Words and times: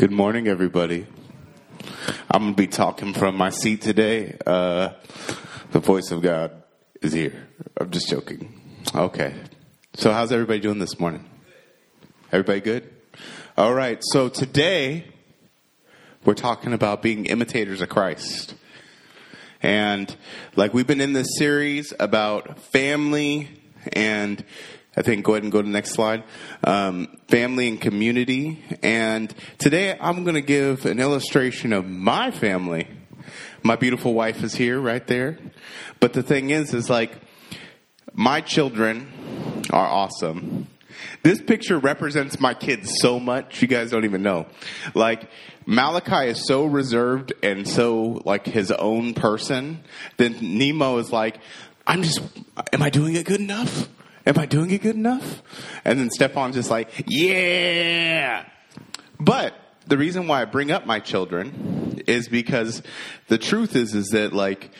Good 0.00 0.10
morning, 0.10 0.48
everybody. 0.48 1.06
I'm 2.30 2.40
going 2.40 2.54
to 2.54 2.56
be 2.56 2.66
talking 2.68 3.12
from 3.12 3.36
my 3.36 3.50
seat 3.50 3.82
today. 3.82 4.34
Uh, 4.46 4.94
the 5.72 5.80
voice 5.80 6.10
of 6.10 6.22
God 6.22 6.52
is 7.02 7.12
here. 7.12 7.48
I'm 7.78 7.90
just 7.90 8.08
joking. 8.08 8.62
Okay. 8.94 9.34
So, 9.92 10.10
how's 10.10 10.32
everybody 10.32 10.58
doing 10.58 10.78
this 10.78 10.98
morning? 10.98 11.28
Everybody 12.32 12.60
good? 12.60 12.90
All 13.58 13.74
right. 13.74 13.98
So, 14.00 14.30
today 14.30 15.04
we're 16.24 16.32
talking 16.32 16.72
about 16.72 17.02
being 17.02 17.26
imitators 17.26 17.82
of 17.82 17.90
Christ. 17.90 18.54
And 19.62 20.16
like 20.56 20.72
we've 20.72 20.86
been 20.86 21.02
in 21.02 21.12
this 21.12 21.36
series 21.36 21.92
about 22.00 22.58
family 22.58 23.50
and 23.92 24.42
I 24.96 25.02
think 25.02 25.24
go 25.24 25.32
ahead 25.34 25.44
and 25.44 25.52
go 25.52 25.62
to 25.62 25.66
the 25.66 25.72
next 25.72 25.90
slide. 25.90 26.24
Um, 26.64 27.16
family 27.28 27.68
and 27.68 27.80
community. 27.80 28.62
And 28.82 29.32
today 29.58 29.96
I'm 30.00 30.24
going 30.24 30.34
to 30.34 30.42
give 30.42 30.84
an 30.84 30.98
illustration 30.98 31.72
of 31.72 31.86
my 31.86 32.30
family. 32.30 32.88
My 33.62 33.76
beautiful 33.76 34.14
wife 34.14 34.42
is 34.42 34.54
here 34.54 34.80
right 34.80 35.06
there. 35.06 35.38
But 36.00 36.12
the 36.12 36.22
thing 36.22 36.50
is, 36.50 36.74
is 36.74 36.90
like 36.90 37.12
my 38.12 38.40
children 38.40 39.62
are 39.70 39.86
awesome. 39.86 40.66
This 41.22 41.40
picture 41.40 41.78
represents 41.78 42.40
my 42.40 42.54
kids 42.54 42.92
so 43.00 43.20
much, 43.20 43.62
you 43.62 43.68
guys 43.68 43.90
don't 43.90 44.04
even 44.04 44.22
know. 44.22 44.46
Like, 44.94 45.30
Malachi 45.66 46.30
is 46.30 46.44
so 46.46 46.64
reserved 46.64 47.32
and 47.42 47.66
so 47.66 48.22
like 48.24 48.46
his 48.46 48.70
own 48.72 49.14
person. 49.14 49.84
Then 50.16 50.36
Nemo 50.40 50.98
is 50.98 51.12
like, 51.12 51.38
I'm 51.86 52.02
just, 52.02 52.20
am 52.72 52.82
I 52.82 52.90
doing 52.90 53.14
it 53.14 53.24
good 53.24 53.40
enough? 53.40 53.88
Am 54.30 54.38
I 54.38 54.46
doing 54.46 54.70
it 54.70 54.80
good 54.80 54.94
enough? 54.94 55.42
And 55.84 55.98
then 55.98 56.08
Stefan's 56.08 56.54
just 56.54 56.70
like, 56.70 56.88
yeah. 57.08 58.46
But 59.18 59.54
the 59.88 59.98
reason 59.98 60.28
why 60.28 60.40
I 60.40 60.44
bring 60.44 60.70
up 60.70 60.86
my 60.86 61.00
children 61.00 62.00
is 62.06 62.28
because 62.28 62.80
the 63.26 63.38
truth 63.38 63.74
is, 63.74 63.92
is 63.92 64.06
that 64.10 64.32
like, 64.32 64.70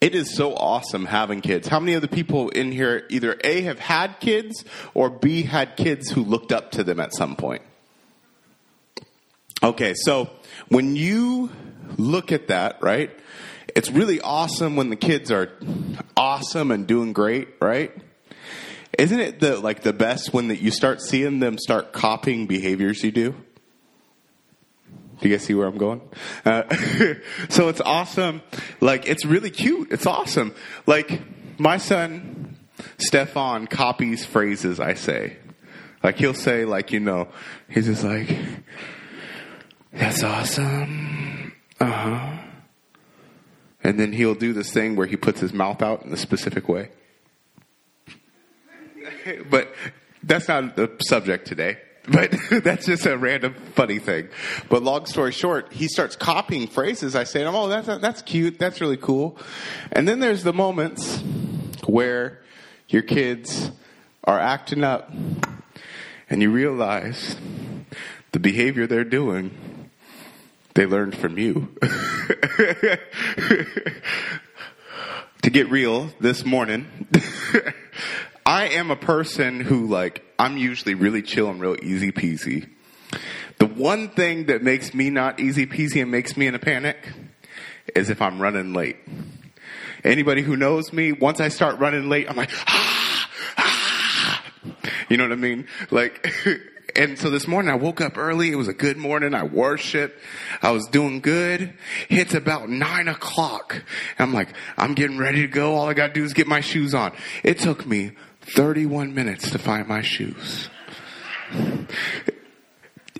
it 0.00 0.16
is 0.16 0.34
so 0.34 0.56
awesome 0.56 1.06
having 1.06 1.40
kids. 1.40 1.68
How 1.68 1.78
many 1.78 1.92
of 1.92 2.02
the 2.02 2.08
people 2.08 2.48
in 2.48 2.72
here 2.72 3.06
either 3.10 3.36
A 3.44 3.60
have 3.60 3.78
had 3.78 4.18
kids 4.18 4.64
or 4.92 5.08
B 5.08 5.44
had 5.44 5.76
kids 5.76 6.10
who 6.10 6.24
looked 6.24 6.50
up 6.50 6.72
to 6.72 6.82
them 6.82 6.98
at 6.98 7.14
some 7.14 7.36
point? 7.36 7.62
Okay, 9.62 9.94
so 9.94 10.30
when 10.66 10.96
you 10.96 11.48
look 11.96 12.32
at 12.32 12.48
that, 12.48 12.82
right? 12.82 13.16
It's 13.76 13.92
really 13.92 14.20
awesome 14.20 14.74
when 14.74 14.90
the 14.90 14.96
kids 14.96 15.30
are 15.30 15.52
awesome 16.16 16.72
and 16.72 16.88
doing 16.88 17.12
great, 17.12 17.50
right? 17.60 17.92
Isn't 18.98 19.20
it 19.20 19.40
the 19.40 19.58
like 19.58 19.82
the 19.82 19.92
best 19.92 20.32
when 20.32 20.48
that 20.48 20.60
you 20.60 20.70
start 20.70 21.00
seeing 21.00 21.40
them 21.40 21.58
start 21.58 21.92
copying 21.92 22.46
behaviors 22.46 23.02
you 23.02 23.10
do? 23.10 23.34
Do 25.20 25.28
you 25.28 25.34
guys 25.34 25.44
see 25.44 25.54
where 25.54 25.66
I'm 25.66 25.78
going? 25.78 26.00
Uh, 26.44 26.74
so 27.48 27.68
it's 27.68 27.80
awesome. 27.80 28.42
Like 28.80 29.08
it's 29.08 29.24
really 29.24 29.50
cute. 29.50 29.92
It's 29.92 30.06
awesome. 30.06 30.54
Like 30.86 31.20
my 31.58 31.78
son 31.78 32.56
Stefan 32.98 33.66
copies 33.66 34.24
phrases 34.24 34.80
I 34.80 34.94
say. 34.94 35.36
Like 36.02 36.18
he'll 36.18 36.34
say 36.34 36.64
like 36.64 36.92
you 36.92 37.00
know 37.00 37.28
he's 37.68 37.86
just 37.86 38.04
like 38.04 38.36
that's 39.92 40.22
awesome. 40.22 41.52
Uh 41.80 41.84
huh. 41.86 42.38
And 43.82 44.00
then 44.00 44.12
he'll 44.12 44.34
do 44.34 44.52
this 44.52 44.72
thing 44.72 44.96
where 44.96 45.06
he 45.06 45.16
puts 45.16 45.40
his 45.40 45.52
mouth 45.52 45.82
out 45.82 46.04
in 46.04 46.12
a 46.12 46.16
specific 46.16 46.68
way. 46.68 46.90
but 49.50 49.74
that's 50.22 50.48
not 50.48 50.76
the 50.76 50.90
subject 51.06 51.46
today. 51.46 51.78
But 52.06 52.34
that's 52.50 52.86
just 52.86 53.06
a 53.06 53.16
random 53.16 53.54
funny 53.74 53.98
thing. 53.98 54.28
But 54.68 54.82
long 54.82 55.06
story 55.06 55.32
short, 55.32 55.72
he 55.72 55.88
starts 55.88 56.16
copying 56.16 56.66
phrases. 56.66 57.16
I 57.16 57.24
say, 57.24 57.44
"Oh, 57.44 57.68
that's 57.68 57.86
that's 57.86 58.22
cute. 58.22 58.58
That's 58.58 58.80
really 58.80 58.98
cool." 58.98 59.38
And 59.92 60.06
then 60.06 60.20
there's 60.20 60.42
the 60.42 60.52
moments 60.52 61.22
where 61.86 62.42
your 62.88 63.02
kids 63.02 63.70
are 64.24 64.38
acting 64.38 64.84
up, 64.84 65.10
and 66.28 66.42
you 66.42 66.50
realize 66.50 67.36
the 68.32 68.38
behavior 68.40 68.86
they're 68.86 69.04
doing 69.04 69.50
they 70.74 70.86
learned 70.86 71.16
from 71.16 71.38
you. 71.38 71.68
to 75.42 75.50
get 75.50 75.70
real 75.70 76.10
this 76.18 76.44
morning, 76.44 77.06
I 78.46 78.68
am 78.68 78.90
a 78.90 78.96
person 78.96 79.60
who 79.60 79.86
like, 79.86 80.22
I'm 80.38 80.58
usually 80.58 80.94
really 80.94 81.22
chill 81.22 81.48
and 81.48 81.60
real 81.60 81.76
easy 81.82 82.12
peasy. 82.12 82.68
The 83.58 83.66
one 83.66 84.10
thing 84.10 84.46
that 84.46 84.62
makes 84.62 84.92
me 84.92 85.08
not 85.08 85.40
easy 85.40 85.66
peasy 85.66 86.02
and 86.02 86.10
makes 86.10 86.36
me 86.36 86.46
in 86.46 86.54
a 86.54 86.58
panic 86.58 87.08
is 87.94 88.10
if 88.10 88.20
I'm 88.20 88.40
running 88.40 88.74
late. 88.74 88.96
Anybody 90.02 90.42
who 90.42 90.56
knows 90.56 90.92
me, 90.92 91.12
once 91.12 91.40
I 91.40 91.48
start 91.48 91.78
running 91.78 92.10
late, 92.10 92.28
I'm 92.28 92.36
like, 92.36 92.50
ah, 92.66 93.30
ah. 93.56 94.44
You 95.08 95.16
know 95.16 95.24
what 95.24 95.32
I 95.32 95.36
mean? 95.36 95.66
Like, 95.90 96.30
and 96.96 97.18
so 97.18 97.30
this 97.30 97.48
morning 97.48 97.70
I 97.70 97.76
woke 97.76 98.02
up 98.02 98.18
early. 98.18 98.50
It 98.50 98.56
was 98.56 98.68
a 98.68 98.74
good 98.74 98.98
morning. 98.98 99.32
I 99.34 99.44
worshiped. 99.44 100.20
I 100.60 100.72
was 100.72 100.86
doing 100.88 101.20
good. 101.20 101.72
Hits 102.10 102.34
about 102.34 102.68
nine 102.68 103.08
o'clock. 103.08 103.82
I'm 104.18 104.34
like, 104.34 104.48
I'm 104.76 104.94
getting 104.94 105.16
ready 105.16 105.40
to 105.42 105.48
go. 105.48 105.74
All 105.76 105.88
I 105.88 105.94
gotta 105.94 106.12
do 106.12 106.24
is 106.24 106.34
get 106.34 106.46
my 106.46 106.60
shoes 106.60 106.92
on. 106.92 107.12
It 107.42 107.58
took 107.58 107.86
me 107.86 108.12
31 108.46 109.14
minutes 109.14 109.50
to 109.50 109.58
find 109.58 109.88
my 109.88 110.02
shoes. 110.02 110.68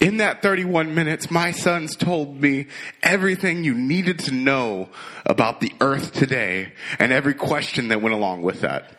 In 0.00 0.18
that 0.18 0.42
31 0.42 0.94
minutes, 0.94 1.30
my 1.30 1.52
sons 1.52 1.96
told 1.96 2.40
me 2.40 2.66
everything 3.02 3.64
you 3.64 3.74
needed 3.74 4.18
to 4.20 4.32
know 4.32 4.88
about 5.24 5.60
the 5.60 5.72
earth 5.80 6.12
today 6.12 6.72
and 6.98 7.12
every 7.12 7.34
question 7.34 7.88
that 7.88 8.02
went 8.02 8.14
along 8.14 8.42
with 8.42 8.60
that. 8.60 8.90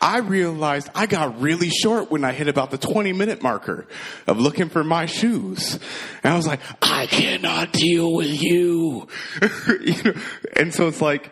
I 0.00 0.18
realized 0.18 0.88
I 0.94 1.06
got 1.06 1.40
really 1.40 1.68
short 1.68 2.10
when 2.10 2.24
I 2.24 2.32
hit 2.32 2.48
about 2.48 2.70
the 2.70 2.78
20 2.78 3.12
minute 3.12 3.42
marker 3.42 3.86
of 4.26 4.38
looking 4.38 4.68
for 4.68 4.84
my 4.84 5.06
shoes. 5.06 5.78
And 6.22 6.32
I 6.32 6.36
was 6.36 6.46
like, 6.46 6.60
I 6.82 7.06
cannot 7.06 7.72
deal 7.72 8.12
with 8.14 8.42
you. 8.42 9.08
you 9.80 10.02
know? 10.02 10.14
And 10.56 10.74
so 10.74 10.88
it's 10.88 11.00
like, 11.00 11.30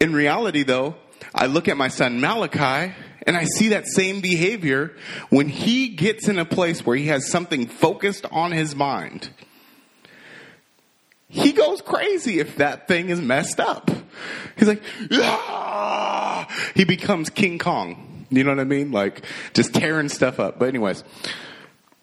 in 0.00 0.12
reality 0.12 0.62
though, 0.62 0.96
I 1.38 1.46
look 1.46 1.68
at 1.68 1.76
my 1.76 1.86
son 1.86 2.20
Malachi 2.20 2.92
and 3.24 3.36
I 3.36 3.44
see 3.44 3.68
that 3.68 3.86
same 3.86 4.20
behavior 4.20 4.96
when 5.30 5.48
he 5.48 5.90
gets 5.90 6.26
in 6.26 6.36
a 6.36 6.44
place 6.44 6.84
where 6.84 6.96
he 6.96 7.06
has 7.06 7.30
something 7.30 7.68
focused 7.68 8.26
on 8.32 8.50
his 8.50 8.74
mind. 8.74 9.30
He 11.28 11.52
goes 11.52 11.80
crazy 11.80 12.40
if 12.40 12.56
that 12.56 12.88
thing 12.88 13.10
is 13.10 13.20
messed 13.20 13.60
up. 13.60 13.88
He's 14.56 14.66
like, 14.66 14.82
ah! 15.12 16.48
he 16.74 16.84
becomes 16.84 17.30
King 17.30 17.60
Kong. 17.60 18.26
You 18.30 18.42
know 18.42 18.50
what 18.50 18.58
I 18.58 18.64
mean? 18.64 18.90
Like 18.90 19.24
just 19.54 19.72
tearing 19.72 20.08
stuff 20.08 20.40
up. 20.40 20.58
But 20.58 20.70
anyways, 20.70 21.04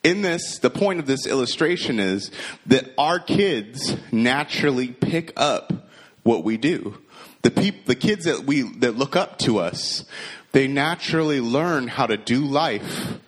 in 0.01 0.21
this, 0.21 0.59
the 0.59 0.69
point 0.69 0.99
of 0.99 1.07
this 1.07 1.27
illustration 1.27 1.99
is 1.99 2.31
that 2.67 2.89
our 2.97 3.19
kids 3.19 3.97
naturally 4.13 4.87
pick 4.87 5.33
up 5.35 5.89
what 6.23 6.45
we 6.45 6.55
do 6.55 7.01
the 7.45 7.51
people, 7.51 7.81
the 7.85 7.93
kids 7.93 8.25
that 8.25 8.43
we, 8.45 8.63
that 8.79 8.97
look 8.97 9.15
up 9.15 9.37
to 9.37 9.59
us, 9.59 10.03
they 10.51 10.67
naturally 10.67 11.39
learn 11.39 11.87
how 11.87 12.07
to 12.07 12.17
do 12.17 12.43
life 12.43 13.19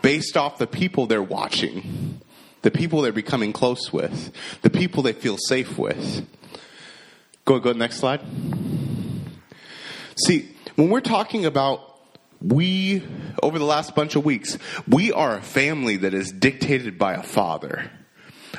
based 0.00 0.36
off 0.36 0.58
the 0.58 0.66
people 0.68 1.08
they're 1.08 1.20
watching, 1.20 2.20
the 2.62 2.70
people 2.70 3.02
they're 3.02 3.10
becoming 3.10 3.52
close 3.52 3.92
with, 3.92 4.30
the 4.62 4.70
people 4.70 5.02
they 5.02 5.12
feel 5.12 5.36
safe 5.36 5.76
with. 5.76 6.24
Go, 7.46 7.58
go 7.58 7.72
next 7.72 7.96
slide. 7.96 8.20
See, 10.24 10.54
when 10.76 10.88
we're 10.88 11.00
talking 11.00 11.44
about 11.44 11.80
we, 12.40 13.02
over 13.42 13.58
the 13.58 13.64
last 13.64 13.96
bunch 13.96 14.14
of 14.14 14.24
weeks, 14.24 14.56
we 14.86 15.10
are 15.10 15.38
a 15.38 15.42
family 15.42 15.96
that 15.96 16.14
is 16.14 16.30
dictated 16.30 16.96
by 16.96 17.14
a 17.14 17.24
father. 17.24 17.90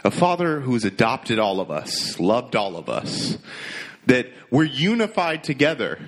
A 0.04 0.12
father 0.12 0.60
who's 0.60 0.84
adopted 0.84 1.40
all 1.40 1.62
of 1.62 1.72
us, 1.72 2.20
loved 2.20 2.58
all 2.58 2.76
of 2.76 2.90
us 2.90 3.38
that 4.06 4.28
we're 4.50 4.64
unified 4.64 5.44
together, 5.44 6.00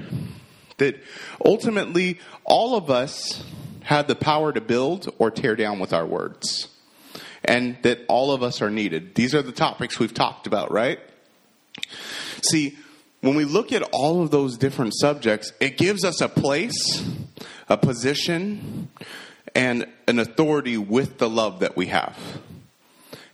that 0.77 1.01
ultimately 1.43 2.19
all 2.43 2.75
of 2.75 2.89
us 2.89 3.43
have 3.83 4.07
the 4.07 4.15
power 4.15 4.51
to 4.51 4.61
build 4.61 5.13
or 5.17 5.31
tear 5.31 5.55
down 5.55 5.79
with 5.79 5.93
our 5.93 6.05
words, 6.05 6.67
and 7.43 7.77
that 7.83 7.99
all 8.07 8.31
of 8.31 8.43
us 8.43 8.61
are 8.61 8.69
needed. 8.69 9.15
These 9.15 9.33
are 9.33 9.41
the 9.41 9.51
topics 9.51 9.99
we've 9.99 10.13
talked 10.13 10.45
about, 10.47 10.71
right? 10.71 10.99
See, 12.41 12.77
when 13.21 13.35
we 13.35 13.45
look 13.45 13.71
at 13.71 13.81
all 13.91 14.21
of 14.21 14.31
those 14.31 14.57
different 14.57 14.93
subjects, 14.95 15.51
it 15.59 15.77
gives 15.77 16.03
us 16.03 16.21
a 16.21 16.29
place, 16.29 17.03
a 17.67 17.77
position, 17.77 18.89
and 19.55 19.87
an 20.07 20.19
authority 20.19 20.77
with 20.77 21.17
the 21.17 21.29
love 21.29 21.61
that 21.61 21.75
we 21.75 21.87
have. 21.87 22.17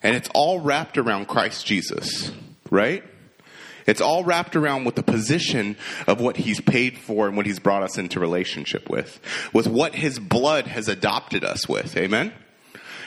And 0.02 0.16
it's 0.16 0.30
all 0.34 0.60
wrapped 0.60 0.98
around 0.98 1.28
Christ 1.28 1.66
Jesus, 1.66 2.32
right? 2.70 3.04
It's 3.86 4.02
all 4.02 4.24
wrapped 4.24 4.56
around 4.56 4.86
with 4.86 4.96
the 4.96 5.04
position 5.04 5.78
of 6.08 6.22
what 6.22 6.38
he's 6.38 6.62
paid 6.62 6.98
for 6.98 7.28
and 7.28 7.38
what 7.38 7.46
he's 7.46 7.60
brought 7.60 7.84
us 7.84 7.98
into 7.98 8.20
relationship 8.20 8.90
with, 8.90 9.20
with 9.54 9.68
what 9.68 9.96
his 9.96 10.20
blood 10.20 10.68
has 10.68 10.88
adopted 10.88 11.44
us 11.44 11.68
with. 11.68 11.96
Amen? 11.98 12.34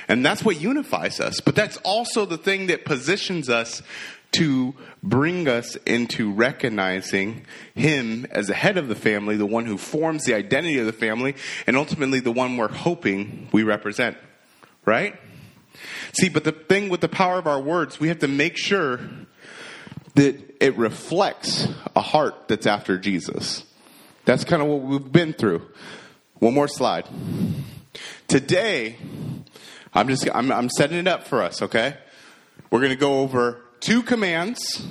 And 0.08 0.24
that's 0.24 0.44
what 0.44 0.60
unifies 0.60 1.20
us. 1.20 1.40
But 1.40 1.56
that's 1.56 1.76
also 1.78 2.26
the 2.26 2.38
thing 2.38 2.66
that 2.68 2.84
positions 2.84 3.48
us 3.48 3.82
to 4.32 4.74
bring 5.02 5.48
us 5.48 5.76
into 5.86 6.30
recognizing 6.30 7.44
him 7.74 8.26
as 8.30 8.48
the 8.48 8.54
head 8.54 8.76
of 8.76 8.88
the 8.88 8.94
family, 8.94 9.36
the 9.36 9.46
one 9.46 9.64
who 9.64 9.78
forms 9.78 10.24
the 10.24 10.34
identity 10.34 10.78
of 10.78 10.86
the 10.86 10.92
family, 10.92 11.34
and 11.66 11.76
ultimately 11.76 12.20
the 12.20 12.32
one 12.32 12.56
we're 12.56 12.68
hoping 12.68 13.48
we 13.52 13.62
represent. 13.62 14.16
Right? 14.84 15.18
See, 16.12 16.28
but 16.28 16.44
the 16.44 16.52
thing 16.52 16.88
with 16.88 17.00
the 17.00 17.08
power 17.08 17.38
of 17.38 17.46
our 17.46 17.60
words, 17.60 17.98
we 17.98 18.08
have 18.08 18.20
to 18.20 18.28
make 18.28 18.56
sure 18.56 19.00
that 20.16 20.56
it 20.60 20.76
reflects 20.76 21.68
a 21.94 22.00
heart 22.00 22.48
that's 22.48 22.66
after 22.66 22.98
Jesus. 22.98 23.64
That's 24.24 24.44
kind 24.44 24.60
of 24.60 24.68
what 24.68 24.82
we've 24.82 25.12
been 25.12 25.32
through. 25.32 25.62
One 26.38 26.54
more 26.54 26.68
slide. 26.68 27.06
Today, 28.26 28.96
I'm 29.94 30.08
just 30.08 30.28
I'm, 30.34 30.50
I'm 30.50 30.68
setting 30.68 30.98
it 30.98 31.06
up 31.06 31.24
for 31.24 31.42
us. 31.42 31.62
Okay, 31.62 31.96
we're 32.70 32.80
going 32.80 32.90
to 32.90 32.96
go 32.96 33.20
over 33.20 33.62
two 33.80 34.02
commands. 34.02 34.84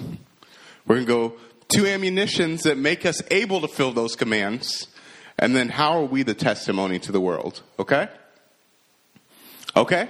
We're 0.87 0.95
going 0.95 1.07
to 1.07 1.11
go 1.11 1.33
two 1.67 1.85
ammunitions 1.87 2.63
that 2.63 2.77
make 2.77 3.05
us 3.05 3.21
able 3.31 3.61
to 3.61 3.67
fill 3.67 3.91
those 3.91 4.15
commands, 4.15 4.87
and 5.37 5.55
then 5.55 5.69
how 5.69 5.99
are 5.99 6.05
we 6.05 6.23
the 6.23 6.35
testimony 6.35 6.99
to 6.99 7.11
the 7.11 7.21
world? 7.21 7.61
Okay. 7.79 8.07
Okay. 9.75 10.09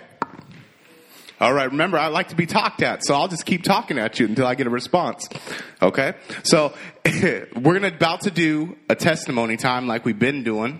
All 1.37 1.53
right, 1.53 1.69
remember, 1.69 1.97
I 1.97 2.07
like 2.07 2.29
to 2.29 2.35
be 2.35 2.45
talked 2.45 2.81
at, 2.81 3.03
so 3.03 3.13
I'll 3.13 3.27
just 3.27 3.45
keep 3.45 3.63
talking 3.63 3.97
at 3.97 4.21
you 4.21 4.25
until 4.25 4.47
I 4.47 4.55
get 4.55 4.67
a 4.67 4.69
response. 4.69 5.27
Okay? 5.81 6.13
So, 6.43 6.73
we're 7.05 7.73
gonna, 7.73 7.87
about 7.87 8.21
to 8.21 8.31
do 8.31 8.77
a 8.87 8.95
testimony 8.95 9.57
time 9.57 9.85
like 9.85 10.05
we've 10.05 10.17
been 10.17 10.43
doing, 10.43 10.79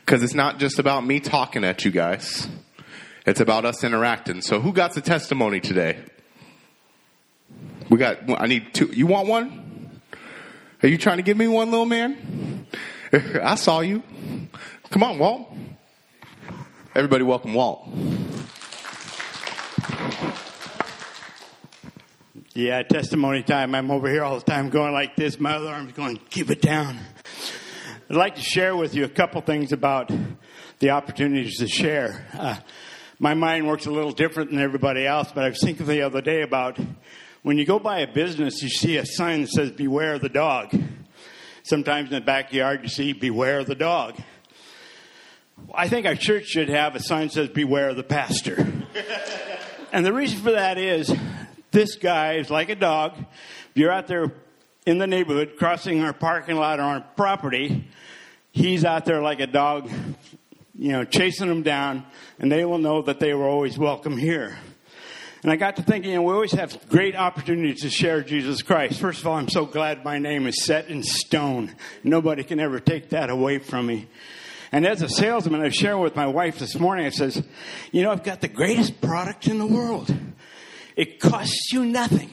because 0.00 0.22
it's 0.22 0.34
not 0.34 0.58
just 0.58 0.78
about 0.78 1.06
me 1.06 1.20
talking 1.20 1.64
at 1.64 1.86
you 1.86 1.90
guys. 1.90 2.46
It's 3.24 3.40
about 3.40 3.64
us 3.64 3.82
interacting. 3.82 4.42
So, 4.42 4.60
who 4.60 4.74
got 4.74 4.92
the 4.92 5.00
testimony 5.00 5.60
today? 5.60 6.04
We 7.88 7.96
got, 7.96 8.18
I 8.38 8.46
need 8.46 8.74
two. 8.74 8.90
You 8.92 9.06
want 9.06 9.26
one? 9.26 10.00
Are 10.82 10.88
you 10.88 10.98
trying 10.98 11.16
to 11.16 11.22
give 11.22 11.38
me 11.38 11.48
one, 11.48 11.70
little 11.70 11.86
man? 11.86 12.66
I 13.42 13.54
saw 13.54 13.80
you. 13.80 14.02
Come 14.90 15.02
on, 15.02 15.18
Walt. 15.18 15.50
Everybody, 16.94 17.24
welcome 17.24 17.54
Walt. 17.54 17.88
Yeah, 22.56 22.84
testimony 22.84 23.42
time. 23.42 23.74
I'm 23.74 23.90
over 23.90 24.08
here 24.08 24.22
all 24.22 24.38
the 24.38 24.44
time 24.44 24.70
going 24.70 24.92
like 24.92 25.16
this. 25.16 25.40
My 25.40 25.54
other 25.54 25.70
arm's 25.70 25.92
going, 25.92 26.18
keep 26.30 26.50
it 26.50 26.62
down. 26.62 27.00
I'd 28.08 28.14
like 28.14 28.36
to 28.36 28.42
share 28.42 28.76
with 28.76 28.94
you 28.94 29.02
a 29.02 29.08
couple 29.08 29.40
things 29.40 29.72
about 29.72 30.12
the 30.78 30.90
opportunities 30.90 31.58
to 31.58 31.66
share. 31.66 32.28
Uh, 32.32 32.54
my 33.18 33.34
mind 33.34 33.66
works 33.66 33.86
a 33.86 33.90
little 33.90 34.12
different 34.12 34.52
than 34.52 34.60
everybody 34.60 35.04
else, 35.04 35.32
but 35.34 35.42
I 35.42 35.48
was 35.48 35.60
thinking 35.60 35.84
the 35.84 36.02
other 36.02 36.20
day 36.20 36.42
about 36.42 36.78
when 37.42 37.58
you 37.58 37.64
go 37.64 37.80
by 37.80 37.98
a 38.02 38.06
business, 38.06 38.62
you 38.62 38.68
see 38.68 38.98
a 38.98 39.04
sign 39.04 39.40
that 39.40 39.50
says, 39.50 39.72
Beware 39.72 40.20
the 40.20 40.28
dog. 40.28 40.72
Sometimes 41.64 42.10
in 42.10 42.14
the 42.14 42.20
backyard, 42.20 42.84
you 42.84 42.88
see, 42.88 43.14
Beware 43.14 43.64
the 43.64 43.74
dog. 43.74 44.14
I 45.74 45.88
think 45.88 46.06
our 46.06 46.14
church 46.14 46.46
should 46.46 46.68
have 46.68 46.94
a 46.94 47.00
sign 47.00 47.26
that 47.26 47.32
says, 47.32 47.48
Beware 47.48 47.94
the 47.94 48.04
pastor. 48.04 48.72
and 49.92 50.06
the 50.06 50.12
reason 50.12 50.38
for 50.38 50.52
that 50.52 50.78
is 50.78 51.12
this 51.74 51.96
guy 51.96 52.34
is 52.34 52.50
like 52.50 52.70
a 52.70 52.76
dog. 52.76 53.18
If 53.18 53.72
you're 53.74 53.92
out 53.92 54.06
there 54.06 54.32
in 54.86 54.98
the 54.98 55.06
neighborhood 55.06 55.56
crossing 55.58 56.00
our 56.02 56.12
parking 56.12 56.56
lot 56.56 56.78
or 56.78 56.84
our 56.84 57.00
property, 57.16 57.88
he's 58.52 58.84
out 58.84 59.04
there 59.04 59.20
like 59.20 59.40
a 59.40 59.46
dog, 59.48 59.90
you 60.74 60.92
know, 60.92 61.04
chasing 61.04 61.48
them 61.48 61.62
down, 61.62 62.06
and 62.38 62.50
they 62.50 62.64
will 62.64 62.78
know 62.78 63.02
that 63.02 63.18
they 63.18 63.34
were 63.34 63.46
always 63.46 63.76
welcome 63.76 64.16
here. 64.16 64.56
And 65.42 65.50
I 65.52 65.56
got 65.56 65.76
to 65.76 65.82
thinking, 65.82 66.12
we 66.22 66.32
always 66.32 66.52
have 66.52 66.88
great 66.88 67.16
opportunities 67.16 67.82
to 67.82 67.90
share 67.90 68.22
Jesus 68.22 68.62
Christ. 68.62 69.00
First 69.00 69.20
of 69.20 69.26
all, 69.26 69.34
I'm 69.34 69.48
so 69.48 69.66
glad 69.66 70.04
my 70.04 70.18
name 70.18 70.46
is 70.46 70.64
set 70.64 70.88
in 70.88 71.02
stone. 71.02 71.74
Nobody 72.04 72.44
can 72.44 72.60
ever 72.60 72.78
take 72.78 73.10
that 73.10 73.30
away 73.30 73.58
from 73.58 73.86
me. 73.86 74.08
And 74.70 74.86
as 74.86 75.02
a 75.02 75.08
salesman, 75.08 75.60
I 75.60 75.64
was 75.64 75.74
sharing 75.74 76.00
with 76.00 76.16
my 76.16 76.26
wife 76.28 76.60
this 76.60 76.78
morning, 76.78 77.04
I 77.04 77.10
says, 77.10 77.42
you 77.92 78.02
know, 78.02 78.12
I've 78.12 78.24
got 78.24 78.40
the 78.40 78.48
greatest 78.48 79.00
product 79.00 79.48
in 79.48 79.58
the 79.58 79.66
world. 79.66 80.14
It 80.96 81.20
costs 81.20 81.72
you 81.72 81.84
nothing. 81.84 82.30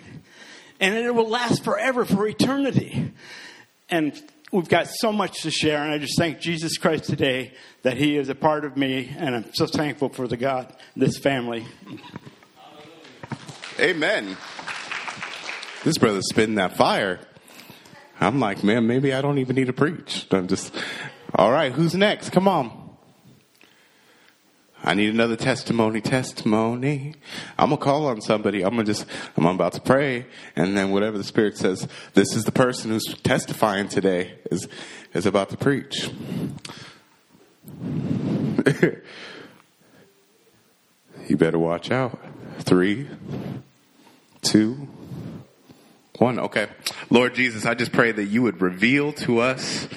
And 0.79 0.95
it 0.95 1.13
will 1.13 1.29
last 1.29 1.63
forever, 1.63 2.05
for 2.05 2.27
eternity. 2.27 3.13
And 3.89 4.19
we've 4.51 4.69
got 4.69 4.87
so 4.87 5.11
much 5.11 5.43
to 5.43 5.51
share. 5.51 5.83
And 5.83 5.91
I 5.91 5.97
just 5.97 6.17
thank 6.17 6.39
Jesus 6.39 6.77
Christ 6.77 7.05
today 7.05 7.53
that 7.83 7.97
He 7.97 8.17
is 8.17 8.29
a 8.29 8.35
part 8.35 8.65
of 8.65 8.77
me. 8.77 9.13
And 9.17 9.35
I'm 9.35 9.53
so 9.53 9.67
thankful 9.67 10.09
for 10.09 10.27
the 10.27 10.37
God, 10.37 10.75
this 10.95 11.17
family. 11.17 11.65
Amen. 13.79 14.37
This 15.83 15.97
brother's 15.97 16.29
spitting 16.29 16.55
that 16.55 16.77
fire. 16.77 17.19
I'm 18.19 18.39
like, 18.39 18.63
man, 18.63 18.85
maybe 18.85 19.13
I 19.13 19.21
don't 19.21 19.39
even 19.39 19.55
need 19.55 19.67
to 19.67 19.73
preach. 19.73 20.27
I'm 20.29 20.47
just, 20.47 20.75
all 21.33 21.51
right, 21.51 21.71
who's 21.71 21.95
next? 21.95 22.29
Come 22.31 22.47
on. 22.47 22.80
I 24.83 24.95
need 24.95 25.13
another 25.13 25.35
testimony, 25.35 26.01
testimony. 26.01 27.13
I'm 27.57 27.69
gonna 27.69 27.81
call 27.81 28.07
on 28.07 28.19
somebody. 28.21 28.63
I'm 28.63 28.71
gonna 28.71 28.83
just, 28.83 29.05
I'm 29.37 29.45
about 29.45 29.73
to 29.73 29.81
pray. 29.81 30.25
And 30.55 30.75
then 30.75 30.91
whatever 30.91 31.17
the 31.17 31.23
Spirit 31.23 31.57
says, 31.57 31.87
this 32.13 32.35
is 32.35 32.45
the 32.45 32.51
person 32.51 32.89
who's 32.89 33.05
testifying 33.21 33.87
today 33.87 34.39
is, 34.49 34.67
is 35.13 35.27
about 35.27 35.49
to 35.49 35.57
preach. 35.57 36.09
you 41.27 41.37
better 41.37 41.59
watch 41.59 41.91
out. 41.91 42.19
Three, 42.59 43.07
two, 44.41 44.87
one. 46.21 46.37
Okay. 46.37 46.67
Lord 47.09 47.33
Jesus, 47.33 47.65
I 47.65 47.73
just 47.73 47.91
pray 47.91 48.11
that 48.11 48.25
you 48.25 48.43
would 48.43 48.61
reveal 48.61 49.11
to 49.13 49.39
us 49.39 49.87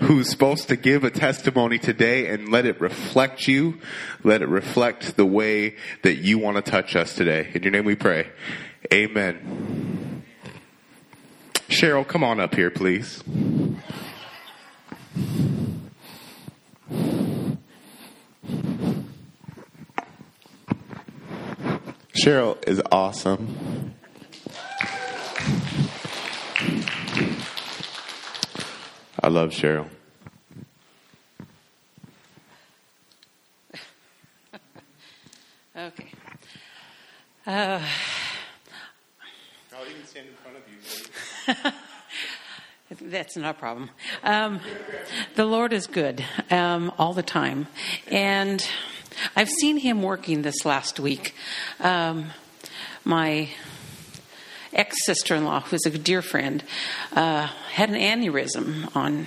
who's 0.00 0.30
supposed 0.30 0.68
to 0.68 0.76
give 0.76 1.04
a 1.04 1.10
testimony 1.10 1.78
today 1.78 2.28
and 2.28 2.48
let 2.48 2.64
it 2.64 2.80
reflect 2.80 3.46
you. 3.46 3.78
Let 4.24 4.40
it 4.40 4.48
reflect 4.48 5.16
the 5.16 5.26
way 5.26 5.76
that 6.02 6.16
you 6.16 6.38
want 6.38 6.56
to 6.56 6.62
touch 6.62 6.96
us 6.96 7.14
today. 7.14 7.50
In 7.54 7.62
your 7.62 7.70
name 7.70 7.84
we 7.84 7.96
pray. 7.96 8.30
Amen. 8.92 10.24
Cheryl, 11.68 12.08
come 12.08 12.24
on 12.24 12.40
up 12.40 12.54
here, 12.54 12.70
please. 12.70 13.22
Cheryl 22.14 22.66
is 22.66 22.80
awesome. 22.90 23.73
I 29.24 29.28
love 29.28 29.52
Cheryl. 29.52 29.88
okay. 35.74 36.12
Uh, 37.46 37.80
I'll 39.74 39.88
even 39.88 40.04
stand 40.04 40.26
in 40.28 40.34
front 40.34 40.58
of 40.58 40.64
you. 40.68 41.72
That's 43.10 43.34
not 43.38 43.56
a 43.56 43.58
problem. 43.58 43.88
Um, 44.22 44.60
the 45.36 45.46
Lord 45.46 45.72
is 45.72 45.86
good 45.86 46.22
um, 46.50 46.92
all 46.98 47.14
the 47.14 47.22
time. 47.22 47.66
And 48.08 48.62
I've 49.34 49.48
seen 49.48 49.78
Him 49.78 50.02
working 50.02 50.42
this 50.42 50.66
last 50.66 51.00
week. 51.00 51.34
Um, 51.80 52.26
my 53.04 53.48
ex 54.74 55.04
sister 55.04 55.34
in 55.34 55.44
law, 55.44 55.60
who's 55.60 55.86
a 55.86 55.90
dear 55.90 56.22
friend, 56.22 56.62
uh, 57.12 57.46
had 57.72 57.90
an 57.90 57.96
aneurysm 57.96 58.94
on 58.94 59.26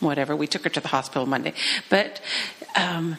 whatever. 0.00 0.34
We 0.34 0.46
took 0.46 0.64
her 0.64 0.70
to 0.70 0.80
the 0.80 0.88
hospital 0.88 1.26
Monday. 1.26 1.52
But 1.90 2.20
um, 2.74 3.18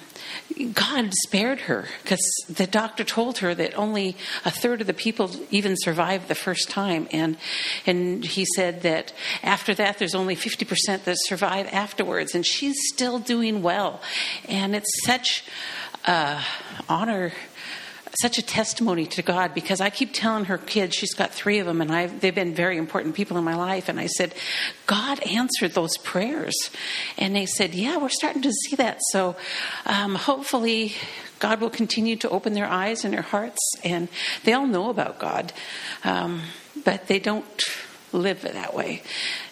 God 0.73 1.13
spared 1.13 1.61
her 1.61 1.87
because 2.01 2.21
the 2.49 2.67
doctor 2.67 3.03
told 3.03 3.39
her 3.39 3.53
that 3.55 3.77
only 3.77 4.17
a 4.45 4.51
third 4.51 4.81
of 4.81 4.87
the 4.87 4.93
people 4.93 5.31
even 5.51 5.75
survive 5.77 6.27
the 6.27 6.35
first 6.35 6.69
time, 6.69 7.07
and 7.11 7.37
and 7.85 8.23
he 8.23 8.45
said 8.55 8.81
that 8.81 9.13
after 9.43 9.73
that 9.75 9.99
there's 9.99 10.15
only 10.15 10.35
fifty 10.35 10.65
percent 10.65 11.05
that 11.05 11.17
survive 11.19 11.67
afterwards, 11.71 12.35
and 12.35 12.45
she's 12.45 12.77
still 12.93 13.19
doing 13.19 13.61
well, 13.61 14.01
and 14.47 14.75
it's 14.75 15.05
such 15.05 15.43
uh, 16.05 16.43
honor 16.89 17.31
such 18.19 18.37
a 18.37 18.41
testimony 18.41 19.05
to 19.05 19.21
God 19.21 19.53
because 19.53 19.79
I 19.79 19.89
keep 19.89 20.13
telling 20.13 20.45
her 20.45 20.57
kids, 20.57 20.95
she's 20.95 21.13
got 21.13 21.31
three 21.31 21.59
of 21.59 21.65
them, 21.65 21.81
and 21.81 21.91
I've, 21.91 22.19
they've 22.19 22.35
been 22.35 22.53
very 22.53 22.77
important 22.77 23.15
people 23.15 23.37
in 23.37 23.43
my 23.43 23.55
life. 23.55 23.89
And 23.89 23.99
I 23.99 24.07
said, 24.07 24.33
God 24.85 25.19
answered 25.23 25.73
those 25.73 25.97
prayers. 25.97 26.55
And 27.17 27.35
they 27.35 27.45
said, 27.45 27.73
Yeah, 27.73 27.97
we're 27.97 28.09
starting 28.09 28.41
to 28.41 28.51
see 28.51 28.75
that. 28.75 28.99
So 29.11 29.35
um, 29.85 30.15
hopefully, 30.15 30.93
God 31.39 31.61
will 31.61 31.69
continue 31.69 32.15
to 32.17 32.29
open 32.29 32.53
their 32.53 32.67
eyes 32.67 33.05
and 33.05 33.13
their 33.13 33.21
hearts. 33.21 33.59
And 33.83 34.09
they 34.43 34.53
all 34.53 34.67
know 34.67 34.89
about 34.89 35.19
God, 35.19 35.53
um, 36.03 36.41
but 36.83 37.07
they 37.07 37.19
don't 37.19 37.45
live 38.11 38.41
that 38.41 38.73
way. 38.73 39.03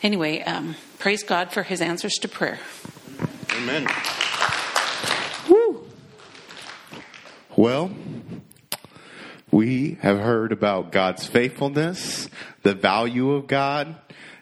Anyway, 0.03 0.41
um, 0.41 0.75
praise 0.99 1.23
God 1.23 1.51
for 1.51 1.63
his 1.63 1.81
answers 1.81 2.15
to 2.15 2.27
prayer. 2.27 2.59
Amen. 3.53 3.87
Woo. 5.49 5.85
Well, 7.55 7.91
we 9.59 9.97
have 9.99 10.17
heard 10.17 10.53
about 10.53 10.89
God's 10.89 11.27
faithfulness, 11.27 12.29
the 12.63 12.73
value 12.73 13.33
of 13.33 13.47
God, 13.47 13.93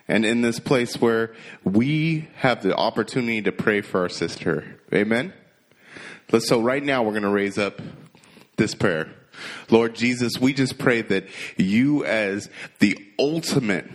and 0.06 0.24
in 0.24 0.42
this 0.42 0.60
place 0.60 1.00
where 1.00 1.34
we 1.64 2.28
have 2.36 2.62
the 2.62 2.76
opportunity 2.76 3.42
to 3.42 3.50
pray 3.50 3.80
for 3.80 4.02
our 4.02 4.08
sister. 4.08 4.78
Amen? 4.94 5.32
So, 6.38 6.60
right 6.60 6.84
now, 6.84 7.02
we're 7.02 7.10
going 7.10 7.24
to 7.24 7.30
raise 7.30 7.58
up 7.58 7.82
this 8.58 8.76
prayer. 8.76 9.08
Lord 9.70 9.96
Jesus, 9.96 10.38
we 10.38 10.52
just 10.52 10.78
pray 10.78 11.02
that 11.02 11.24
you, 11.56 12.04
as 12.04 12.48
the 12.78 12.96
ultimate 13.18 13.90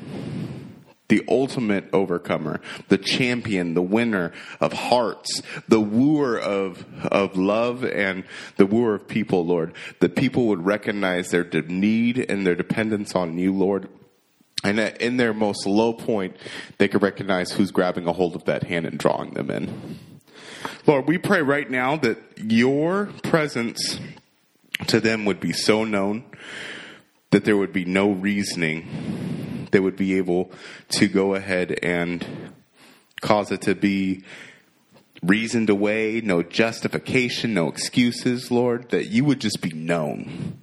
the 1.14 1.24
ultimate 1.28 1.86
overcomer, 1.94 2.60
the 2.88 2.98
champion, 2.98 3.76
the 3.76 3.84
winner 3.84 4.32
of 4.60 4.74
hearts, 4.74 5.44
the 5.68 5.80
wooer 5.80 6.40
of, 6.40 6.84
of 7.06 7.38
love 7.38 7.84
and 7.84 8.24
the 8.58 8.66
wooer 8.66 8.96
of 8.96 9.08
people, 9.08 9.46
Lord. 9.46 9.76
That 10.00 10.16
people 10.16 10.48
would 10.48 10.66
recognize 10.66 11.30
their 11.30 11.44
need 11.44 12.18
and 12.18 12.48
their 12.48 12.56
dependence 12.56 13.14
on 13.14 13.38
you, 13.38 13.54
Lord. 13.54 13.90
And 14.64 14.80
in 14.80 15.18
their 15.18 15.36
most 15.36 15.68
low 15.68 15.94
point, 15.94 16.36
they 16.80 16.88
could 16.88 17.04
recognize 17.04 17.52
who's 17.52 17.70
grabbing 17.70 18.08
a 18.08 18.14
hold 18.14 18.36
of 18.36 18.46
that 18.46 18.64
hand 18.64 18.88
and 18.88 18.98
drawing 18.98 19.36
them 19.36 19.52
in. 19.52 20.00
Lord, 20.88 21.08
we 21.08 21.20
pray 21.20 21.44
right 21.44 21.70
now 21.70 21.96
that 21.98 22.18
your 22.38 23.12
presence 23.22 24.00
to 24.88 25.00
them 25.00 25.26
would 25.26 25.40
be 25.40 25.54
so 25.54 25.84
known 25.84 26.24
that 27.30 27.46
there 27.46 27.56
would 27.56 27.72
be 27.72 27.86
no 27.86 28.10
reasoning 28.10 29.43
they 29.74 29.80
would 29.80 29.98
be 29.98 30.18
able 30.18 30.52
to 30.90 31.08
go 31.08 31.36
ahead 31.36 31.78
and 31.84 32.26
cause 33.22 33.52
it 33.52 33.62
to 33.64 33.76
be 33.76 34.24
reasoned 35.24 35.70
away, 35.70 36.22
no 36.24 36.44
justification, 36.44 37.54
no 37.54 37.68
excuses, 37.68 38.52
Lord, 38.52 38.90
that 38.90 39.08
you 39.08 39.26
would 39.26 39.42
just 39.42 39.62
be 39.62 39.72
known. 39.72 40.60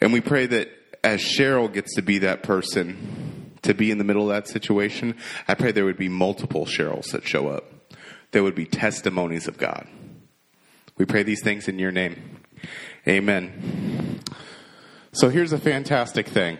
And 0.00 0.12
we 0.12 0.20
pray 0.20 0.46
that 0.46 0.68
as 1.02 1.20
Cheryl 1.20 1.72
gets 1.72 1.94
to 1.94 2.02
be 2.02 2.18
that 2.18 2.42
person, 2.42 3.52
to 3.62 3.72
be 3.72 3.90
in 3.90 3.98
the 3.98 4.04
middle 4.04 4.22
of 4.22 4.28
that 4.28 4.48
situation, 4.48 5.16
I 5.48 5.54
pray 5.54 5.72
there 5.72 5.84
would 5.84 5.96
be 5.96 6.08
multiple 6.08 6.66
Cheryls 6.66 7.12
that 7.12 7.26
show 7.26 7.48
up. 7.48 7.64
There 8.32 8.42
would 8.42 8.54
be 8.54 8.66
testimonies 8.66 9.48
of 9.48 9.56
God. 9.56 9.86
We 10.98 11.06
pray 11.06 11.22
these 11.22 11.42
things 11.42 11.68
in 11.68 11.78
your 11.78 11.92
name. 11.92 12.38
Amen. 13.08 14.20
So 15.12 15.28
here's 15.28 15.52
a 15.52 15.58
fantastic 15.58 16.26
thing 16.26 16.58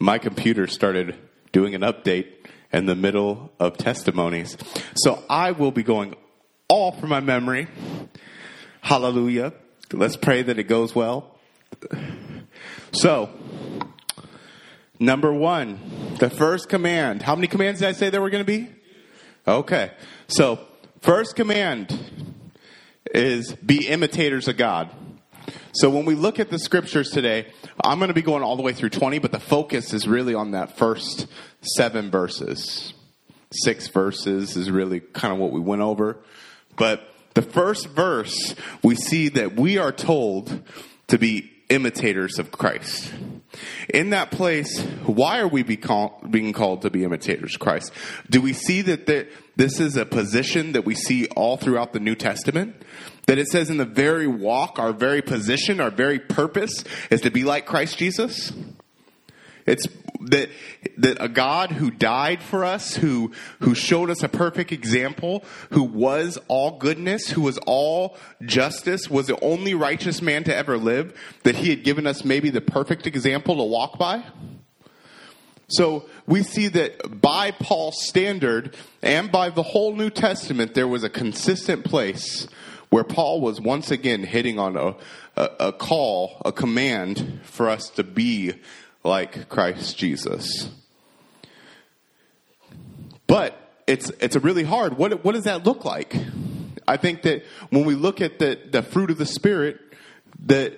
my 0.00 0.18
computer 0.18 0.66
started 0.66 1.14
doing 1.52 1.74
an 1.74 1.82
update 1.82 2.26
in 2.72 2.86
the 2.86 2.96
middle 2.96 3.52
of 3.60 3.76
testimonies. 3.76 4.56
So 4.96 5.22
I 5.28 5.52
will 5.52 5.70
be 5.70 5.82
going 5.82 6.16
all 6.68 6.92
from 6.92 7.10
my 7.10 7.20
memory. 7.20 7.68
Hallelujah. 8.80 9.52
Let's 9.92 10.16
pray 10.16 10.42
that 10.42 10.58
it 10.58 10.64
goes 10.64 10.94
well. 10.94 11.36
So, 12.92 13.30
number 14.98 15.32
one, 15.32 15.78
the 16.18 16.30
first 16.30 16.68
command. 16.68 17.22
How 17.22 17.34
many 17.34 17.46
commands 17.46 17.80
did 17.80 17.88
I 17.88 17.92
say 17.92 18.10
there 18.10 18.22
were 18.22 18.30
going 18.30 18.44
to 18.44 18.52
be? 18.60 18.68
Okay. 19.46 19.90
So, 20.28 20.60
first 21.00 21.36
command 21.36 21.96
is 23.14 23.52
be 23.54 23.86
imitators 23.86 24.48
of 24.48 24.56
God. 24.56 24.90
So 25.72 25.90
when 25.90 26.04
we 26.04 26.14
look 26.14 26.38
at 26.38 26.50
the 26.50 26.58
scriptures 26.58 27.10
today, 27.10 27.46
I'm 27.82 27.98
going 27.98 28.08
to 28.08 28.14
be 28.14 28.22
going 28.22 28.42
all 28.42 28.56
the 28.56 28.62
way 28.62 28.72
through 28.72 28.90
20, 28.90 29.18
but 29.18 29.32
the 29.32 29.40
focus 29.40 29.92
is 29.92 30.06
really 30.06 30.34
on 30.34 30.52
that 30.52 30.76
first 30.76 31.26
seven 31.62 32.10
verses. 32.10 32.92
Six 33.52 33.88
verses 33.88 34.56
is 34.56 34.70
really 34.70 35.00
kind 35.00 35.32
of 35.32 35.40
what 35.40 35.52
we 35.52 35.60
went 35.60 35.82
over. 35.82 36.18
But 36.76 37.02
the 37.34 37.42
first 37.42 37.88
verse, 37.88 38.54
we 38.82 38.94
see 38.94 39.28
that 39.30 39.56
we 39.56 39.78
are 39.78 39.92
told 39.92 40.62
to 41.08 41.18
be 41.18 41.50
imitators 41.68 42.38
of 42.38 42.50
Christ. 42.50 43.12
In 43.92 44.10
that 44.10 44.30
place, 44.30 44.80
why 45.06 45.40
are 45.40 45.48
we 45.48 45.62
be 45.62 45.76
call, 45.76 46.22
being 46.28 46.52
called 46.52 46.82
to 46.82 46.90
be 46.90 47.04
imitators 47.04 47.54
of 47.54 47.60
Christ? 47.60 47.92
Do 48.28 48.40
we 48.40 48.52
see 48.52 48.82
that 48.82 49.06
this 49.56 49.80
is 49.80 49.96
a 49.96 50.06
position 50.06 50.72
that 50.72 50.84
we 50.84 50.94
see 50.94 51.26
all 51.28 51.56
throughout 51.56 51.92
the 51.92 52.00
New 52.00 52.14
Testament? 52.14 52.76
That 53.26 53.38
it 53.38 53.48
says 53.48 53.70
in 53.70 53.76
the 53.76 53.84
very 53.84 54.26
walk, 54.26 54.78
our 54.78 54.92
very 54.92 55.22
position, 55.22 55.80
our 55.80 55.90
very 55.90 56.18
purpose 56.18 56.84
is 57.10 57.20
to 57.22 57.30
be 57.30 57.44
like 57.44 57.66
Christ 57.66 57.98
Jesus. 57.98 58.52
It's 59.70 59.86
that 60.22 60.50
that 60.98 61.22
a 61.22 61.28
God 61.28 61.72
who 61.72 61.90
died 61.90 62.42
for 62.42 62.64
us, 62.64 62.96
who 62.96 63.32
who 63.60 63.74
showed 63.74 64.10
us 64.10 64.22
a 64.22 64.28
perfect 64.28 64.72
example, 64.72 65.44
who 65.70 65.82
was 65.82 66.38
all 66.48 66.78
goodness, 66.78 67.30
who 67.30 67.42
was 67.42 67.58
all 67.66 68.16
justice, 68.42 69.08
was 69.08 69.28
the 69.28 69.40
only 69.42 69.74
righteous 69.74 70.20
man 70.20 70.44
to 70.44 70.54
ever 70.54 70.76
live, 70.76 71.18
that 71.44 71.56
he 71.56 71.70
had 71.70 71.84
given 71.84 72.06
us 72.06 72.24
maybe 72.24 72.50
the 72.50 72.60
perfect 72.60 73.06
example 73.06 73.56
to 73.56 73.62
walk 73.62 73.98
by. 73.98 74.24
So 75.68 76.06
we 76.26 76.42
see 76.42 76.66
that 76.68 77.20
by 77.20 77.52
Paul's 77.52 78.04
standard 78.04 78.76
and 79.02 79.30
by 79.30 79.50
the 79.50 79.62
whole 79.62 79.94
New 79.94 80.10
Testament, 80.10 80.74
there 80.74 80.88
was 80.88 81.04
a 81.04 81.08
consistent 81.08 81.84
place 81.84 82.48
where 82.88 83.04
Paul 83.04 83.40
was 83.40 83.60
once 83.60 83.92
again 83.92 84.24
hitting 84.24 84.58
on 84.58 84.76
a, 84.76 84.96
a, 85.36 85.50
a 85.68 85.72
call, 85.72 86.42
a 86.44 86.50
command 86.50 87.40
for 87.44 87.68
us 87.68 87.88
to 87.90 88.02
be 88.02 88.54
like 89.04 89.48
Christ 89.48 89.96
Jesus. 89.96 90.70
But 93.26 93.56
it's 93.86 94.10
it's 94.20 94.36
a 94.36 94.40
really 94.40 94.64
hard. 94.64 94.96
What 94.98 95.24
what 95.24 95.32
does 95.32 95.44
that 95.44 95.64
look 95.64 95.84
like? 95.84 96.14
I 96.86 96.96
think 96.96 97.22
that 97.22 97.44
when 97.70 97.84
we 97.84 97.94
look 97.94 98.20
at 98.20 98.40
the, 98.40 98.58
the 98.68 98.82
fruit 98.82 99.12
of 99.12 99.18
the 99.18 99.26
Spirit, 99.26 99.78
that 100.46 100.76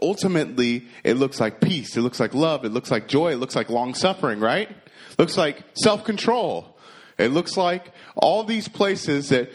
ultimately 0.00 0.88
it 1.04 1.14
looks 1.14 1.38
like 1.38 1.60
peace, 1.60 1.96
it 1.96 2.00
looks 2.00 2.18
like 2.18 2.34
love, 2.34 2.64
it 2.64 2.70
looks 2.70 2.90
like 2.90 3.06
joy, 3.06 3.32
it 3.32 3.36
looks 3.36 3.54
like 3.54 3.70
long 3.70 3.94
suffering, 3.94 4.40
right? 4.40 4.68
It 4.68 5.18
looks 5.18 5.36
like 5.36 5.62
self 5.74 6.04
control. 6.04 6.76
It 7.18 7.28
looks 7.28 7.56
like 7.56 7.92
all 8.16 8.42
these 8.42 8.66
places 8.66 9.28
that 9.28 9.52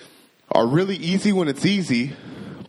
are 0.52 0.66
really 0.66 0.96
easy 0.96 1.34
when 1.34 1.50
it's 1.50 1.66
easy, 1.66 2.14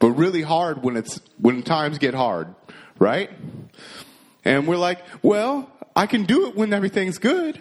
but 0.00 0.10
really 0.12 0.42
hard 0.42 0.82
when 0.82 0.96
it's 0.96 1.20
when 1.38 1.62
times 1.62 1.98
get 1.98 2.14
hard, 2.14 2.54
right? 2.98 3.30
And 4.48 4.66
we're 4.66 4.78
like, 4.78 5.00
well, 5.22 5.70
I 5.94 6.06
can 6.06 6.24
do 6.24 6.48
it 6.48 6.56
when 6.56 6.72
everything's 6.72 7.18
good. 7.18 7.60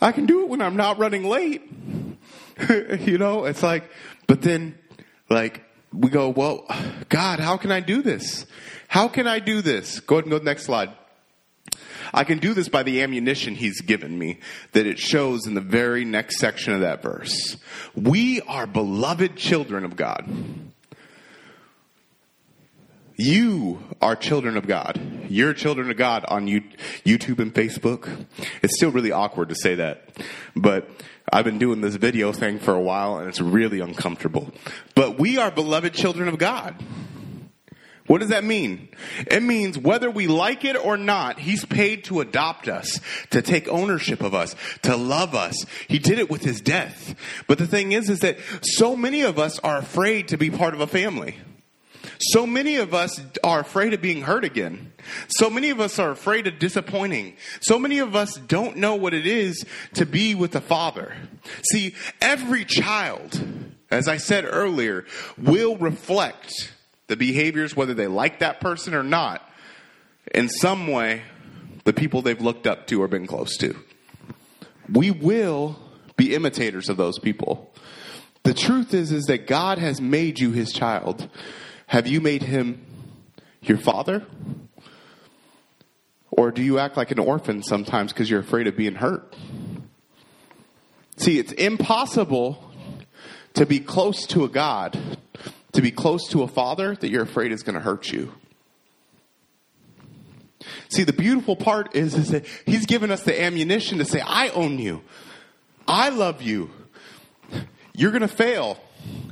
I 0.00 0.12
can 0.12 0.24
do 0.24 0.42
it 0.42 0.48
when 0.48 0.62
I'm 0.62 0.76
not 0.76 0.98
running 0.98 1.24
late. 1.24 1.68
you 3.00 3.18
know, 3.18 3.44
it's 3.44 3.60
like, 3.60 3.90
but 4.28 4.40
then 4.40 4.78
like 5.28 5.64
we 5.92 6.08
go, 6.08 6.28
well, 6.28 6.64
God, 7.08 7.40
how 7.40 7.56
can 7.56 7.72
I 7.72 7.80
do 7.80 8.02
this? 8.02 8.46
How 8.86 9.08
can 9.08 9.26
I 9.26 9.40
do 9.40 9.62
this? 9.62 9.98
Go 9.98 10.14
ahead 10.14 10.26
and 10.26 10.30
go 10.30 10.38
to 10.38 10.44
the 10.44 10.48
next 10.48 10.62
slide. 10.62 10.92
I 12.14 12.22
can 12.22 12.38
do 12.38 12.54
this 12.54 12.68
by 12.68 12.84
the 12.84 13.02
ammunition 13.02 13.56
he's 13.56 13.80
given 13.80 14.16
me 14.16 14.38
that 14.72 14.86
it 14.86 15.00
shows 15.00 15.44
in 15.48 15.54
the 15.54 15.60
very 15.60 16.04
next 16.04 16.38
section 16.38 16.72
of 16.72 16.82
that 16.82 17.02
verse. 17.02 17.56
We 17.96 18.42
are 18.42 18.68
beloved 18.68 19.34
children 19.34 19.84
of 19.84 19.96
God. 19.96 20.32
You 23.22 23.80
are 24.00 24.16
children 24.16 24.56
of 24.56 24.66
God. 24.66 24.98
You're 25.28 25.52
children 25.52 25.90
of 25.90 25.98
God 25.98 26.24
on 26.26 26.46
YouTube 26.46 27.38
and 27.38 27.52
Facebook. 27.52 28.24
It's 28.62 28.76
still 28.76 28.90
really 28.90 29.12
awkward 29.12 29.50
to 29.50 29.54
say 29.54 29.74
that, 29.74 30.08
but 30.56 30.88
I've 31.30 31.44
been 31.44 31.58
doing 31.58 31.82
this 31.82 31.96
video 31.96 32.32
thing 32.32 32.58
for 32.58 32.72
a 32.72 32.80
while 32.80 33.18
and 33.18 33.28
it's 33.28 33.42
really 33.42 33.80
uncomfortable. 33.80 34.50
But 34.94 35.18
we 35.18 35.36
are 35.36 35.50
beloved 35.50 35.92
children 35.92 36.28
of 36.28 36.38
God. 36.38 36.82
What 38.06 38.20
does 38.20 38.30
that 38.30 38.42
mean? 38.42 38.88
It 39.30 39.42
means 39.42 39.76
whether 39.76 40.10
we 40.10 40.26
like 40.26 40.64
it 40.64 40.82
or 40.82 40.96
not, 40.96 41.38
He's 41.38 41.66
paid 41.66 42.04
to 42.04 42.20
adopt 42.22 42.68
us, 42.68 43.00
to 43.32 43.42
take 43.42 43.68
ownership 43.68 44.22
of 44.22 44.34
us, 44.34 44.56
to 44.84 44.96
love 44.96 45.34
us. 45.34 45.66
He 45.88 45.98
did 45.98 46.18
it 46.18 46.30
with 46.30 46.42
His 46.42 46.62
death. 46.62 47.14
But 47.46 47.58
the 47.58 47.66
thing 47.66 47.92
is, 47.92 48.08
is 48.08 48.20
that 48.20 48.38
so 48.62 48.96
many 48.96 49.20
of 49.20 49.38
us 49.38 49.58
are 49.58 49.76
afraid 49.76 50.28
to 50.28 50.38
be 50.38 50.50
part 50.50 50.72
of 50.72 50.80
a 50.80 50.86
family. 50.86 51.36
So 52.20 52.46
many 52.46 52.76
of 52.76 52.92
us 52.92 53.20
are 53.42 53.60
afraid 53.60 53.94
of 53.94 54.02
being 54.02 54.22
hurt 54.22 54.44
again. 54.44 54.92
So 55.28 55.48
many 55.48 55.70
of 55.70 55.80
us 55.80 55.98
are 55.98 56.10
afraid 56.10 56.46
of 56.46 56.58
disappointing. 56.58 57.36
So 57.60 57.78
many 57.78 57.98
of 57.98 58.14
us 58.14 58.34
don't 58.34 58.76
know 58.76 58.94
what 58.94 59.14
it 59.14 59.26
is 59.26 59.64
to 59.94 60.04
be 60.04 60.34
with 60.34 60.52
the 60.52 60.60
Father. 60.60 61.14
See, 61.72 61.94
every 62.20 62.66
child, 62.66 63.42
as 63.90 64.06
I 64.06 64.18
said 64.18 64.44
earlier, 64.46 65.06
will 65.38 65.78
reflect 65.78 66.74
the 67.06 67.16
behaviors, 67.16 67.74
whether 67.74 67.94
they 67.94 68.06
like 68.06 68.40
that 68.40 68.60
person 68.60 68.94
or 68.94 69.02
not, 69.02 69.42
in 70.34 70.48
some 70.48 70.86
way, 70.88 71.22
the 71.84 71.92
people 71.94 72.20
they've 72.20 72.40
looked 72.40 72.66
up 72.66 72.86
to 72.88 73.02
or 73.02 73.08
been 73.08 73.26
close 73.26 73.56
to. 73.56 73.74
We 74.92 75.10
will 75.10 75.78
be 76.16 76.34
imitators 76.34 76.90
of 76.90 76.98
those 76.98 77.18
people. 77.18 77.72
The 78.42 78.54
truth 78.54 78.92
is, 78.92 79.10
is 79.10 79.24
that 79.24 79.46
God 79.46 79.78
has 79.78 80.00
made 80.00 80.38
you 80.38 80.50
his 80.50 80.72
child. 80.72 81.28
Have 81.90 82.06
you 82.06 82.20
made 82.20 82.42
him 82.44 82.80
your 83.62 83.76
father? 83.76 84.24
Or 86.30 86.52
do 86.52 86.62
you 86.62 86.78
act 86.78 86.96
like 86.96 87.10
an 87.10 87.18
orphan 87.18 87.64
sometimes 87.64 88.12
because 88.12 88.30
you're 88.30 88.38
afraid 88.38 88.68
of 88.68 88.76
being 88.76 88.94
hurt? 88.94 89.34
See, 91.16 91.40
it's 91.40 91.50
impossible 91.50 92.62
to 93.54 93.66
be 93.66 93.80
close 93.80 94.24
to 94.28 94.44
a 94.44 94.48
God 94.48 94.96
to 95.72 95.82
be 95.82 95.90
close 95.90 96.28
to 96.28 96.44
a 96.44 96.48
father 96.48 96.94
that 96.94 97.10
you're 97.10 97.24
afraid 97.24 97.50
is 97.50 97.64
going 97.64 97.74
to 97.74 97.80
hurt 97.80 98.12
you. 98.12 98.32
See, 100.90 101.02
the 101.02 101.12
beautiful 101.12 101.56
part 101.56 101.96
is, 101.96 102.14
is 102.14 102.28
that 102.28 102.46
he's 102.66 102.86
given 102.86 103.10
us 103.10 103.24
the 103.24 103.42
ammunition 103.42 103.98
to 103.98 104.04
say, 104.04 104.20
I 104.20 104.50
own 104.50 104.78
you. 104.78 105.02
I 105.88 106.10
love 106.10 106.40
you. 106.40 106.70
You're 107.94 108.12
going 108.12 108.22
to 108.22 108.28
fail. 108.28 108.78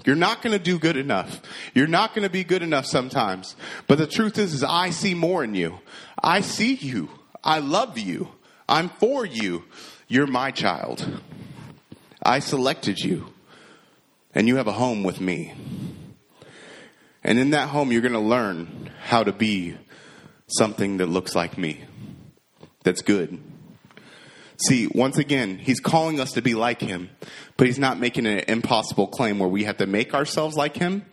You're 0.05 0.17
not 0.17 0.43
going 0.43 0.57
to 0.57 0.63
do 0.63 0.79
good 0.79 0.97
enough. 0.97 1.41
You're 1.75 1.87
not 1.87 2.15
going 2.15 2.23
to 2.23 2.31
be 2.31 2.45
good 2.45 2.63
enough 2.63 2.87
sometimes. 2.87 3.57
But 3.87 3.99
the 3.99 4.07
truth 4.07 4.39
is, 4.39 4.55
is 4.55 4.65
I 4.65 4.91
see 4.91 5.15
more 5.15 5.45
in 5.45 5.55
you. 5.55 5.81
I 6.23 6.41
see 6.41 6.75
you. 6.75 7.11
I 7.45 7.59
love 7.59 7.99
you. 7.99 8.29
I'm 8.69 8.89
for 8.89 9.25
you. 9.25 9.65
You're 10.09 10.27
my 10.27 10.51
child. 10.51 11.21
I 12.23 12.39
selected 12.39 12.99
you. 12.99 13.27
And 14.35 14.49
you 14.49 14.57
have 14.57 14.67
a 14.67 14.73
home 14.73 15.03
with 15.03 15.21
me. 15.21 15.55
And 17.23 17.39
in 17.39 17.51
that 17.51 17.69
home, 17.69 17.93
you're 17.93 18.03
going 18.03 18.13
to 18.13 18.19
learn 18.19 18.91
how 19.05 19.25
to 19.25 19.33
be 19.33 19.77
something 20.47 20.99
that 20.99 21.07
looks 21.07 21.35
like 21.35 21.59
me. 21.59 21.85
That's 22.85 23.03
good. 23.03 23.39
See, 24.67 24.89
once 24.89 25.19
again, 25.19 25.59
he's 25.59 25.79
calling 25.79 26.19
us 26.19 26.33
to 26.33 26.43
be 26.43 26.55
like 26.55 26.81
him, 26.81 27.11
but 27.57 27.69
he's 27.69 27.79
not 27.79 28.01
making 28.01 28.27
an 28.27 28.41
impossible 28.49 29.07
claim 29.07 29.39
where 29.39 29.49
we 29.49 29.65
have 29.65 29.77
to 29.77 29.87
make 29.87 30.15
ourselves 30.15 30.57
like 30.57 30.77
him. 30.77 31.07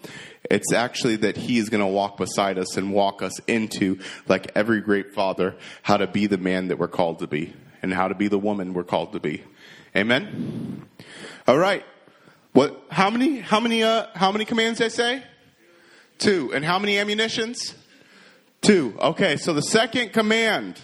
It's 0.50 0.74
actually 0.74 1.18
that 1.18 1.38
he 1.38 1.60
is 1.60 1.70
going 1.70 1.82
to 1.82 1.88
walk 1.88 2.18
beside 2.18 2.58
us 2.58 2.76
and 2.76 2.92
walk 2.92 3.22
us 3.22 3.40
into, 3.48 4.00
like 4.28 4.52
every 4.56 4.82
great 4.82 5.14
father, 5.14 5.56
how 5.84 5.98
to 5.98 6.08
be 6.08 6.26
the 6.26 6.40
man 6.40 6.70
that 6.70 6.80
we're 6.80 6.88
called 6.88 7.20
to 7.20 7.28
be 7.28 7.54
and 7.84 7.94
how 7.94 8.08
to 8.08 8.16
be 8.16 8.28
the 8.28 8.40
woman 8.40 8.74
we're 8.74 8.84
called 8.84 9.14
to 9.14 9.20
be. 9.20 9.44
Amen. 9.96 10.88
All 11.48 11.58
right. 11.58 11.86
What? 12.54 12.84
How 12.90 13.10
many? 13.10 13.40
How 13.40 13.60
many? 13.60 13.84
Uh, 13.84 14.08
how 14.16 14.32
many 14.32 14.46
commands 14.46 14.80
did 14.80 14.86
I 14.86 14.90
say? 14.90 15.24
Two. 16.18 16.52
And 16.54 16.66
how 16.66 16.80
many 16.80 16.98
ammunitions? 16.98 17.76
Two. 18.62 18.98
Okay. 19.00 19.38
So 19.38 19.54
the 19.54 19.62
second 19.62 20.14
command 20.14 20.80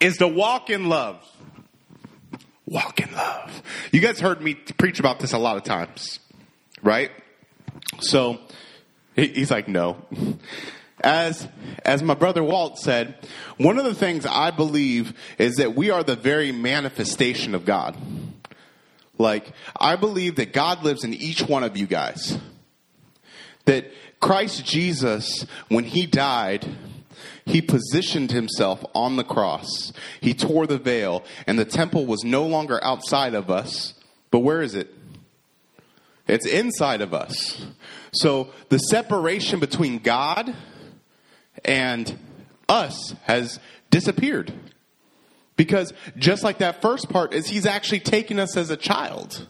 is 0.00 0.18
to 0.18 0.28
walk 0.28 0.70
in 0.70 0.88
love. 0.88 1.22
Walk 2.66 3.00
in 3.00 3.12
love. 3.12 3.62
You 3.92 4.00
guys 4.00 4.18
heard 4.18 4.40
me 4.40 4.54
preach 4.54 4.98
about 4.98 5.20
this 5.20 5.32
a 5.32 5.38
lot 5.38 5.56
of 5.56 5.62
times, 5.62 6.18
right? 6.82 7.10
So 8.00 8.38
he's 9.14 9.50
like, 9.50 9.68
no. 9.68 9.96
As 11.00 11.46
as 11.84 12.02
my 12.02 12.14
brother 12.14 12.42
Walt 12.42 12.78
said, 12.78 13.14
one 13.58 13.78
of 13.78 13.84
the 13.84 13.94
things 13.94 14.26
I 14.26 14.50
believe 14.50 15.12
is 15.38 15.56
that 15.56 15.76
we 15.76 15.90
are 15.90 16.02
the 16.02 16.16
very 16.16 16.50
manifestation 16.52 17.54
of 17.54 17.64
God. 17.64 17.96
Like 19.18 19.52
I 19.78 19.96
believe 19.96 20.36
that 20.36 20.52
God 20.52 20.82
lives 20.82 21.04
in 21.04 21.14
each 21.14 21.42
one 21.42 21.62
of 21.62 21.76
you 21.76 21.86
guys. 21.86 22.38
That 23.66 23.92
Christ 24.20 24.64
Jesus, 24.64 25.46
when 25.68 25.84
he 25.84 26.06
died, 26.06 26.66
he 27.46 27.62
positioned 27.62 28.32
himself 28.32 28.84
on 28.92 29.16
the 29.16 29.24
cross. 29.24 29.92
He 30.20 30.34
tore 30.34 30.66
the 30.66 30.78
veil, 30.78 31.24
and 31.46 31.58
the 31.58 31.64
temple 31.64 32.04
was 32.04 32.24
no 32.24 32.44
longer 32.44 32.82
outside 32.84 33.34
of 33.34 33.50
us, 33.50 33.94
but 34.32 34.40
where 34.40 34.60
is 34.60 34.74
it? 34.74 34.92
It's 36.26 36.44
inside 36.44 37.00
of 37.00 37.14
us. 37.14 37.64
So 38.12 38.48
the 38.68 38.78
separation 38.78 39.60
between 39.60 40.00
God 40.00 40.54
and 41.64 42.18
us 42.68 43.14
has 43.22 43.60
disappeared. 43.90 44.52
Because 45.56 45.94
just 46.18 46.42
like 46.42 46.58
that 46.58 46.82
first 46.82 47.08
part 47.08 47.32
is 47.32 47.46
he's 47.46 47.64
actually 47.64 48.00
taken 48.00 48.40
us 48.40 48.56
as 48.56 48.70
a 48.70 48.76
child. 48.76 49.46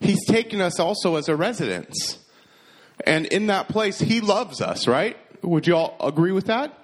He's 0.00 0.26
taken 0.26 0.60
us 0.60 0.80
also 0.80 1.14
as 1.14 1.28
a 1.28 1.36
residence. 1.36 2.18
And 3.06 3.26
in 3.26 3.46
that 3.46 3.68
place, 3.68 3.98
he 4.00 4.20
loves 4.20 4.60
us, 4.60 4.88
right? 4.88 5.16
Would 5.42 5.66
you 5.68 5.76
all 5.76 5.96
agree 6.00 6.32
with 6.32 6.46
that? 6.46 6.76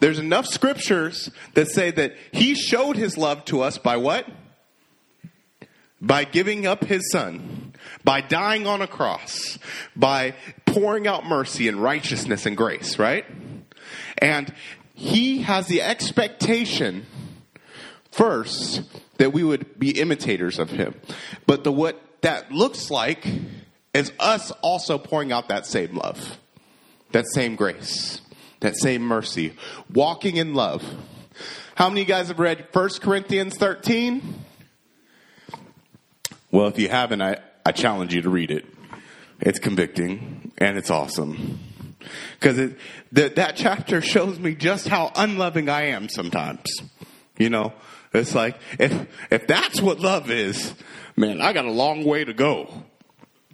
There's 0.00 0.18
enough 0.18 0.46
scriptures 0.46 1.30
that 1.54 1.68
say 1.68 1.90
that 1.90 2.14
he 2.32 2.54
showed 2.54 2.96
his 2.96 3.18
love 3.18 3.44
to 3.46 3.62
us 3.62 3.78
by 3.78 3.96
what? 3.96 4.26
By 6.00 6.24
giving 6.24 6.66
up 6.66 6.84
his 6.84 7.10
son, 7.10 7.72
by 8.04 8.20
dying 8.20 8.66
on 8.66 8.80
a 8.82 8.86
cross, 8.86 9.58
by 9.96 10.34
pouring 10.66 11.06
out 11.06 11.26
mercy 11.26 11.66
and 11.66 11.82
righteousness 11.82 12.46
and 12.46 12.56
grace, 12.56 12.98
right? 12.98 13.24
And 14.18 14.52
he 14.94 15.42
has 15.42 15.66
the 15.66 15.82
expectation 15.82 17.06
first 18.12 18.82
that 19.18 19.32
we 19.32 19.42
would 19.42 19.78
be 19.78 19.98
imitators 19.98 20.60
of 20.60 20.70
him. 20.70 20.94
But 21.46 21.64
the 21.64 21.72
what 21.72 22.00
that 22.20 22.52
looks 22.52 22.90
like 22.90 23.26
is 23.94 24.12
us 24.20 24.52
also 24.62 24.98
pouring 24.98 25.32
out 25.32 25.48
that 25.48 25.66
same 25.66 25.96
love, 25.96 26.38
that 27.10 27.26
same 27.26 27.56
grace 27.56 28.20
that 28.60 28.76
same 28.76 29.02
mercy, 29.02 29.54
walking 29.92 30.36
in 30.36 30.54
love. 30.54 30.84
How 31.74 31.88
many 31.88 32.02
of 32.02 32.08
you 32.08 32.14
guys 32.14 32.28
have 32.28 32.38
read 32.38 32.66
1 32.72 32.88
Corinthians 33.00 33.56
13? 33.56 34.44
Well, 36.50 36.66
if 36.66 36.78
you 36.78 36.88
haven't, 36.88 37.22
I, 37.22 37.38
I 37.64 37.72
challenge 37.72 38.14
you 38.14 38.22
to 38.22 38.30
read 38.30 38.50
it. 38.50 38.66
It's 39.40 39.58
convicting 39.58 40.50
and 40.58 40.76
it's 40.76 40.90
awesome. 40.90 41.60
Because 42.40 42.72
that, 43.12 43.36
that 43.36 43.56
chapter 43.56 44.00
shows 44.00 44.38
me 44.38 44.54
just 44.54 44.88
how 44.88 45.12
unloving 45.14 45.68
I 45.68 45.88
am 45.88 46.08
sometimes. 46.08 46.64
You 47.36 47.50
know, 47.50 47.72
it's 48.12 48.34
like, 48.34 48.58
if, 48.78 49.06
if 49.30 49.46
that's 49.46 49.80
what 49.80 50.00
love 50.00 50.30
is, 50.30 50.74
man, 51.16 51.40
I 51.40 51.52
got 51.52 51.66
a 51.66 51.70
long 51.70 52.04
way 52.04 52.24
to 52.24 52.32
go. 52.32 52.84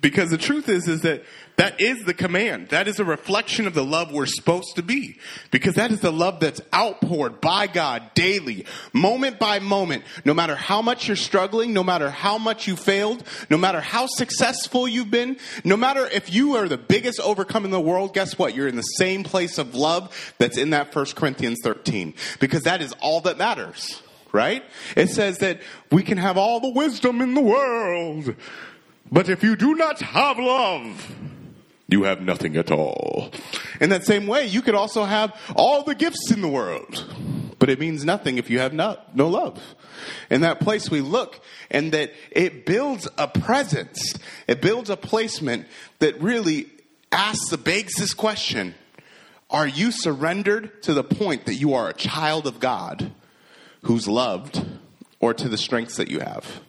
Because 0.00 0.30
the 0.30 0.38
truth 0.38 0.68
is, 0.68 0.86
is 0.86 1.00
that 1.02 1.24
that 1.56 1.80
is 1.80 2.04
the 2.04 2.14
command. 2.14 2.70
That 2.70 2.88
is 2.88 2.98
a 2.98 3.04
reflection 3.04 3.66
of 3.66 3.74
the 3.74 3.84
love 3.84 4.10
we're 4.10 4.26
supposed 4.26 4.74
to 4.74 4.82
be. 4.82 5.18
Because 5.52 5.76
that 5.76 5.92
is 5.92 6.00
the 6.00 6.10
love 6.10 6.40
that's 6.40 6.60
outpoured 6.72 7.40
by 7.40 7.68
God 7.68 8.12
daily, 8.14 8.66
moment 8.92 9.38
by 9.38 9.60
moment. 9.60 10.02
No 10.24 10.34
matter 10.34 10.56
how 10.56 10.82
much 10.82 11.06
you're 11.06 11.16
struggling, 11.16 11.72
no 11.72 11.84
matter 11.84 12.10
how 12.10 12.38
much 12.38 12.66
you 12.66 12.74
failed, 12.74 13.22
no 13.50 13.56
matter 13.56 13.80
how 13.80 14.06
successful 14.06 14.88
you've 14.88 15.12
been, 15.12 15.36
no 15.62 15.76
matter 15.76 16.06
if 16.06 16.32
you 16.32 16.56
are 16.56 16.68
the 16.68 16.78
biggest 16.78 17.20
overcome 17.20 17.64
in 17.64 17.70
the 17.70 17.80
world, 17.80 18.14
guess 18.14 18.36
what? 18.36 18.54
You're 18.54 18.68
in 18.68 18.76
the 18.76 18.82
same 18.82 19.22
place 19.22 19.56
of 19.56 19.76
love 19.76 20.34
that's 20.38 20.58
in 20.58 20.70
that 20.70 20.94
1 20.94 21.06
Corinthians 21.14 21.58
13. 21.62 22.14
Because 22.40 22.62
that 22.62 22.82
is 22.82 22.92
all 23.00 23.20
that 23.22 23.38
matters. 23.38 24.02
Right? 24.32 24.64
It 24.96 25.10
says 25.10 25.38
that 25.38 25.60
we 25.92 26.02
can 26.02 26.18
have 26.18 26.36
all 26.36 26.58
the 26.58 26.70
wisdom 26.70 27.20
in 27.20 27.34
the 27.34 27.40
world. 27.40 28.34
But 29.12 29.28
if 29.28 29.44
you 29.44 29.54
do 29.54 29.76
not 29.76 30.00
have 30.00 30.40
love, 30.40 31.14
you 31.94 32.02
have 32.02 32.20
nothing 32.20 32.56
at 32.56 32.72
all. 32.72 33.30
In 33.80 33.90
that 33.90 34.04
same 34.04 34.26
way, 34.26 34.46
you 34.46 34.62
could 34.62 34.74
also 34.74 35.04
have 35.04 35.32
all 35.54 35.84
the 35.84 35.94
gifts 35.94 36.32
in 36.32 36.40
the 36.40 36.48
world, 36.48 37.04
but 37.60 37.70
it 37.70 37.78
means 37.78 38.04
nothing 38.04 38.36
if 38.36 38.50
you 38.50 38.58
have 38.58 38.74
not, 38.74 39.14
no 39.14 39.28
love. 39.28 39.62
In 40.28 40.40
that 40.40 40.58
place 40.58 40.90
we 40.90 41.00
look 41.00 41.40
and 41.70 41.92
that 41.92 42.12
it 42.32 42.66
builds 42.66 43.06
a 43.16 43.28
presence. 43.28 44.14
It 44.48 44.60
builds 44.60 44.90
a 44.90 44.96
placement 44.96 45.68
that 46.00 46.20
really 46.20 46.66
asks, 47.12 47.54
begs 47.56 47.94
this 47.94 48.12
question. 48.12 48.74
Are 49.48 49.68
you 49.68 49.92
surrendered 49.92 50.82
to 50.82 50.94
the 50.94 51.04
point 51.04 51.46
that 51.46 51.54
you 51.54 51.74
are 51.74 51.88
a 51.88 51.94
child 51.94 52.48
of 52.48 52.58
God 52.58 53.12
who's 53.82 54.08
loved 54.08 54.66
or 55.20 55.32
to 55.32 55.48
the 55.48 55.58
strengths 55.58 55.96
that 55.98 56.10
you 56.10 56.18
have? 56.18 56.60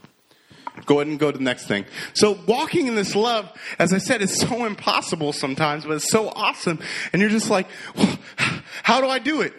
Go 0.85 0.95
ahead 0.99 1.07
and 1.07 1.19
go 1.19 1.31
to 1.31 1.37
the 1.37 1.43
next 1.43 1.67
thing. 1.67 1.85
So 2.13 2.37
walking 2.47 2.87
in 2.87 2.95
this 2.95 3.15
love, 3.15 3.51
as 3.79 3.93
I 3.93 3.97
said, 3.97 4.21
is 4.21 4.37
so 4.37 4.65
impossible 4.65 5.33
sometimes, 5.33 5.85
but 5.85 5.93
it's 5.93 6.09
so 6.09 6.29
awesome. 6.29 6.79
And 7.13 7.21
you're 7.21 7.31
just 7.31 7.49
like, 7.49 7.67
how 8.83 9.01
do 9.01 9.07
I 9.07 9.19
do 9.19 9.41
it? 9.41 9.53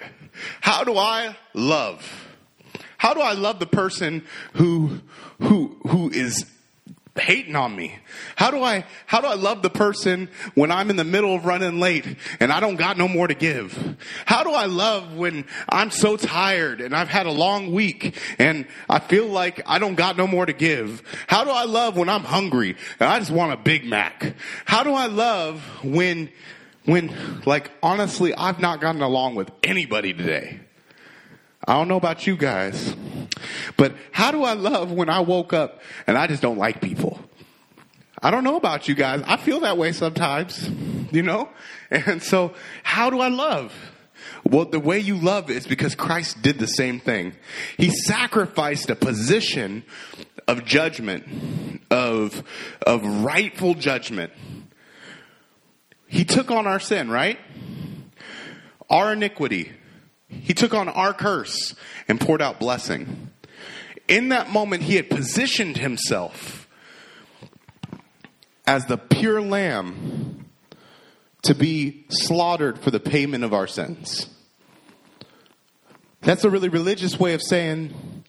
How 0.60 0.84
do 0.84 0.96
I 0.96 1.36
love? 1.54 2.26
How 2.98 3.14
do 3.14 3.20
I 3.20 3.32
love 3.32 3.58
the 3.58 3.66
person 3.66 4.24
who, 4.54 5.00
who, 5.40 5.76
who 5.86 6.10
is 6.10 6.44
hating 7.18 7.56
on 7.56 7.74
me? 7.74 7.98
How 8.36 8.50
do 8.50 8.62
I, 8.62 8.84
how 9.06 9.20
do 9.20 9.26
I 9.26 9.34
love 9.34 9.62
the 9.62 9.70
person 9.70 10.28
when 10.54 10.70
I'm 10.70 10.90
in 10.90 10.96
the 10.96 11.04
middle 11.04 11.34
of 11.34 11.44
running 11.44 11.80
late 11.80 12.16
and 12.40 12.52
I 12.52 12.60
don't 12.60 12.76
got 12.76 12.98
no 12.98 13.08
more 13.08 13.26
to 13.26 13.34
give? 13.34 13.96
How 14.26 14.44
do 14.44 14.50
I 14.50 14.66
love 14.66 15.14
when 15.14 15.44
I'm 15.68 15.90
so 15.90 16.16
tired 16.16 16.80
and 16.80 16.94
I've 16.94 17.08
had 17.08 17.26
a 17.26 17.30
long 17.30 17.72
week 17.72 18.16
and 18.38 18.66
I 18.88 18.98
feel 18.98 19.26
like 19.26 19.62
I 19.66 19.78
don't 19.78 19.94
got 19.94 20.16
no 20.16 20.26
more 20.26 20.46
to 20.46 20.52
give? 20.52 21.02
How 21.26 21.44
do 21.44 21.50
I 21.50 21.64
love 21.64 21.96
when 21.96 22.08
I'm 22.08 22.24
hungry 22.24 22.76
and 23.00 23.08
I 23.08 23.18
just 23.18 23.30
want 23.30 23.52
a 23.52 23.56
Big 23.56 23.84
Mac? 23.84 24.34
How 24.64 24.82
do 24.82 24.92
I 24.92 25.06
love 25.06 25.62
when, 25.82 26.30
when, 26.84 27.42
like, 27.46 27.70
honestly, 27.82 28.34
I've 28.34 28.60
not 28.60 28.80
gotten 28.80 29.02
along 29.02 29.34
with 29.34 29.50
anybody 29.62 30.12
today? 30.12 30.60
I 31.66 31.74
don't 31.74 31.88
know 31.88 31.96
about 31.96 32.26
you 32.26 32.36
guys, 32.36 32.94
but 33.76 33.94
how 34.12 34.30
do 34.30 34.44
I 34.44 34.52
love 34.52 34.92
when 34.92 35.08
I 35.10 35.20
woke 35.20 35.52
up 35.52 35.80
and 36.06 36.16
I 36.16 36.26
just 36.26 36.42
don't 36.42 36.58
like 36.58 36.80
people? 36.80 37.18
I 38.22 38.30
don't 38.30 38.44
know 38.44 38.56
about 38.56 38.88
you 38.88 38.94
guys. 38.94 39.22
I 39.26 39.36
feel 39.36 39.60
that 39.60 39.76
way 39.76 39.92
sometimes, 39.92 40.68
you 41.12 41.22
know? 41.22 41.48
And 41.90 42.20
so, 42.20 42.52
how 42.82 43.10
do 43.10 43.20
I 43.20 43.28
love? 43.28 43.72
Well, 44.42 44.64
the 44.64 44.80
way 44.80 44.98
you 44.98 45.16
love 45.16 45.50
is 45.50 45.66
because 45.66 45.94
Christ 45.94 46.42
did 46.42 46.58
the 46.58 46.66
same 46.66 46.98
thing. 46.98 47.34
He 47.76 47.90
sacrificed 47.90 48.90
a 48.90 48.96
position 48.96 49.84
of 50.48 50.64
judgment, 50.64 51.82
of, 51.90 52.42
of 52.84 53.04
rightful 53.22 53.74
judgment. 53.74 54.32
He 56.06 56.24
took 56.24 56.50
on 56.50 56.66
our 56.66 56.80
sin, 56.80 57.10
right? 57.10 57.38
Our 58.88 59.12
iniquity. 59.12 59.72
He 60.28 60.54
took 60.54 60.74
on 60.74 60.88
our 60.88 61.12
curse 61.12 61.74
and 62.08 62.20
poured 62.20 62.42
out 62.42 62.58
blessing. 62.58 63.30
In 64.08 64.30
that 64.30 64.50
moment, 64.50 64.82
he 64.82 64.96
had 64.96 65.10
positioned 65.10 65.76
himself 65.76 66.68
as 68.66 68.86
the 68.86 68.98
pure 68.98 69.40
lamb 69.40 70.46
to 71.42 71.54
be 71.54 72.04
slaughtered 72.08 72.78
for 72.78 72.90
the 72.90 73.00
payment 73.00 73.44
of 73.44 73.54
our 73.54 73.66
sins. 73.66 74.28
That's 76.22 76.44
a 76.44 76.50
really 76.50 76.68
religious 76.68 77.20
way 77.20 77.34
of 77.34 77.42
saying, 77.42 78.24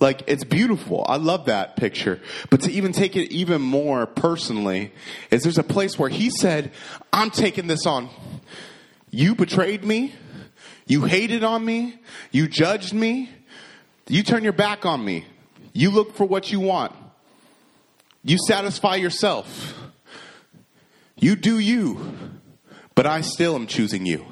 like, 0.00 0.22
it's 0.26 0.44
beautiful. 0.44 1.04
I 1.08 1.16
love 1.16 1.46
that 1.46 1.76
picture. 1.76 2.20
But 2.50 2.62
to 2.62 2.70
even 2.70 2.92
take 2.92 3.16
it 3.16 3.32
even 3.32 3.62
more 3.62 4.06
personally, 4.06 4.92
is 5.30 5.42
there's 5.42 5.58
a 5.58 5.62
place 5.62 5.98
where 5.98 6.10
he 6.10 6.30
said, 6.30 6.72
I'm 7.12 7.30
taking 7.30 7.66
this 7.66 7.86
on. 7.86 8.10
You 9.10 9.34
betrayed 9.34 9.82
me. 9.84 10.14
You 10.88 11.04
hated 11.04 11.44
on 11.44 11.64
me. 11.64 12.00
You 12.32 12.48
judged 12.48 12.92
me. 12.92 13.30
You 14.08 14.22
turn 14.22 14.42
your 14.42 14.54
back 14.54 14.84
on 14.86 15.04
me. 15.04 15.26
You 15.72 15.90
look 15.90 16.14
for 16.14 16.24
what 16.24 16.50
you 16.50 16.58
want. 16.58 16.92
You 18.24 18.38
satisfy 18.46 18.96
yourself. 18.96 19.74
You 21.14 21.36
do 21.36 21.58
you. 21.58 22.14
But 22.94 23.06
I 23.06 23.20
still 23.20 23.54
am 23.54 23.66
choosing 23.66 24.06
you. 24.06 24.24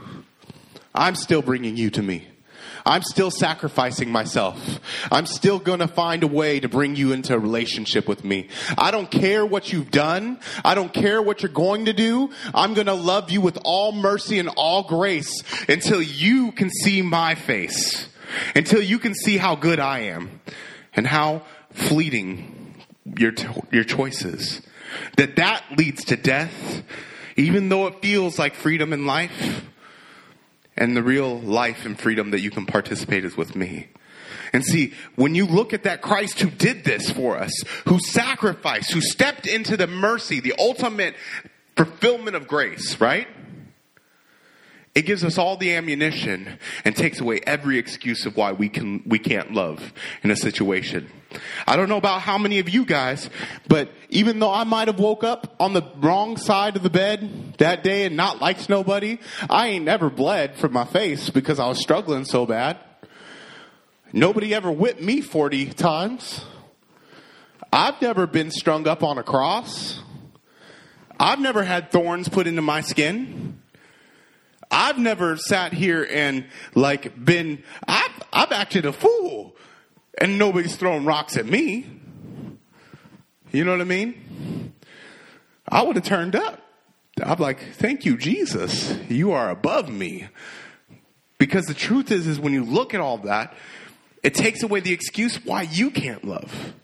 I'm 0.94 1.14
still 1.14 1.42
bringing 1.42 1.76
you 1.76 1.90
to 1.90 2.02
me. 2.02 2.26
I'm 2.86 3.02
still 3.02 3.32
sacrificing 3.32 4.10
myself. 4.10 4.80
I'm 5.10 5.26
still 5.26 5.58
going 5.58 5.80
to 5.80 5.88
find 5.88 6.22
a 6.22 6.28
way 6.28 6.60
to 6.60 6.68
bring 6.68 6.94
you 6.94 7.12
into 7.12 7.34
a 7.34 7.38
relationship 7.38 8.06
with 8.06 8.24
me. 8.24 8.48
I 8.78 8.92
don't 8.92 9.10
care 9.10 9.44
what 9.44 9.72
you've 9.72 9.90
done. 9.90 10.38
I 10.64 10.76
don't 10.76 10.92
care 10.92 11.20
what 11.20 11.42
you're 11.42 11.50
going 11.50 11.86
to 11.86 11.92
do. 11.92 12.30
I'm 12.54 12.74
going 12.74 12.86
to 12.86 12.94
love 12.94 13.32
you 13.32 13.40
with 13.40 13.58
all 13.64 13.90
mercy 13.90 14.38
and 14.38 14.48
all 14.50 14.84
grace 14.84 15.42
until 15.68 16.00
you 16.00 16.52
can 16.52 16.70
see 16.70 17.02
my 17.02 17.34
face. 17.34 18.08
Until 18.54 18.80
you 18.80 19.00
can 19.00 19.14
see 19.14 19.36
how 19.36 19.56
good 19.56 19.80
I 19.80 20.00
am 20.00 20.40
and 20.94 21.08
how 21.08 21.42
fleeting 21.72 22.82
your, 23.18 23.32
your 23.72 23.84
choices. 23.84 24.62
That 25.16 25.36
that 25.36 25.64
leads 25.76 26.04
to 26.04 26.16
death, 26.16 26.84
even 27.36 27.68
though 27.68 27.88
it 27.88 28.00
feels 28.00 28.38
like 28.38 28.54
freedom 28.54 28.92
in 28.92 29.06
life 29.06 29.64
and 30.76 30.96
the 30.96 31.02
real 31.02 31.38
life 31.40 31.84
and 31.86 31.98
freedom 31.98 32.30
that 32.30 32.40
you 32.40 32.50
can 32.50 32.66
participate 32.66 33.24
is 33.24 33.36
with 33.36 33.56
me. 33.56 33.88
And 34.52 34.64
see, 34.64 34.94
when 35.16 35.34
you 35.34 35.46
look 35.46 35.72
at 35.72 35.84
that 35.84 36.02
Christ 36.02 36.40
who 36.40 36.50
did 36.50 36.84
this 36.84 37.10
for 37.10 37.36
us, 37.36 37.52
who 37.86 37.98
sacrificed, 37.98 38.92
who 38.92 39.00
stepped 39.00 39.46
into 39.46 39.76
the 39.76 39.86
mercy, 39.86 40.40
the 40.40 40.54
ultimate 40.58 41.14
fulfillment 41.76 42.36
of 42.36 42.48
grace, 42.48 43.00
right? 43.00 43.26
It 44.96 45.04
gives 45.04 45.22
us 45.24 45.36
all 45.36 45.58
the 45.58 45.74
ammunition 45.74 46.58
and 46.86 46.96
takes 46.96 47.20
away 47.20 47.40
every 47.46 47.76
excuse 47.76 48.24
of 48.24 48.34
why 48.34 48.52
we 48.52 48.70
can 48.70 49.02
we 49.04 49.18
can't 49.18 49.52
love 49.52 49.92
in 50.22 50.30
a 50.30 50.36
situation. 50.36 51.10
I 51.66 51.76
don't 51.76 51.90
know 51.90 51.98
about 51.98 52.22
how 52.22 52.38
many 52.38 52.60
of 52.60 52.70
you 52.70 52.86
guys, 52.86 53.28
but 53.68 53.90
even 54.08 54.38
though 54.38 54.50
I 54.50 54.64
might 54.64 54.88
have 54.88 54.98
woke 54.98 55.22
up 55.22 55.54
on 55.60 55.74
the 55.74 55.82
wrong 55.96 56.38
side 56.38 56.76
of 56.76 56.82
the 56.82 56.88
bed 56.88 57.56
that 57.58 57.84
day 57.84 58.06
and 58.06 58.16
not 58.16 58.40
liked 58.40 58.70
nobody, 58.70 59.18
I 59.50 59.68
ain't 59.68 59.84
never 59.84 60.08
bled 60.08 60.56
from 60.56 60.72
my 60.72 60.86
face 60.86 61.28
because 61.28 61.60
I 61.60 61.68
was 61.68 61.78
struggling 61.78 62.24
so 62.24 62.46
bad. 62.46 62.78
Nobody 64.14 64.54
ever 64.54 64.72
whipped 64.72 65.02
me 65.02 65.20
40 65.20 65.74
times. 65.74 66.42
I've 67.70 68.00
never 68.00 68.26
been 68.26 68.50
strung 68.50 68.88
up 68.88 69.02
on 69.02 69.18
a 69.18 69.22
cross. 69.22 70.00
I've 71.20 71.40
never 71.40 71.62
had 71.64 71.92
thorns 71.92 72.30
put 72.30 72.46
into 72.46 72.62
my 72.62 72.80
skin. 72.80 73.55
I've 74.70 74.98
never 74.98 75.36
sat 75.36 75.72
here 75.72 76.06
and 76.10 76.46
like 76.74 77.22
been, 77.22 77.62
I've, 77.86 78.22
I've 78.32 78.52
acted 78.52 78.86
a 78.86 78.92
fool 78.92 79.56
and 80.18 80.38
nobody's 80.38 80.76
throwing 80.76 81.04
rocks 81.04 81.36
at 81.36 81.46
me. 81.46 81.86
You 83.52 83.64
know 83.64 83.72
what 83.72 83.80
I 83.80 83.84
mean? 83.84 84.72
I 85.68 85.82
would 85.82 85.96
have 85.96 86.04
turned 86.04 86.36
up. 86.36 86.62
I'm 87.22 87.38
like, 87.38 87.74
thank 87.74 88.04
you, 88.04 88.16
Jesus. 88.18 88.94
You 89.08 89.32
are 89.32 89.50
above 89.50 89.88
me. 89.88 90.28
Because 91.38 91.66
the 91.66 91.74
truth 91.74 92.10
is, 92.10 92.26
is 92.26 92.38
when 92.38 92.52
you 92.52 92.64
look 92.64 92.94
at 92.94 93.00
all 93.00 93.18
that, 93.18 93.54
it 94.22 94.34
takes 94.34 94.62
away 94.62 94.80
the 94.80 94.92
excuse 94.92 95.44
why 95.44 95.62
you 95.62 95.90
can't 95.90 96.24
love. 96.24 96.74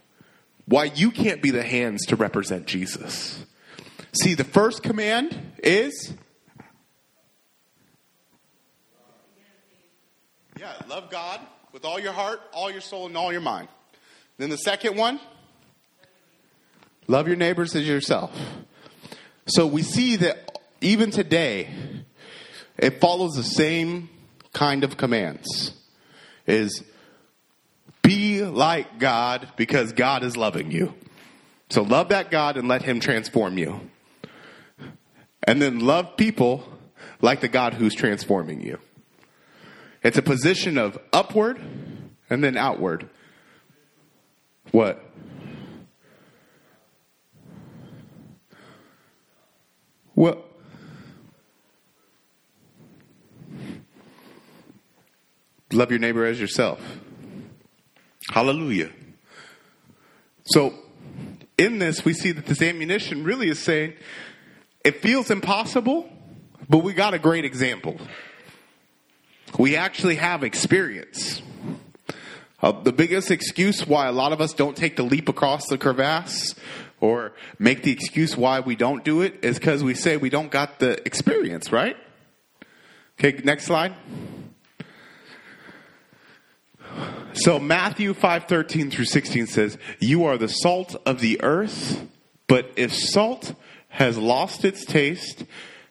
Why 0.65 0.85
you 0.85 1.11
can't 1.11 1.41
be 1.41 1.51
the 1.51 1.63
hands 1.63 2.05
to 2.07 2.15
represent 2.15 2.67
Jesus. 2.67 3.45
See, 4.13 4.33
the 4.33 4.43
first 4.43 4.83
command 4.83 5.53
is 5.61 6.13
Yeah, 10.63 10.71
love 10.87 11.09
God 11.09 11.41
with 11.73 11.83
all 11.83 11.99
your 11.99 12.13
heart, 12.13 12.39
all 12.53 12.71
your 12.71 12.79
soul, 12.79 13.07
and 13.07 13.17
all 13.17 13.33
your 13.33 13.41
mind. 13.41 13.67
Then 14.37 14.49
the 14.49 14.55
second 14.55 14.95
one, 14.95 15.19
love 17.05 17.27
your 17.27 17.35
neighbors 17.35 17.75
as 17.75 17.85
yourself. 17.85 18.31
So 19.45 19.67
we 19.67 19.81
see 19.81 20.15
that 20.15 20.61
even 20.79 21.11
today, 21.11 21.67
it 22.77 23.01
follows 23.01 23.33
the 23.33 23.43
same 23.43 24.07
kind 24.53 24.85
of 24.85 24.95
commands. 24.95 25.73
Is 26.47 26.81
be 28.01 28.45
like 28.45 28.99
God 28.99 29.49
because 29.57 29.91
God 29.91 30.23
is 30.23 30.37
loving 30.37 30.71
you. 30.71 30.93
So 31.71 31.81
love 31.81 32.07
that 32.07 32.31
God 32.31 32.55
and 32.55 32.69
let 32.69 32.83
Him 32.83 33.01
transform 33.01 33.57
you. 33.57 33.81
And 35.45 35.61
then 35.61 35.81
love 35.81 36.15
people 36.15 36.63
like 37.19 37.41
the 37.41 37.49
God 37.49 37.73
who's 37.73 37.93
transforming 37.93 38.61
you. 38.61 38.79
It's 40.03 40.17
a 40.17 40.21
position 40.21 40.77
of 40.77 40.97
upward 41.13 41.59
and 42.29 42.43
then 42.43 42.57
outward. 42.57 43.09
What? 44.71 45.03
Well, 50.15 50.43
love 55.71 55.89
your 55.89 55.99
neighbor 55.99 56.25
as 56.25 56.39
yourself. 56.39 56.79
Hallelujah. 58.31 58.91
So, 60.45 60.73
in 61.57 61.79
this, 61.79 62.03
we 62.03 62.13
see 62.13 62.31
that 62.31 62.45
this 62.45 62.61
ammunition 62.61 63.23
really 63.23 63.49
is 63.49 63.59
saying 63.59 63.93
it 64.83 65.01
feels 65.01 65.31
impossible, 65.31 66.09
but 66.67 66.79
we 66.79 66.93
got 66.93 67.13
a 67.13 67.19
great 67.19 67.45
example 67.45 67.97
we 69.57 69.75
actually 69.75 70.15
have 70.15 70.43
experience. 70.43 71.41
Uh, 72.61 72.71
the 72.71 72.93
biggest 72.93 73.29
excuse 73.29 73.85
why 73.85 74.07
a 74.07 74.11
lot 74.11 74.31
of 74.31 74.39
us 74.39 74.53
don't 74.53 74.77
take 74.77 74.95
the 74.95 75.03
leap 75.03 75.27
across 75.27 75.67
the 75.67 75.77
crevasse 75.77 76.55
or 77.01 77.33
make 77.59 77.83
the 77.83 77.91
excuse 77.91 78.37
why 78.37 78.61
we 78.61 78.75
don't 78.75 79.03
do 79.03 79.21
it 79.21 79.43
is 79.43 79.59
because 79.59 79.83
we 79.83 79.93
say 79.93 80.15
we 80.15 80.29
don't 80.29 80.49
got 80.49 80.79
the 80.79 81.05
experience, 81.05 81.71
right? 81.71 81.97
Okay, 83.19 83.41
next 83.43 83.65
slide. 83.65 83.93
So 87.33 87.59
Matthew 87.59 88.13
5:13 88.13 88.91
through 88.91 89.05
16 89.05 89.47
says, 89.47 89.77
"You 89.99 90.23
are 90.25 90.37
the 90.37 90.47
salt 90.47 90.95
of 91.05 91.19
the 91.19 91.41
earth, 91.43 92.05
but 92.47 92.71
if 92.75 92.93
salt 92.93 93.55
has 93.89 94.17
lost 94.17 94.63
its 94.63 94.85
taste, 94.85 95.43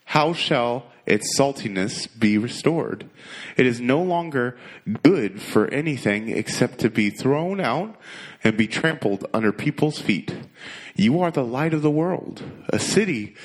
how 0.05 0.33
shall 0.33 0.92
its 1.13 1.39
saltiness 1.39 2.09
be 2.19 2.39
restored. 2.39 3.05
It 3.59 3.67
is 3.67 3.81
no 3.81 4.03
longer 4.03 4.57
good 5.03 5.43
for 5.43 5.69
anything 5.69 6.31
except 6.31 6.79
to 6.79 6.89
be 6.91 7.11
thrown 7.11 7.61
out 7.61 7.97
and 8.43 8.57
be 8.57 8.67
trampled 8.67 9.27
under 9.35 9.53
people's 9.53 9.99
feet. 9.99 10.35
You 10.97 11.21
are 11.21 11.31
the 11.31 11.45
light 11.45 11.75
of 11.75 11.83
the 11.83 11.91
world. 11.91 12.43
A 12.71 12.79
city 12.79 13.37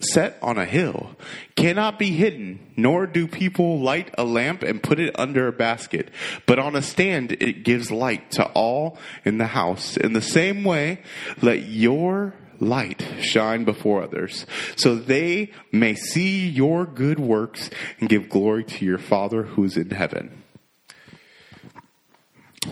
set 0.00 0.36
on 0.42 0.58
a 0.58 0.66
hill 0.66 1.16
cannot 1.54 1.98
be 1.98 2.10
hidden, 2.10 2.60
nor 2.76 3.06
do 3.06 3.26
people 3.26 3.80
light 3.80 4.14
a 4.18 4.24
lamp 4.24 4.62
and 4.62 4.82
put 4.82 5.00
it 5.00 5.18
under 5.18 5.48
a 5.48 5.52
basket, 5.52 6.10
but 6.44 6.58
on 6.58 6.76
a 6.76 6.82
stand 6.82 7.32
it 7.32 7.64
gives 7.64 7.90
light 7.90 8.30
to 8.32 8.44
all 8.48 8.98
in 9.24 9.38
the 9.38 9.46
house. 9.46 9.96
In 9.96 10.12
the 10.12 10.20
same 10.20 10.62
way, 10.62 11.00
let 11.40 11.62
your 11.62 12.34
light 12.60 13.04
shine 13.20 13.64
before 13.64 14.02
others, 14.02 14.46
so 14.76 14.94
they 14.94 15.50
may 15.72 15.94
see 15.94 16.48
your 16.48 16.86
good 16.86 17.18
works 17.18 17.70
and 18.00 18.08
give 18.08 18.28
glory 18.28 18.64
to 18.64 18.84
your 18.84 18.98
Father 18.98 19.42
who 19.42 19.64
is 19.64 19.76
in 19.76 19.90
heaven. 19.90 20.42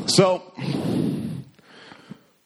So, 0.07 0.42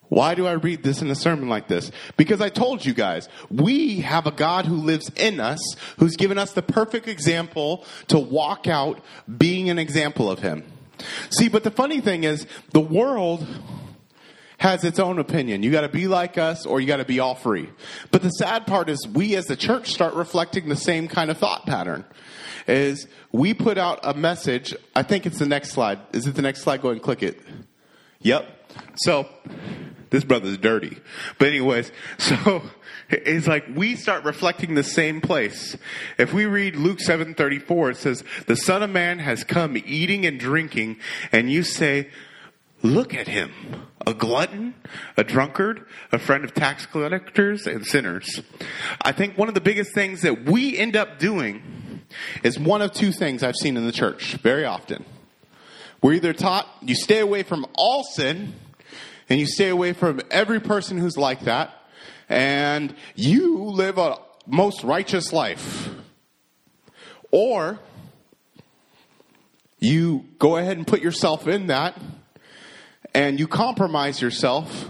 Why 0.09 0.35
do 0.35 0.47
I 0.47 0.53
read 0.53 0.83
this 0.83 1.03
in 1.03 1.11
a 1.11 1.15
sermon 1.15 1.49
like 1.49 1.69
this? 1.69 1.91
Because 2.17 2.41
I 2.41 2.49
told 2.49 2.85
you 2.85 2.95
guys, 2.95 3.29
we 3.51 4.01
have 4.01 4.27
a 4.27 4.31
God 4.31 4.65
who 4.65 4.77
lives 4.77 5.11
in 5.17 5.39
us, 5.39 5.61
who's 5.99 6.17
given 6.17 6.39
us 6.39 6.53
the 6.53 6.63
perfect 6.63 7.09
example 7.09 7.85
to 8.09 8.19
walk 8.19 8.67
out 8.67 9.01
being 9.37 9.69
an 9.69 9.79
example 9.79 10.31
of 10.31 10.39
Him. 10.39 10.65
See, 11.31 11.49
but 11.49 11.63
the 11.63 11.71
funny 11.71 12.01
thing 12.01 12.25
is, 12.25 12.47
the 12.73 12.81
world 12.81 13.47
has 14.59 14.85
its 14.85 14.99
own 14.99 15.19
opinion. 15.19 15.63
You 15.63 15.71
got 15.71 15.83
to 15.83 15.89
be 15.89 16.07
like 16.07 16.37
us 16.37 16.67
or 16.67 16.81
you 16.81 16.87
got 16.87 16.99
to 16.99 17.05
be 17.05 17.21
all 17.21 17.35
free. 17.35 17.71
But 18.11 18.23
the 18.23 18.31
sad 18.31 18.67
part 18.67 18.89
is 18.89 19.07
we 19.09 19.35
as 19.37 19.47
the 19.47 19.57
church 19.57 19.91
start 19.91 20.15
reflecting 20.15 20.69
the 20.69 20.77
same 20.77 21.09
kind 21.09 21.31
of 21.31 21.39
thought 21.39 21.65
pattern. 21.65 22.05
Is 22.67 23.07
we 23.33 23.55
put 23.55 23.79
out 23.79 24.01
a 24.03 24.15
message, 24.15 24.75
I 24.95 25.03
think 25.03 25.25
it's 25.27 25.39
the 25.39 25.47
next 25.47 25.71
slide. 25.71 26.01
Is 26.13 26.27
it 26.27 26.35
the 26.35 26.43
next 26.43 26.63
slide? 26.63 26.83
Go 26.83 26.91
and 26.91 27.03
click 27.03 27.23
it. 27.23 27.41
Yep. 28.21 28.47
So 28.97 29.29
this 30.11 30.25
brother's 30.25 30.59
dirty. 30.59 30.99
But 31.39 31.49
anyways, 31.49 31.93
so 32.19 32.63
it's 33.09 33.47
like 33.47 33.65
we 33.75 33.97
start 33.97 34.25
reflecting 34.25 34.75
the 34.75 34.83
same 34.83 35.21
place. 35.21 35.77
If 36.19 36.35
we 36.35 36.47
read 36.47 36.77
Luke 36.77 36.99
7:34 36.99 37.93
it 37.93 37.97
says 37.97 38.25
the 38.47 38.57
son 38.57 38.83
of 38.83 38.91
man 38.91 39.19
has 39.19 39.45
come 39.45 39.77
eating 39.77 40.27
and 40.27 40.39
drinking 40.39 40.99
and 41.33 41.51
you 41.51 41.63
say 41.63 42.09
look 42.83 43.15
at 43.15 43.29
him 43.29 43.53
a 44.07 44.15
glutton, 44.15 44.75
a 45.19 45.25
drunkard, 45.25 45.85
a 46.13 46.19
friend 46.19 46.43
of 46.43 46.55
tax 46.55 46.87
collectors 46.87 47.67
and 47.67 47.85
sinners. 47.85 48.41
I 49.03 49.13
think 49.13 49.37
one 49.37 49.49
of 49.49 49.55
the 49.55 49.61
biggest 49.61 49.93
things 49.93 50.23
that 50.23 50.45
we 50.45 50.79
end 50.79 50.97
up 50.97 51.19
doing 51.19 52.01
is 52.43 52.59
one 52.59 52.81
of 52.81 52.93
two 52.93 53.13
things 53.13 53.43
I've 53.43 53.57
seen 53.57 53.77
in 53.77 53.85
the 53.85 53.93
church 53.93 54.37
very 54.37 54.65
often. 54.65 55.05
We're 56.01 56.15
either 56.15 56.33
taught 56.33 56.67
you 56.81 56.95
stay 56.95 57.19
away 57.19 57.43
from 57.43 57.67
all 57.75 58.03
sin 58.03 58.55
and 59.29 59.39
you 59.39 59.47
stay 59.47 59.69
away 59.69 59.93
from 59.93 60.23
every 60.31 60.61
person 60.61 60.97
who's 60.97 61.19
like 61.19 61.41
that 61.43 61.75
and 62.31 62.95
you 63.15 63.65
live 63.65 63.99
a 63.99 64.17
most 64.47 64.85
righteous 64.85 65.33
life. 65.35 65.91
Or 67.31 67.79
you 69.79 70.25
go 70.39 70.57
ahead 70.57 70.79
and 70.79 70.87
put 70.87 71.03
yourself 71.03 71.47
in 71.47 71.67
that 71.67 72.01
and 73.15 73.39
you 73.39 73.49
compromise 73.49 74.21
yourself 74.21 74.89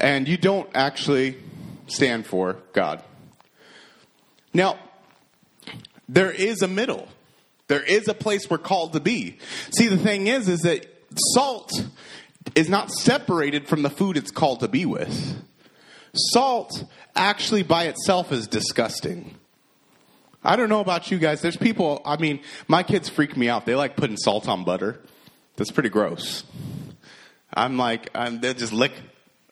and 0.00 0.26
you 0.26 0.36
don't 0.36 0.68
actually 0.74 1.36
stand 1.86 2.26
for 2.26 2.56
God. 2.72 3.02
Now, 4.54 4.78
there 6.08 6.30
is 6.30 6.62
a 6.62 6.68
middle. 6.68 7.08
There 7.68 7.82
is 7.82 8.08
a 8.08 8.14
place 8.14 8.50
we're 8.50 8.58
called 8.58 8.92
to 8.94 9.00
be. 9.00 9.38
See, 9.70 9.86
the 9.88 9.96
thing 9.96 10.26
is, 10.26 10.48
is 10.48 10.60
that 10.60 10.86
salt 11.34 11.72
is 12.54 12.68
not 12.68 12.90
separated 12.90 13.68
from 13.68 13.82
the 13.82 13.90
food 13.90 14.16
it's 14.16 14.30
called 14.30 14.60
to 14.60 14.68
be 14.68 14.84
with. 14.84 15.42
Salt 16.14 16.84
actually 17.16 17.62
by 17.62 17.84
itself 17.84 18.32
is 18.32 18.46
disgusting. 18.46 19.36
I 20.44 20.56
don't 20.56 20.68
know 20.68 20.80
about 20.80 21.10
you 21.10 21.18
guys. 21.18 21.40
There's 21.40 21.56
people, 21.56 22.02
I 22.04 22.16
mean, 22.16 22.40
my 22.66 22.82
kids 22.82 23.08
freak 23.08 23.36
me 23.36 23.48
out. 23.48 23.64
They 23.64 23.74
like 23.74 23.96
putting 23.96 24.16
salt 24.16 24.48
on 24.48 24.64
butter. 24.64 25.00
That's 25.56 25.70
pretty 25.70 25.88
gross. 25.88 26.44
I'm 27.52 27.76
like, 27.76 28.10
I'm, 28.14 28.40
they'll 28.40 28.54
just 28.54 28.72
lick 28.72 28.92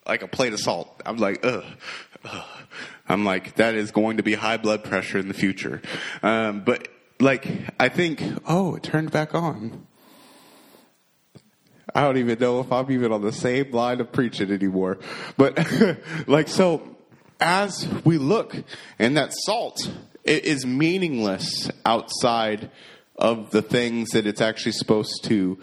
like 0.06 0.22
a 0.22 0.28
plate 0.28 0.52
of 0.52 0.60
salt. 0.60 1.00
I'm 1.04 1.16
like, 1.16 1.44
ugh. 1.44 1.64
ugh. 2.24 2.44
I'm 3.08 3.24
like, 3.24 3.56
that 3.56 3.74
is 3.74 3.90
going 3.90 4.18
to 4.18 4.22
be 4.22 4.34
high 4.34 4.56
blood 4.56 4.84
pressure 4.84 5.18
in 5.18 5.28
the 5.28 5.34
future. 5.34 5.82
Um, 6.22 6.62
but 6.62 6.88
like, 7.18 7.46
I 7.78 7.88
think, 7.88 8.22
oh, 8.46 8.76
it 8.76 8.82
turned 8.82 9.10
back 9.10 9.34
on. 9.34 9.86
I 11.94 12.02
don't 12.02 12.18
even 12.18 12.38
know 12.38 12.60
if 12.60 12.70
I'm 12.70 12.90
even 12.92 13.10
on 13.10 13.22
the 13.22 13.32
same 13.32 13.72
line 13.72 14.00
of 14.00 14.12
preaching 14.12 14.52
anymore. 14.52 14.98
But 15.36 15.58
like, 16.28 16.48
so 16.48 16.96
as 17.40 17.88
we 18.04 18.18
look 18.18 18.54
and 18.98 19.16
that 19.16 19.32
salt 19.32 19.90
it 20.24 20.44
is 20.44 20.66
meaningless 20.66 21.70
outside 21.84 22.70
of 23.16 23.50
the 23.50 23.62
things 23.62 24.10
that 24.10 24.26
it's 24.26 24.40
actually 24.40 24.72
supposed 24.72 25.24
to 25.24 25.58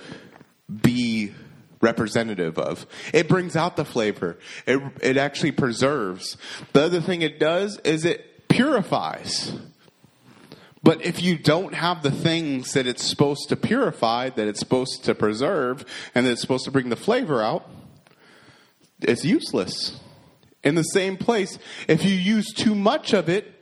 be 0.82 1.34
representative 1.82 2.58
of. 2.58 2.86
It 3.14 3.28
brings 3.28 3.56
out 3.56 3.76
the 3.76 3.86
flavor. 3.86 4.38
It, 4.66 4.82
it 5.02 5.18
actually 5.18 5.52
preserves. 5.52 6.38
The 6.74 6.84
other 6.84 7.02
thing 7.02 7.22
it 7.22 7.40
does 7.40 7.78
is 7.80 8.06
it 8.06 8.48
purifies. 8.48 9.58
But 10.84 11.06
if 11.06 11.22
you 11.22 11.38
don't 11.38 11.74
have 11.74 12.04
the 12.04 12.12
things 12.12 12.74
that 12.74 12.88
it's 12.88 13.04
supposed 13.04 13.50
to 13.50 13.56
purify, 13.56 14.30
that 14.30 14.48
it's 14.48 14.60
supposed 14.60 15.04
to 15.06 15.16
preserve, 15.16 15.86
and 16.16 16.26
that 16.26 16.32
it's 16.32 16.42
supposed 16.42 16.66
to 16.66 16.72
bring 16.72 16.90
the 16.90 16.96
flavor 16.96 17.42
out, 17.42 17.70
it's 19.02 19.26
useless. 19.26 20.00
In 20.64 20.76
the 20.76 20.84
same 20.84 21.18
place, 21.18 21.60
if 21.88 22.04
you 22.04 22.14
use 22.14 22.54
too 22.54 22.74
much 22.74 23.14
of 23.14 23.30
it, 23.30 23.54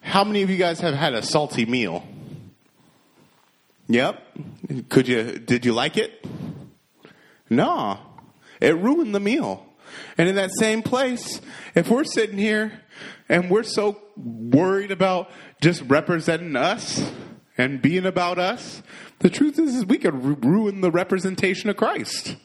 how 0.00 0.24
many 0.24 0.42
of 0.42 0.50
you 0.50 0.56
guys 0.56 0.80
have 0.80 0.94
had 0.94 1.14
a 1.14 1.22
salty 1.22 1.64
meal? 1.64 2.06
Yep. 3.88 4.22
Could 4.88 5.08
you 5.08 5.38
did 5.38 5.64
you 5.64 5.72
like 5.72 5.96
it? 5.96 6.24
No, 7.50 7.98
it 8.60 8.76
ruined 8.76 9.14
the 9.14 9.20
meal. 9.20 9.66
And 10.16 10.28
in 10.28 10.36
that 10.36 10.50
same 10.58 10.82
place, 10.82 11.40
if 11.74 11.88
we're 11.88 12.04
sitting 12.04 12.38
here 12.38 12.80
and 13.28 13.50
we're 13.50 13.62
so 13.62 14.00
worried 14.16 14.90
about 14.90 15.30
just 15.60 15.82
representing 15.82 16.56
us 16.56 17.10
and 17.56 17.80
being 17.80 18.06
about 18.06 18.38
us, 18.38 18.82
the 19.20 19.30
truth 19.30 19.58
is, 19.58 19.74
is 19.76 19.86
we 19.86 19.98
could 19.98 20.44
ruin 20.44 20.80
the 20.80 20.90
representation 20.90 21.70
of 21.70 21.76
Christ. 21.76 22.36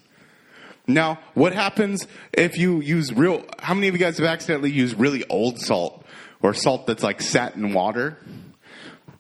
Now, 0.88 1.20
what 1.36 1.54
happens 1.54 2.08
if 2.34 2.58
you 2.58 2.82
use 2.82 3.14
real, 3.14 3.46
how 3.60 3.74
many 3.76 3.88
of 3.88 3.94
you 3.94 4.00
guys 4.00 4.18
have 4.18 4.26
accidentally 4.26 4.72
used 4.72 5.00
really 5.00 5.24
old 5.30 5.60
salt 5.60 6.04
or 6.42 6.54
salt 6.54 6.88
that's 6.88 7.04
like 7.04 7.22
sat 7.22 7.56
in 7.56 7.74
water? 7.74 8.18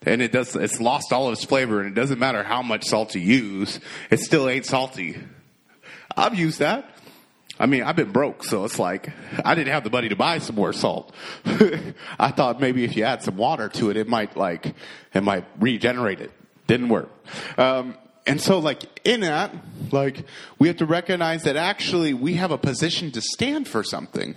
And 0.03 0.21
it 0.21 0.31
does, 0.31 0.55
it's 0.55 0.79
lost 0.79 1.11
all 1.11 1.27
of 1.27 1.33
its 1.33 1.43
flavor 1.43 1.79
and 1.79 1.89
it 1.89 1.93
doesn't 1.93 2.19
matter 2.19 2.43
how 2.43 2.61
much 2.61 2.85
salt 2.85 3.13
you 3.13 3.21
use, 3.21 3.79
it 4.09 4.19
still 4.19 4.49
ain't 4.49 4.65
salty. 4.65 5.17
I've 6.19 6.35
used 6.35 6.59
that. 6.59 6.85
I 7.59 7.65
mean, 7.65 7.83
I've 7.83 7.95
been 7.95 8.11
broke, 8.11 8.43
so 8.43 8.63
it's 8.63 8.79
like 8.79 9.11
I 9.43 9.53
didn't 9.53 9.73
have 9.73 9.83
the 9.83 9.89
money 9.89 10.09
to 10.09 10.15
buy 10.15 10.39
some 10.39 10.55
more 10.55 10.71
salt. 10.71 11.13
I 12.19 12.31
thought 12.31 12.61
maybe 12.61 12.85
if 12.85 12.95
you 12.95 13.03
add 13.03 13.21
some 13.21 13.35
water 13.35 13.67
to 13.69 13.89
it, 13.89 13.97
it 13.97 14.07
might 14.07 14.37
like 14.37 14.75
it 15.13 15.21
might 15.21 15.45
regenerate 15.59 16.21
it. 16.21 16.31
Didn't 16.67 16.89
work. 16.89 17.09
Um, 17.57 17.97
and 18.25 18.39
so, 18.39 18.59
like 18.59 18.83
in 19.05 19.21
that, 19.21 19.53
like 19.91 20.25
we 20.57 20.67
have 20.67 20.77
to 20.77 20.85
recognize 20.85 21.43
that 21.43 21.57
actually 21.57 22.13
we 22.13 22.35
have 22.35 22.51
a 22.51 22.57
position 22.57 23.11
to 23.11 23.21
stand 23.21 23.67
for 23.67 23.83
something. 23.83 24.35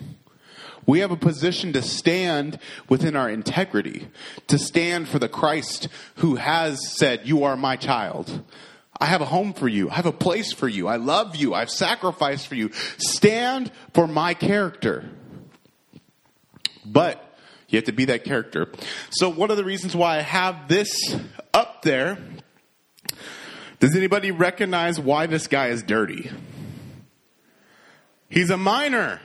We 0.85 0.99
have 0.99 1.13
a 1.13 1.17
position 1.17 1.73
to 1.75 1.83
stand 1.83 2.59
within 2.89 3.15
our 3.15 3.31
integrity, 3.31 4.09
to 4.49 4.59
stand 4.59 5.09
for 5.09 5.21
the 5.21 5.29
Christ 5.29 5.87
who 6.17 6.37
has 6.37 6.81
said, 6.97 7.21
"You 7.25 7.45
are 7.45 7.57
my 7.57 7.77
child." 7.77 8.43
I 9.03 9.07
have 9.07 9.21
a 9.21 9.25
home 9.25 9.53
for 9.53 9.67
you. 9.67 9.91
I 9.91 9.95
have 9.95 10.07
a 10.07 10.13
place 10.13 10.53
for 10.53 10.69
you. 10.69 10.87
I 10.87 10.95
love 10.95 11.35
you. 11.35 11.55
I've 11.55 11.71
sacrificed 11.71 12.47
for 12.47 12.55
you. 12.55 12.71
Stand 12.99 13.73
for 13.95 14.07
my 14.07 14.33
character. 14.33 15.11
But 16.87 17.37
you 17.67 17.79
have 17.79 17.87
to 17.87 17.93
be 17.93 18.05
that 18.05 18.23
character. 18.23 18.71
So, 19.11 19.29
one 19.29 19.51
of 19.51 19.57
the 19.57 19.65
reasons 19.65 19.97
why 19.97 20.19
I 20.19 20.21
have 20.21 20.69
this 20.69 20.97
up 21.53 21.83
there, 21.83 22.17
does 23.81 23.97
anybody 23.97 24.31
recognize 24.31 25.01
why 25.01 25.27
this 25.27 25.49
guy 25.49 25.71
is 25.71 25.83
dirty? 25.83 26.31
He's 28.29 28.51
a 28.51 28.57
miner. 28.57 29.21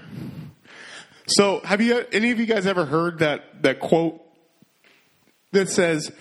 So, 1.28 1.60
have 1.60 1.82
you 1.82 2.04
any 2.12 2.32
of 2.32 2.40
you 2.40 2.48
guys 2.48 2.66
ever 2.66 2.86
heard 2.86 3.20
that 3.20 3.62
that 3.62 3.80
quote 3.80 4.24
that 5.52 5.70
says, 5.70 6.12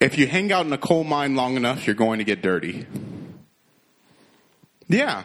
if 0.00 0.18
you 0.18 0.26
hang 0.26 0.52
out 0.52 0.66
in 0.66 0.72
a 0.72 0.78
coal 0.78 1.04
mine 1.04 1.34
long 1.34 1.56
enough, 1.56 1.86
you're 1.86 1.94
going 1.94 2.18
to 2.18 2.24
get 2.24 2.42
dirty. 2.42 2.86
Yeah. 4.88 5.24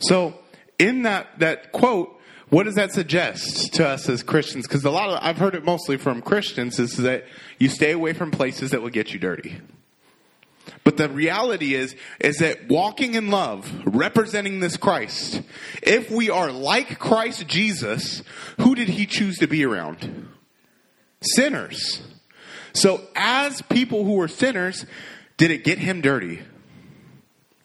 So, 0.00 0.34
in 0.78 1.02
that, 1.02 1.38
that 1.38 1.72
quote, 1.72 2.18
what 2.48 2.64
does 2.64 2.74
that 2.74 2.92
suggest 2.92 3.74
to 3.74 3.86
us 3.86 4.08
as 4.08 4.22
Christians? 4.22 4.66
Because 4.66 4.84
a 4.84 4.90
lot 4.90 5.08
of, 5.08 5.18
I've 5.22 5.38
heard 5.38 5.54
it 5.54 5.64
mostly 5.64 5.96
from 5.96 6.20
Christians, 6.20 6.78
is 6.80 6.96
that 6.96 7.26
you 7.58 7.68
stay 7.68 7.92
away 7.92 8.12
from 8.12 8.30
places 8.30 8.72
that 8.72 8.82
will 8.82 8.90
get 8.90 9.12
you 9.12 9.20
dirty. 9.20 9.60
But 10.82 10.96
the 10.96 11.08
reality 11.08 11.74
is, 11.74 11.94
is 12.18 12.38
that 12.38 12.68
walking 12.68 13.14
in 13.14 13.30
love, 13.30 13.70
representing 13.84 14.60
this 14.60 14.76
Christ, 14.76 15.42
if 15.82 16.10
we 16.10 16.30
are 16.30 16.50
like 16.50 16.98
Christ 16.98 17.46
Jesus, 17.46 18.22
who 18.58 18.74
did 18.74 18.88
he 18.88 19.06
choose 19.06 19.38
to 19.38 19.46
be 19.46 19.64
around? 19.64 20.28
Sinners. 21.22 22.02
So, 22.72 23.02
as 23.16 23.62
people 23.62 24.04
who 24.04 24.14
were 24.14 24.28
sinners, 24.28 24.86
did 25.36 25.50
it 25.50 25.64
get 25.64 25.78
him 25.78 26.00
dirty? 26.00 26.40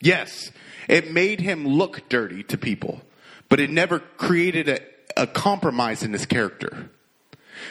Yes. 0.01 0.51
It 0.87 1.11
made 1.11 1.39
him 1.41 1.67
look 1.67 2.07
dirty 2.09 2.43
to 2.43 2.57
people, 2.57 3.01
but 3.49 3.59
it 3.59 3.69
never 3.69 3.99
created 3.99 4.69
a, 4.69 4.79
a 5.17 5.27
compromise 5.27 6.03
in 6.03 6.13
his 6.13 6.25
character. 6.25 6.89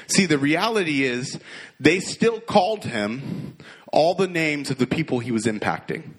See, 0.06 0.26
the 0.26 0.38
reality 0.38 1.04
is 1.04 1.38
they 1.78 2.00
still 2.00 2.40
called 2.40 2.84
him 2.84 3.56
all 3.92 4.14
the 4.14 4.26
names 4.26 4.70
of 4.70 4.78
the 4.78 4.86
people 4.86 5.20
he 5.20 5.30
was 5.30 5.44
impacting. 5.44 6.10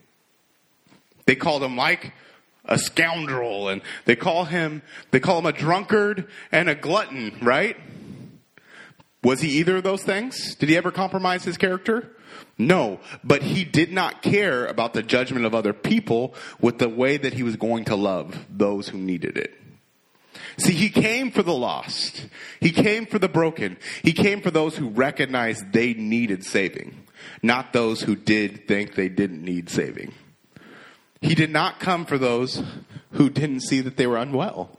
They 1.25 1.35
called 1.35 1.63
him 1.63 1.75
like 1.75 2.13
a 2.63 2.77
scoundrel 2.77 3.69
and 3.69 3.81
they 4.05 4.15
call 4.15 4.45
him 4.45 4.81
they 5.11 5.19
call 5.19 5.39
him 5.39 5.45
a 5.45 5.51
drunkard 5.51 6.27
and 6.51 6.69
a 6.69 6.75
glutton, 6.75 7.37
right? 7.41 7.77
Was 9.25 9.41
he 9.41 9.49
either 9.57 9.77
of 9.77 9.83
those 9.83 10.03
things? 10.03 10.53
Did 10.53 10.69
he 10.69 10.77
ever 10.77 10.91
compromise 10.91 11.43
his 11.43 11.57
character? 11.57 12.11
No, 12.59 12.99
but 13.23 13.41
he 13.41 13.63
did 13.63 13.91
not 13.91 14.21
care 14.21 14.67
about 14.67 14.93
the 14.93 15.01
judgment 15.01 15.47
of 15.47 15.55
other 15.55 15.73
people 15.73 16.35
with 16.61 16.77
the 16.77 16.89
way 16.89 17.17
that 17.17 17.33
he 17.33 17.41
was 17.41 17.55
going 17.55 17.85
to 17.85 17.95
love 17.95 18.45
those 18.51 18.89
who 18.89 18.99
needed 18.99 19.35
it. 19.35 19.51
See, 20.57 20.73
he 20.73 20.89
came 20.91 21.31
for 21.31 21.41
the 21.41 21.55
lost. 21.55 22.27
He 22.59 22.69
came 22.69 23.07
for 23.07 23.17
the 23.17 23.27
broken. 23.27 23.77
He 24.03 24.13
came 24.13 24.41
for 24.41 24.51
those 24.51 24.77
who 24.77 24.89
recognized 24.89 25.73
they 25.73 25.95
needed 25.95 26.45
saving, 26.45 26.95
not 27.41 27.73
those 27.73 28.01
who 28.01 28.15
did 28.15 28.67
think 28.67 28.93
they 28.93 29.09
didn't 29.09 29.43
need 29.43 29.71
saving. 29.71 30.13
He 31.19 31.33
did 31.33 31.49
not 31.49 31.79
come 31.79 32.05
for 32.05 32.19
those 32.19 32.61
who 33.13 33.31
didn't 33.31 33.61
see 33.61 33.81
that 33.81 33.97
they 33.97 34.05
were 34.05 34.17
unwell. 34.17 34.77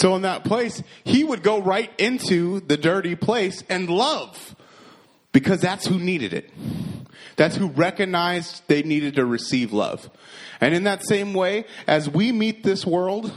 So 0.00 0.16
in 0.16 0.22
that 0.22 0.44
place, 0.44 0.82
he 1.04 1.24
would 1.24 1.42
go 1.42 1.60
right 1.60 1.92
into 2.00 2.60
the 2.60 2.78
dirty 2.78 3.16
place 3.16 3.62
and 3.68 3.90
love 3.90 4.56
because 5.30 5.60
that's 5.60 5.86
who 5.86 5.98
needed 5.98 6.32
it. 6.32 6.50
That's 7.36 7.56
who 7.56 7.66
recognized 7.68 8.62
they 8.66 8.82
needed 8.82 9.16
to 9.16 9.26
receive 9.26 9.74
love. 9.74 10.08
And 10.58 10.74
in 10.74 10.84
that 10.84 11.04
same 11.04 11.34
way, 11.34 11.66
as 11.86 12.08
we 12.08 12.32
meet 12.32 12.64
this 12.64 12.86
world, 12.86 13.30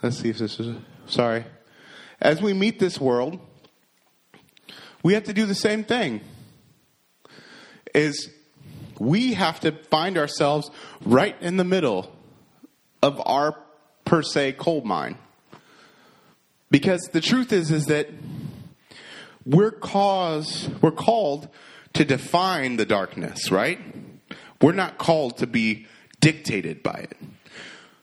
let's 0.00 0.20
see 0.20 0.28
if 0.28 0.38
this 0.38 0.60
is, 0.60 0.76
sorry. 1.06 1.44
As 2.20 2.40
we 2.40 2.52
meet 2.52 2.78
this 2.78 3.00
world, 3.00 3.40
we 5.02 5.14
have 5.14 5.24
to 5.24 5.32
do 5.32 5.44
the 5.44 5.56
same 5.56 5.82
thing. 5.82 6.20
Is 7.96 8.30
we 9.00 9.34
have 9.34 9.58
to 9.60 9.72
find 9.72 10.18
ourselves 10.18 10.70
right 11.04 11.34
in 11.40 11.56
the 11.56 11.64
middle 11.64 12.16
of 13.02 13.20
our 13.26 13.58
per 14.04 14.22
se 14.22 14.52
coal 14.52 14.82
mine. 14.82 15.18
Because 16.70 17.00
the 17.12 17.20
truth 17.20 17.52
is 17.52 17.70
is 17.70 17.86
that 17.86 18.08
we're 19.44 19.70
cause 19.70 20.68
we're 20.82 20.90
called 20.90 21.48
to 21.94 22.04
define 22.04 22.76
the 22.76 22.84
darkness, 22.84 23.50
right? 23.50 23.80
We're 24.60 24.72
not 24.72 24.98
called 24.98 25.38
to 25.38 25.46
be 25.46 25.86
dictated 26.20 26.82
by 26.82 27.06
it. 27.10 27.16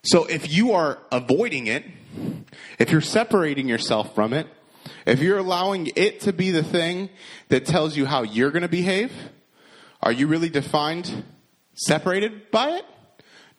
So 0.04 0.25
if 0.25 0.51
you 0.51 0.73
are 0.73 0.99
avoiding 1.12 1.67
it, 1.67 1.86
if 2.80 2.91
you're 2.91 3.01
separating 3.01 3.67
yourself 3.67 4.15
from 4.15 4.34
it, 4.34 4.47
if 5.06 5.19
you're 5.19 5.38
allowing 5.38 5.91
it 5.95 6.21
to 6.21 6.34
be 6.34 6.51
the 6.51 6.63
thing 6.63 7.10
that 7.49 7.65
tells 7.65 7.95
you 7.95 8.06
how 8.06 8.23
you're 8.23 8.51
going 8.51 8.63
to 8.63 8.67
behave, 8.67 9.12
are 10.01 10.12
you 10.12 10.28
really 10.28 10.49
defined 10.49 11.23
separated 11.73 12.51
by 12.51 12.69
it? 12.71 12.86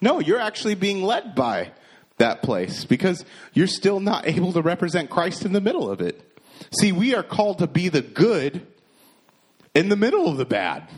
No, 0.01 0.21
you're 0.21 0.41
actually 0.41 0.75
being 0.75 1.03
led 1.03 1.35
by 1.35 1.73
that 2.19 2.43
place 2.43 2.85
because 2.85 3.25
you're 3.53 3.67
still 3.67 4.01
not 4.01 4.27
able 4.29 4.53
to 4.53 4.63
represent 4.63 5.11
Christ 5.11 5.45
in 5.45 5.53
the 5.53 5.61
middle 5.61 5.91
of 5.91 6.01
it. 6.01 6.23
See, 6.79 6.93
we 6.93 7.15
are 7.15 7.23
called 7.23 7.59
to 7.59 7.67
be 7.67 7.89
the 7.89 8.03
good 8.03 8.67
in 9.75 9.89
the 9.89 9.97
middle 9.97 10.27
of 10.27 10.37
the 10.37 10.47
bad. 10.47 10.89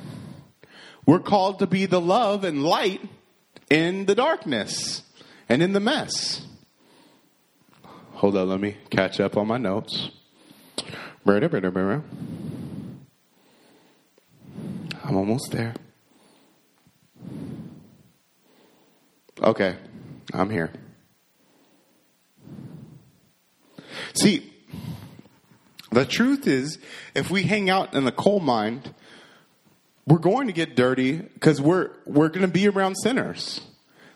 We're 1.04 1.18
called 1.20 1.60
to 1.60 1.66
be 1.66 1.86
the 1.86 2.00
love 2.00 2.44
and 2.44 2.62
light 2.62 3.00
in 3.70 4.06
the 4.06 4.14
darkness 4.14 5.02
and 5.48 5.62
in 5.62 5.72
the 5.72 5.80
mess. 5.80 6.46
Hold 8.12 8.36
on, 8.36 8.48
let 8.48 8.60
me 8.60 8.76
catch 8.90 9.20
up 9.20 9.36
on 9.36 9.46
my 9.46 9.58
notes. 9.58 10.10
I'm 15.04 15.16
almost 15.16 15.50
there. 15.52 15.74
Okay, 19.40 19.76
I'm 20.32 20.50
here. 20.50 20.72
See, 24.14 24.52
the 25.90 26.04
truth 26.04 26.46
is, 26.46 26.78
if 27.14 27.30
we 27.30 27.42
hang 27.44 27.70
out 27.70 27.94
in 27.94 28.04
the 28.04 28.12
coal 28.12 28.40
mine, 28.40 28.82
we're 30.06 30.18
going 30.18 30.46
to 30.46 30.52
get 30.52 30.74
dirty 30.76 31.16
because 31.16 31.60
we're 31.60 31.90
we're 32.06 32.28
going 32.28 32.42
to 32.42 32.48
be 32.48 32.68
around 32.68 32.96
sinners. 32.96 33.60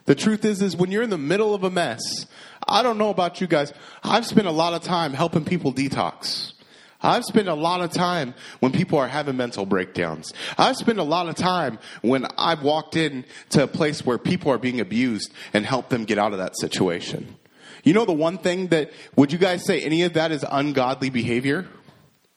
The 0.05 0.15
truth 0.15 0.43
is, 0.43 0.61
is 0.61 0.75
when 0.75 0.91
you're 0.91 1.03
in 1.03 1.09
the 1.09 1.17
middle 1.17 1.55
of 1.55 1.63
a 1.63 1.69
mess, 1.69 2.25
I 2.67 2.83
don't 2.83 2.97
know 2.97 3.09
about 3.09 3.39
you 3.39 3.47
guys. 3.47 3.71
I've 4.03 4.25
spent 4.25 4.47
a 4.47 4.51
lot 4.51 4.73
of 4.73 4.81
time 4.81 5.13
helping 5.13 5.45
people 5.45 5.71
detox. 5.71 6.53
I've 7.01 7.25
spent 7.25 7.49
a 7.49 7.53
lot 7.53 7.81
of 7.81 7.91
time 7.91 8.33
when 8.59 8.71
people 8.71 8.97
are 8.97 9.07
having 9.07 9.35
mental 9.35 9.65
breakdowns. 9.65 10.33
I've 10.57 10.77
spent 10.77 10.99
a 10.99 11.03
lot 11.03 11.27
of 11.27 11.35
time 11.35 11.79
when 12.01 12.25
I've 12.37 12.63
walked 12.63 12.95
in 12.95 13.25
to 13.49 13.63
a 13.63 13.67
place 13.67 14.05
where 14.05 14.17
people 14.17 14.51
are 14.51 14.57
being 14.57 14.79
abused 14.79 15.33
and 15.53 15.65
helped 15.65 15.89
them 15.89 16.05
get 16.05 16.17
out 16.17 16.31
of 16.31 16.39
that 16.39 16.57
situation. 16.57 17.35
You 17.83 17.93
know 17.93 18.05
the 18.05 18.13
one 18.13 18.37
thing 18.37 18.67
that, 18.67 18.91
would 19.15 19.31
you 19.31 19.37
guys 19.37 19.65
say 19.65 19.81
any 19.81 20.03
of 20.03 20.13
that 20.13 20.31
is 20.31 20.45
ungodly 20.49 21.09
behavior? 21.09 21.67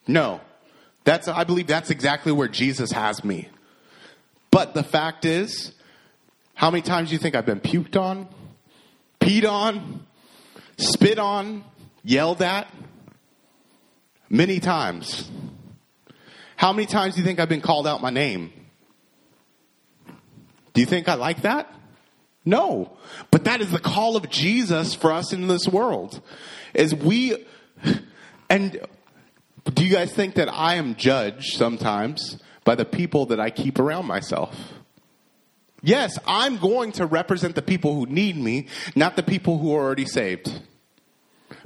No. 0.07 0.41
That's, 1.05 1.29
I 1.29 1.45
believe 1.45 1.69
that's 1.69 1.91
exactly 1.91 2.33
where 2.33 2.49
Jesus 2.49 2.91
has 2.91 3.25
me. 3.25 3.49
But 4.51 4.75
the 4.75 4.83
fact 4.83 5.25
is, 5.25 5.73
how 6.55 6.71
many 6.71 6.83
times 6.83 7.11
do 7.11 7.13
you 7.15 7.19
think 7.19 7.37
I've 7.37 7.47
been 7.47 7.61
puked 7.61 8.01
on, 8.01 8.29
peed 9.21 9.49
on, 9.49 10.05
spit 10.79 11.19
on, 11.19 11.65
yelled 12.03 12.43
at? 12.43 12.69
Many 14.29 14.59
times. 14.59 15.31
How 16.57 16.73
many 16.73 16.87
times 16.87 17.15
do 17.15 17.21
you 17.21 17.27
think 17.27 17.39
I've 17.39 17.49
been 17.49 17.61
called 17.61 17.87
out 17.87 18.03
my 18.03 18.11
name? 18.11 18.53
Do 20.73 20.81
you 20.81 20.87
think 20.87 21.09
I 21.09 21.15
like 21.15 21.43
that? 21.43 21.73
No. 22.47 22.97
But 23.33 23.45
that 23.45 23.61
is 23.61 23.73
the 23.73 23.81
call 23.81 24.17
of 24.17 24.31
Jesus 24.31 24.95
for 24.95 25.13
us 25.13 25.33
in 25.33 25.49
this 25.49 25.67
world. 25.67 26.23
Is 26.73 26.95
we, 26.95 27.45
and 28.49 28.81
do 29.75 29.85
you 29.85 29.93
guys 29.93 30.13
think 30.13 30.37
that 30.37 30.49
I 30.49 30.77
am 30.77 30.95
judged 30.95 31.57
sometimes 31.57 32.39
by 32.65 32.77
the 32.77 32.85
people 32.85 33.27
that 33.27 33.41
I 33.41 33.51
keep 33.51 33.81
around 33.81 34.07
myself? 34.07 34.57
Yes, 35.83 36.19
I'm 36.27 36.57
going 36.57 36.93
to 36.93 37.07
represent 37.07 37.57
the 37.57 37.63
people 37.63 37.95
who 37.95 38.07
need 38.07 38.37
me, 38.37 38.69
not 38.95 39.17
the 39.17 39.23
people 39.23 39.59
who 39.59 39.75
are 39.75 39.83
already 39.83 40.07
saved. 40.07 40.63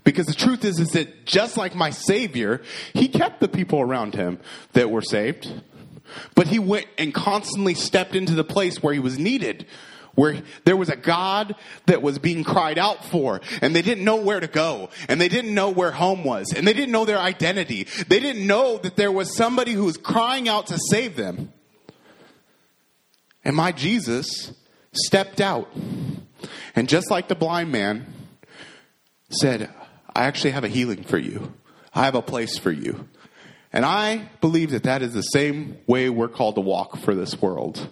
Because 0.03 0.27
the 0.27 0.35
truth 0.35 0.65
is, 0.65 0.81
is 0.81 0.89
that 0.91 1.27
just 1.27 1.57
like 1.57 1.75
my 1.75 1.91
Savior, 1.91 2.63
He 2.95 3.07
kept 3.09 3.41
the 3.41 3.49
people 3.49 3.81
around 3.81 4.15
Him 4.15 4.39
that 4.73 4.91
were 4.91 5.03
saved. 5.03 5.63
But 6.35 6.49
He 6.49 6.59
went 6.59 6.87
and 6.99 7.15
constantly 7.15 7.75
stepped 7.75 8.17
into 8.17 8.35
the 8.35 8.45
place 8.45 8.83
where 8.83 8.95
He 8.95 8.99
was 8.99 9.19
needed 9.19 9.67
where 10.15 10.43
there 10.65 10.77
was 10.77 10.89
a 10.89 10.97
God 10.97 11.55
that 11.87 12.03
was 12.03 12.19
being 12.19 12.45
cried 12.45 12.79
out 12.79 13.05
for, 13.05 13.41
and 13.63 13.75
they 13.75 13.83
didn't 13.83 14.05
know 14.05 14.17
where 14.17 14.41
to 14.41 14.47
go, 14.47 14.91
and 15.09 15.21
they 15.21 15.29
didn't 15.29 15.55
know 15.55 15.71
where 15.71 15.91
home 15.91 16.25
was, 16.25 16.53
and 16.55 16.67
they 16.67 16.73
didn't 16.73 16.93
know 16.93 17.05
their 17.05 17.19
identity. 17.19 17.85
They 18.09 18.21
didn't 18.21 18.47
know 18.47 18.79
that 18.79 18.97
there 18.97 19.13
was 19.13 19.37
somebody 19.37 19.73
who 19.73 19.85
was 19.85 19.97
crying 19.97 20.49
out 20.49 20.69
to 20.69 20.79
save 20.91 21.17
them. 21.17 21.53
And 23.45 23.57
my 23.57 23.73
Jesus 23.73 24.53
stepped 24.93 25.41
out, 25.41 25.69
and 26.75 26.89
just 26.89 27.11
like 27.11 27.29
the 27.29 27.35
blind 27.35 27.73
man, 27.73 28.13
said, 29.31 29.71
I 30.15 30.25
actually 30.25 30.51
have 30.51 30.65
a 30.65 30.69
healing 30.69 31.05
for 31.05 31.19
you. 31.19 31.55
I 31.95 32.05
have 32.05 32.15
a 32.15 32.23
place 32.23 32.59
for 32.59 32.73
you. 32.73 33.09
And 33.73 33.85
I 33.85 34.29
believe 34.41 34.73
that 34.73 34.83
that 34.83 35.03
is 35.03 35.15
the 35.15 35.23
same 35.23 35.79
way 35.87 36.11
we're 36.11 36.29
called 36.29 36.57
to 36.57 36.61
walk 36.61 36.97
for 36.99 37.15
this 37.15 37.41
world 37.41 37.89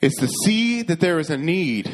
is 0.00 0.14
to 0.14 0.28
see 0.28 0.82
that 0.82 1.00
there 1.00 1.18
is 1.18 1.30
a 1.30 1.36
need 1.36 1.90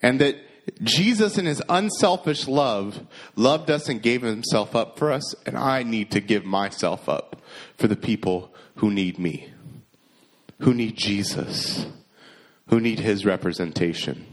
and 0.00 0.20
that 0.20 0.36
Jesus, 0.82 1.38
in 1.38 1.46
his 1.46 1.62
unselfish 1.68 2.46
love, 2.46 3.06
loved 3.36 3.70
us 3.70 3.88
and 3.88 4.02
gave 4.02 4.22
himself 4.22 4.76
up 4.76 4.98
for 4.98 5.10
us, 5.10 5.34
and 5.46 5.56
I 5.56 5.82
need 5.82 6.10
to 6.12 6.20
give 6.20 6.44
myself 6.44 7.08
up 7.08 7.42
for 7.76 7.88
the 7.88 7.96
people 7.96 8.54
who 8.76 8.90
need 8.90 9.18
me, 9.18 9.52
who 10.60 10.74
need 10.74 10.96
Jesus, 10.96 11.86
who 12.68 12.80
need 12.80 13.00
his 13.00 13.24
representation. 13.24 14.26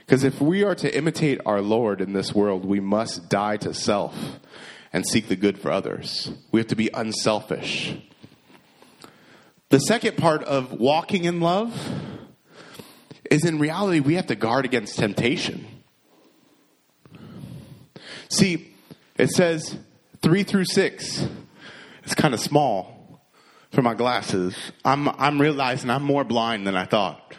Because 0.00 0.24
if 0.24 0.40
we 0.40 0.64
are 0.64 0.74
to 0.74 0.96
imitate 0.96 1.40
our 1.46 1.60
Lord 1.60 2.00
in 2.00 2.12
this 2.12 2.34
world, 2.34 2.64
we 2.64 2.80
must 2.80 3.28
die 3.28 3.56
to 3.58 3.72
self 3.72 4.40
and 4.92 5.06
seek 5.06 5.28
the 5.28 5.36
good 5.36 5.58
for 5.58 5.70
others. 5.70 6.32
We 6.50 6.60
have 6.60 6.66
to 6.68 6.76
be 6.76 6.90
unselfish. 6.92 7.96
The 9.70 9.78
second 9.78 10.16
part 10.16 10.42
of 10.42 10.80
walking 10.80 11.24
in 11.24 11.40
love 11.40 11.72
is 13.30 13.44
in 13.44 13.60
reality, 13.60 14.00
we 14.00 14.14
have 14.14 14.26
to 14.26 14.34
guard 14.34 14.64
against 14.64 14.98
temptation. 14.98 15.64
See, 18.28 18.74
it 19.16 19.30
says 19.30 19.78
three 20.22 20.42
through 20.42 20.64
six. 20.64 21.24
It's 22.02 22.16
kind 22.16 22.34
of 22.34 22.40
small 22.40 23.22
for 23.70 23.82
my 23.82 23.94
glasses. 23.94 24.56
I'm, 24.84 25.08
I'm 25.08 25.40
realizing 25.40 25.88
I'm 25.88 26.02
more 26.02 26.24
blind 26.24 26.66
than 26.66 26.74
I 26.74 26.84
thought. 26.84 27.32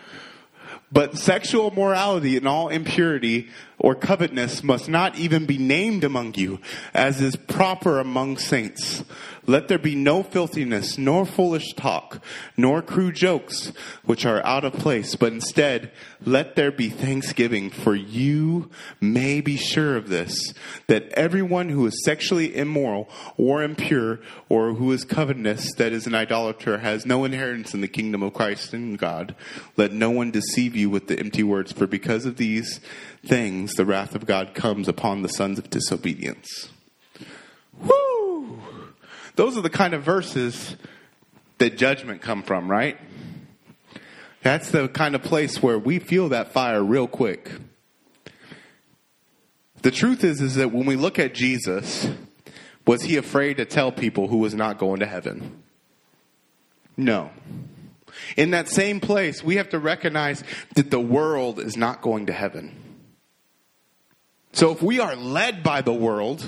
But 0.90 1.18
sexual 1.18 1.72
morality 1.72 2.38
and 2.38 2.48
all 2.48 2.70
impurity 2.70 3.50
or 3.78 3.96
covetousness 3.96 4.64
must 4.64 4.88
not 4.88 5.18
even 5.18 5.46
be 5.46 5.58
named 5.58 6.06
among 6.06 6.36
you, 6.36 6.60
as 6.94 7.22
is 7.22 7.36
proper 7.36 8.00
among 8.00 8.38
saints. 8.38 9.04
Let 9.48 9.68
there 9.68 9.80
be 9.80 9.96
no 9.96 10.22
filthiness, 10.22 10.98
nor 10.98 11.26
foolish 11.26 11.74
talk, 11.74 12.24
nor 12.56 12.82
crude 12.82 13.16
jokes, 13.16 13.74
which 14.06 14.26
are 14.26 14.46
out 14.46 14.64
of 14.64 14.74
place, 14.74 15.16
but 15.16 15.34
instead, 15.34 15.92
let 16.24 16.56
there 16.56 16.72
be 16.72 16.90
thanksgiving, 16.90 17.72
for 17.72 17.96
you 17.96 18.70
may 19.00 19.42
be 19.42 19.58
sure 19.58 19.98
of 19.98 20.10
this, 20.10 20.54
that 20.88 21.10
everyone 21.14 21.70
who 21.70 21.86
is 21.88 22.04
sexually 22.06 22.56
immoral 22.56 23.10
or 23.36 23.64
impure, 23.64 24.20
or 24.48 24.74
who 24.74 24.92
is 24.92 25.04
covetous, 25.04 25.74
that 25.76 25.92
is 25.92 26.06
an 26.06 26.14
idolater, 26.14 26.78
has 26.78 27.06
no 27.06 27.26
inheritance 27.26 27.74
in 27.74 27.82
the 27.82 27.88
kingdom 27.88 28.22
of 28.22 28.34
Christ 28.34 28.74
and 28.74 28.98
God. 28.98 29.36
Let 29.76 29.92
no 29.92 30.12
one 30.12 30.30
deceive 30.30 30.76
you 30.76 30.90
with 30.90 31.08
the 31.08 31.20
empty 31.20 31.44
words, 31.44 31.72
for 31.72 31.88
because 31.88 32.26
of 32.26 32.38
these 32.38 32.80
things, 33.26 33.74
the 33.74 33.86
wrath 33.86 34.14
of 34.14 34.26
God 34.26 34.54
comes 34.54 34.88
upon 34.88 35.22
the 35.22 35.30
sons 35.30 35.58
of 35.58 35.70
disobedience. 35.70 36.70
Those 39.36 39.58
are 39.58 39.62
the 39.62 39.70
kind 39.70 39.94
of 39.94 40.04
verses 40.04 40.76
that 41.58 41.78
judgment 41.78 42.22
come 42.22 42.44
from, 42.44 42.70
right? 42.70 42.98
That's 44.42 44.72
the 44.72 44.88
kind 44.88 45.16
of 45.16 45.22
place 45.22 45.62
where 45.62 45.78
we 45.78 46.00
feel 46.00 46.30
that 46.30 46.52
fire 46.52 46.84
real 46.84 47.08
quick. 47.08 47.52
The 49.84 49.92
truth 49.92 50.24
is 50.24 50.42
is 50.42 50.56
that 50.56 50.72
when 50.72 50.86
we 50.86 50.96
look 50.96 51.20
at 51.20 51.34
Jesus, 51.34 52.10
was 52.86 53.04
he 53.04 53.18
afraid 53.18 53.58
to 53.58 53.66
tell 53.66 53.92
people 53.92 54.28
who 54.28 54.38
was 54.38 54.54
not 54.54 54.78
going 54.78 55.00
to 55.00 55.06
heaven? 55.06 55.64
No. 56.98 57.32
In 58.36 58.52
that 58.52 58.68
same 58.68 59.00
place, 59.00 59.44
we 59.44 59.56
have 59.56 59.70
to 59.70 59.80
recognize 59.80 60.44
that 60.76 60.92
the 60.92 61.00
world 61.00 61.60
is 61.60 61.78
not 61.78 62.02
going 62.02 62.26
to 62.28 62.34
heaven. 62.34 62.76
So 64.54 64.72
if 64.72 64.82
we 64.82 65.00
are 65.00 65.16
led 65.16 65.64
by 65.64 65.82
the 65.82 65.94
world, 65.94 66.46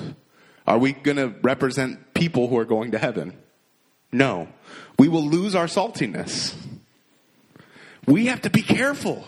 are 0.67 0.77
we 0.77 0.91
going 0.93 1.17
to 1.17 1.33
represent 1.41 1.99
people 2.13 2.47
who 2.47 2.57
are 2.57 2.65
going 2.65 2.91
to 2.91 2.97
heaven? 2.97 3.37
No. 4.11 4.47
We 4.99 5.07
will 5.07 5.27
lose 5.27 5.55
our 5.55 5.65
saltiness. 5.65 6.55
We 8.05 8.27
have 8.27 8.41
to 8.41 8.49
be 8.49 8.61
careful. 8.61 9.25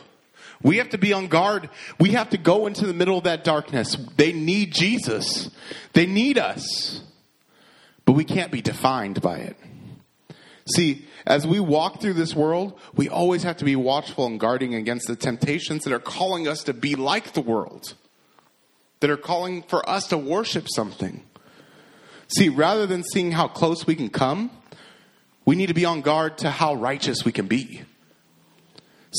We 0.62 0.78
have 0.78 0.90
to 0.90 0.98
be 0.98 1.14
on 1.14 1.28
guard. 1.28 1.70
We 2.00 2.12
have 2.12 2.30
to 2.32 2.38
go 2.38 2.68
into 2.68 2.86
the 2.86 2.94
middle 2.94 3.18
of 3.18 3.26
that 3.26 3.44
darkness. 3.44 3.98
They 4.18 4.34
need 4.34 4.74
Jesus. 4.74 5.50
They 5.94 6.06
need 6.06 6.38
us. 6.38 7.02
But 8.06 8.14
we 8.14 8.24
can't 8.24 8.52
be 8.52 8.62
defined 8.62 9.22
by 9.22 9.38
it. 9.38 9.58
See, 10.76 11.06
as 11.26 11.46
we 11.46 11.60
walk 11.60 12.02
through 12.02 12.14
this 12.14 12.36
world, 12.36 12.80
we 12.96 13.10
always 13.10 13.44
have 13.44 13.58
to 13.58 13.66
be 13.66 13.76
watchful 13.76 14.26
and 14.26 14.40
guarding 14.40 14.74
against 14.74 15.08
the 15.08 15.16
temptations 15.16 15.84
that 15.84 15.94
are 15.94 16.00
calling 16.00 16.48
us 16.48 16.64
to 16.64 16.74
be 16.74 16.96
like 16.96 17.34
the 17.34 17.42
world, 17.42 17.94
that 19.00 19.10
are 19.10 19.18
calling 19.18 19.64
for 19.64 19.88
us 19.88 20.08
to 20.08 20.18
worship 20.18 20.68
something. 20.68 21.24
See, 22.38 22.50
rather 22.50 22.86
than 22.86 23.04
seeing 23.04 23.32
how 23.32 23.48
close 23.48 23.88
we 23.88 23.96
can 23.96 24.10
come, 24.10 24.52
we 25.46 25.56
need 25.56 25.68
to 25.68 25.74
be 25.74 25.86
on 25.86 26.02
guard 26.02 26.40
to 26.40 26.50
how 26.50 26.74
righteous 26.74 27.24
we 27.24 27.32
can 27.32 27.48
be. 27.48 27.84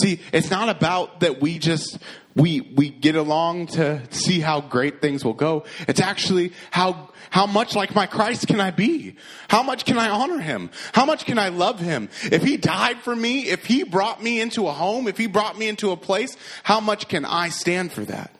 See, 0.02 0.20
it's 0.32 0.50
not 0.50 0.68
about 0.68 1.20
that 1.20 1.40
we 1.40 1.58
just 1.58 1.98
we 2.34 2.60
we 2.60 2.90
get 2.90 3.16
along 3.16 3.68
to 3.68 4.02
see 4.10 4.40
how 4.40 4.60
great 4.60 5.00
things 5.00 5.24
will 5.24 5.32
go. 5.32 5.64
It's 5.88 6.00
actually 6.00 6.52
how 6.70 7.08
how 7.30 7.46
much 7.46 7.74
like 7.74 7.94
my 7.94 8.06
Christ 8.06 8.46
can 8.46 8.60
I 8.60 8.70
be? 8.70 9.16
How 9.48 9.62
much 9.62 9.86
can 9.86 9.96
I 9.96 10.10
honor 10.10 10.38
him? 10.38 10.70
How 10.92 11.06
much 11.06 11.24
can 11.24 11.38
I 11.38 11.48
love 11.48 11.80
him? 11.80 12.10
If 12.24 12.42
he 12.42 12.58
died 12.58 12.98
for 12.98 13.16
me, 13.16 13.48
if 13.48 13.64
he 13.64 13.84
brought 13.84 14.22
me 14.22 14.40
into 14.40 14.68
a 14.68 14.72
home, 14.72 15.08
if 15.08 15.16
he 15.16 15.26
brought 15.26 15.58
me 15.58 15.68
into 15.68 15.90
a 15.90 15.96
place, 15.96 16.36
how 16.62 16.80
much 16.80 17.08
can 17.08 17.24
I 17.24 17.48
stand 17.48 17.92
for 17.92 18.04
that? 18.04 18.34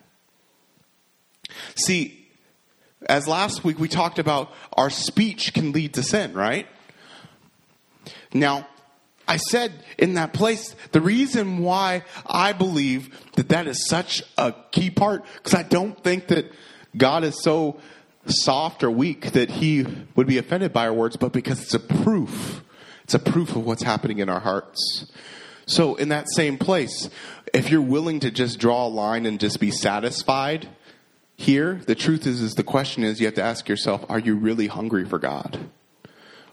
See, 1.75 2.16
as 3.05 3.27
last 3.27 3.63
week 3.63 3.79
we 3.79 3.87
talked 3.87 4.19
about 4.19 4.51
our 4.73 4.89
speech 4.89 5.53
can 5.53 5.71
lead 5.71 5.93
to 5.93 6.03
sin, 6.03 6.33
right? 6.33 6.67
Now, 8.33 8.67
I 9.27 9.37
said 9.37 9.73
in 9.97 10.13
that 10.13 10.33
place, 10.33 10.75
the 10.93 11.01
reason 11.01 11.59
why 11.59 12.03
I 12.25 12.53
believe 12.53 13.09
that 13.33 13.49
that 13.49 13.67
is 13.67 13.87
such 13.87 14.23
a 14.37 14.53
key 14.71 14.89
part, 14.89 15.23
because 15.35 15.53
I 15.53 15.63
don't 15.63 16.01
think 16.01 16.27
that 16.27 16.51
God 16.95 17.23
is 17.23 17.41
so 17.43 17.79
soft 18.25 18.83
or 18.83 18.91
weak 18.91 19.31
that 19.31 19.49
he 19.49 19.85
would 20.15 20.27
be 20.27 20.37
offended 20.37 20.73
by 20.73 20.87
our 20.87 20.93
words, 20.93 21.17
but 21.17 21.33
because 21.33 21.61
it's 21.61 21.73
a 21.73 21.79
proof. 21.79 22.63
It's 23.03 23.13
a 23.13 23.19
proof 23.19 23.55
of 23.55 23.65
what's 23.65 23.83
happening 23.83 24.19
in 24.19 24.29
our 24.29 24.39
hearts. 24.39 25.11
So, 25.65 25.95
in 25.95 26.09
that 26.09 26.27
same 26.33 26.57
place, 26.57 27.09
if 27.53 27.69
you're 27.69 27.81
willing 27.81 28.21
to 28.21 28.31
just 28.31 28.59
draw 28.59 28.87
a 28.87 28.89
line 28.89 29.25
and 29.25 29.39
just 29.39 29.59
be 29.59 29.71
satisfied 29.71 30.69
here, 31.37 31.79
the 31.85 31.95
truth 31.95 32.25
is, 32.25 32.41
is 32.41 32.55
the 32.55 32.63
question 32.63 33.03
is 33.03 33.19
you 33.19 33.27
have 33.27 33.35
to 33.35 33.43
ask 33.43 33.69
yourself, 33.69 34.03
are 34.09 34.19
you 34.19 34.35
really 34.35 34.67
hungry 34.67 35.05
for 35.05 35.19
God? 35.19 35.69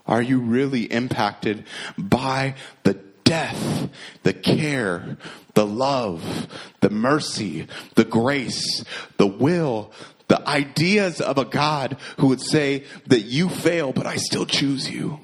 Are 0.05 0.21
you 0.21 0.39
really 0.39 0.83
impacted 0.83 1.65
by 1.97 2.53
the 2.83 2.93
death, 3.23 3.89
the 4.21 4.33
care, 4.33 5.17
the 5.55 5.65
love, 5.65 6.47
the 6.81 6.91
mercy, 6.91 7.67
the 7.95 8.05
grace, 8.05 8.85
the 9.17 9.25
will, 9.25 9.91
the 10.27 10.47
ideas 10.47 11.19
of 11.19 11.39
a 11.39 11.45
God 11.45 11.97
who 12.19 12.27
would 12.27 12.41
say 12.41 12.83
that 13.07 13.21
you 13.21 13.49
fail, 13.49 13.91
but 13.91 14.05
I 14.05 14.17
still 14.17 14.45
choose 14.45 14.87
you? 14.87 15.19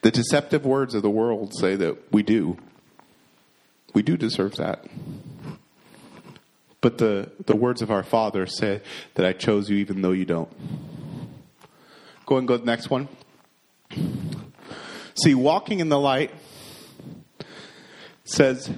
The 0.00 0.10
deceptive 0.10 0.64
words 0.64 0.94
of 0.94 1.02
the 1.02 1.10
world 1.10 1.54
say 1.54 1.76
that 1.76 2.10
we 2.10 2.22
do. 2.22 2.56
We 3.92 4.02
do 4.02 4.16
deserve 4.16 4.56
that. 4.56 4.86
But 6.84 6.98
the, 6.98 7.30
the 7.46 7.56
words 7.56 7.80
of 7.80 7.90
our 7.90 8.02
Father 8.02 8.46
say 8.46 8.82
that 9.14 9.24
I 9.24 9.32
chose 9.32 9.70
you 9.70 9.78
even 9.78 10.02
though 10.02 10.10
you 10.10 10.26
don't. 10.26 10.50
Go 12.26 12.36
and 12.36 12.46
go 12.46 12.58
to 12.58 12.60
the 12.60 12.66
next 12.66 12.90
one. 12.90 13.08
See, 15.14 15.34
walking 15.34 15.80
in 15.80 15.88
the 15.88 15.98
light 15.98 16.30
says, 18.24 18.70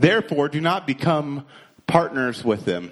Therefore, 0.00 0.48
do 0.48 0.60
not 0.60 0.84
become 0.84 1.46
partners 1.86 2.44
with 2.44 2.64
them. 2.64 2.90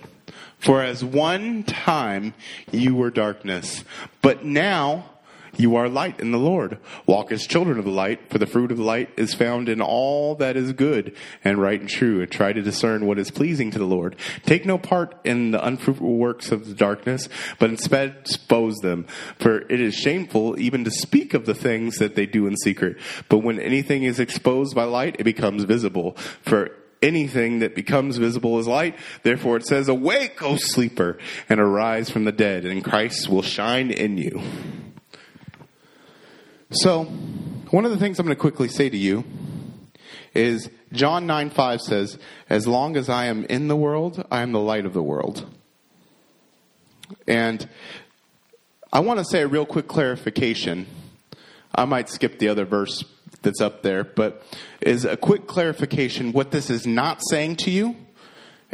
For 0.60 0.80
as 0.80 1.02
one 1.02 1.64
time 1.64 2.34
you 2.70 2.94
were 2.94 3.10
darkness, 3.10 3.82
but 4.22 4.44
now 4.44 5.10
you 5.56 5.76
are 5.76 5.88
light 5.88 6.20
in 6.20 6.32
the 6.32 6.38
Lord. 6.38 6.78
Walk 7.06 7.32
as 7.32 7.46
children 7.46 7.78
of 7.78 7.84
the 7.84 7.90
light, 7.90 8.30
for 8.30 8.38
the 8.38 8.46
fruit 8.46 8.70
of 8.70 8.78
the 8.78 8.84
light 8.84 9.10
is 9.16 9.34
found 9.34 9.68
in 9.68 9.80
all 9.80 10.34
that 10.36 10.56
is 10.56 10.72
good 10.72 11.16
and 11.44 11.58
right 11.58 11.80
and 11.80 11.88
true, 11.88 12.20
and 12.20 12.30
try 12.30 12.52
to 12.52 12.62
discern 12.62 13.06
what 13.06 13.18
is 13.18 13.30
pleasing 13.30 13.70
to 13.70 13.78
the 13.78 13.84
Lord. 13.84 14.16
Take 14.44 14.66
no 14.66 14.78
part 14.78 15.14
in 15.24 15.50
the 15.50 15.64
unfruitful 15.64 16.16
works 16.16 16.52
of 16.52 16.66
the 16.66 16.74
darkness, 16.74 17.28
but 17.58 17.70
instead 17.70 18.16
expose 18.20 18.76
them. 18.76 19.06
For 19.38 19.60
it 19.60 19.80
is 19.80 19.94
shameful 19.94 20.58
even 20.58 20.84
to 20.84 20.90
speak 20.90 21.34
of 21.34 21.46
the 21.46 21.54
things 21.54 21.96
that 21.96 22.14
they 22.14 22.26
do 22.26 22.46
in 22.46 22.56
secret. 22.56 22.98
But 23.28 23.38
when 23.38 23.58
anything 23.58 24.04
is 24.04 24.20
exposed 24.20 24.74
by 24.74 24.84
light, 24.84 25.16
it 25.18 25.24
becomes 25.24 25.64
visible. 25.64 26.16
For 26.42 26.70
anything 27.02 27.60
that 27.60 27.74
becomes 27.74 28.16
visible 28.16 28.58
is 28.58 28.66
light. 28.66 28.96
Therefore 29.22 29.56
it 29.56 29.66
says, 29.66 29.88
Awake, 29.88 30.42
O 30.42 30.56
sleeper, 30.56 31.18
and 31.48 31.60
arise 31.60 32.10
from 32.10 32.24
the 32.24 32.32
dead, 32.32 32.64
and 32.64 32.84
Christ 32.84 33.28
will 33.28 33.42
shine 33.42 33.90
in 33.90 34.18
you. 34.18 34.40
So, 36.72 37.02
one 37.02 37.84
of 37.84 37.90
the 37.90 37.96
things 37.96 38.20
I'm 38.20 38.26
going 38.26 38.36
to 38.36 38.40
quickly 38.40 38.68
say 38.68 38.88
to 38.88 38.96
you 38.96 39.24
is 40.34 40.70
John 40.92 41.26
9 41.26 41.50
5 41.50 41.80
says, 41.80 42.16
As 42.48 42.68
long 42.68 42.96
as 42.96 43.08
I 43.08 43.24
am 43.24 43.44
in 43.46 43.66
the 43.66 43.74
world, 43.74 44.24
I 44.30 44.42
am 44.42 44.52
the 44.52 44.60
light 44.60 44.86
of 44.86 44.92
the 44.92 45.02
world. 45.02 45.52
And 47.26 47.68
I 48.92 49.00
want 49.00 49.18
to 49.18 49.24
say 49.24 49.42
a 49.42 49.48
real 49.48 49.66
quick 49.66 49.88
clarification. 49.88 50.86
I 51.74 51.86
might 51.86 52.08
skip 52.08 52.38
the 52.38 52.46
other 52.46 52.64
verse 52.64 53.04
that's 53.42 53.60
up 53.60 53.82
there, 53.82 54.04
but 54.04 54.40
is 54.80 55.04
a 55.04 55.16
quick 55.16 55.48
clarification. 55.48 56.30
What 56.30 56.52
this 56.52 56.70
is 56.70 56.86
not 56.86 57.20
saying 57.30 57.56
to 57.56 57.72
you 57.72 57.96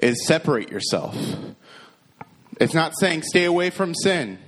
is 0.03 0.27
separate 0.27 0.71
yourself. 0.71 1.17
It's 2.61 2.75
not 2.75 2.93
saying 2.99 3.23
stay 3.23 3.45
away 3.45 3.71
from 3.71 3.95
sin. 3.95 4.39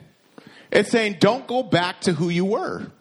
It's 0.70 0.90
saying 0.90 1.16
don't 1.18 1.46
go 1.46 1.62
back 1.62 2.02
to 2.02 2.12
who 2.12 2.28
you 2.28 2.44
were. 2.44 2.92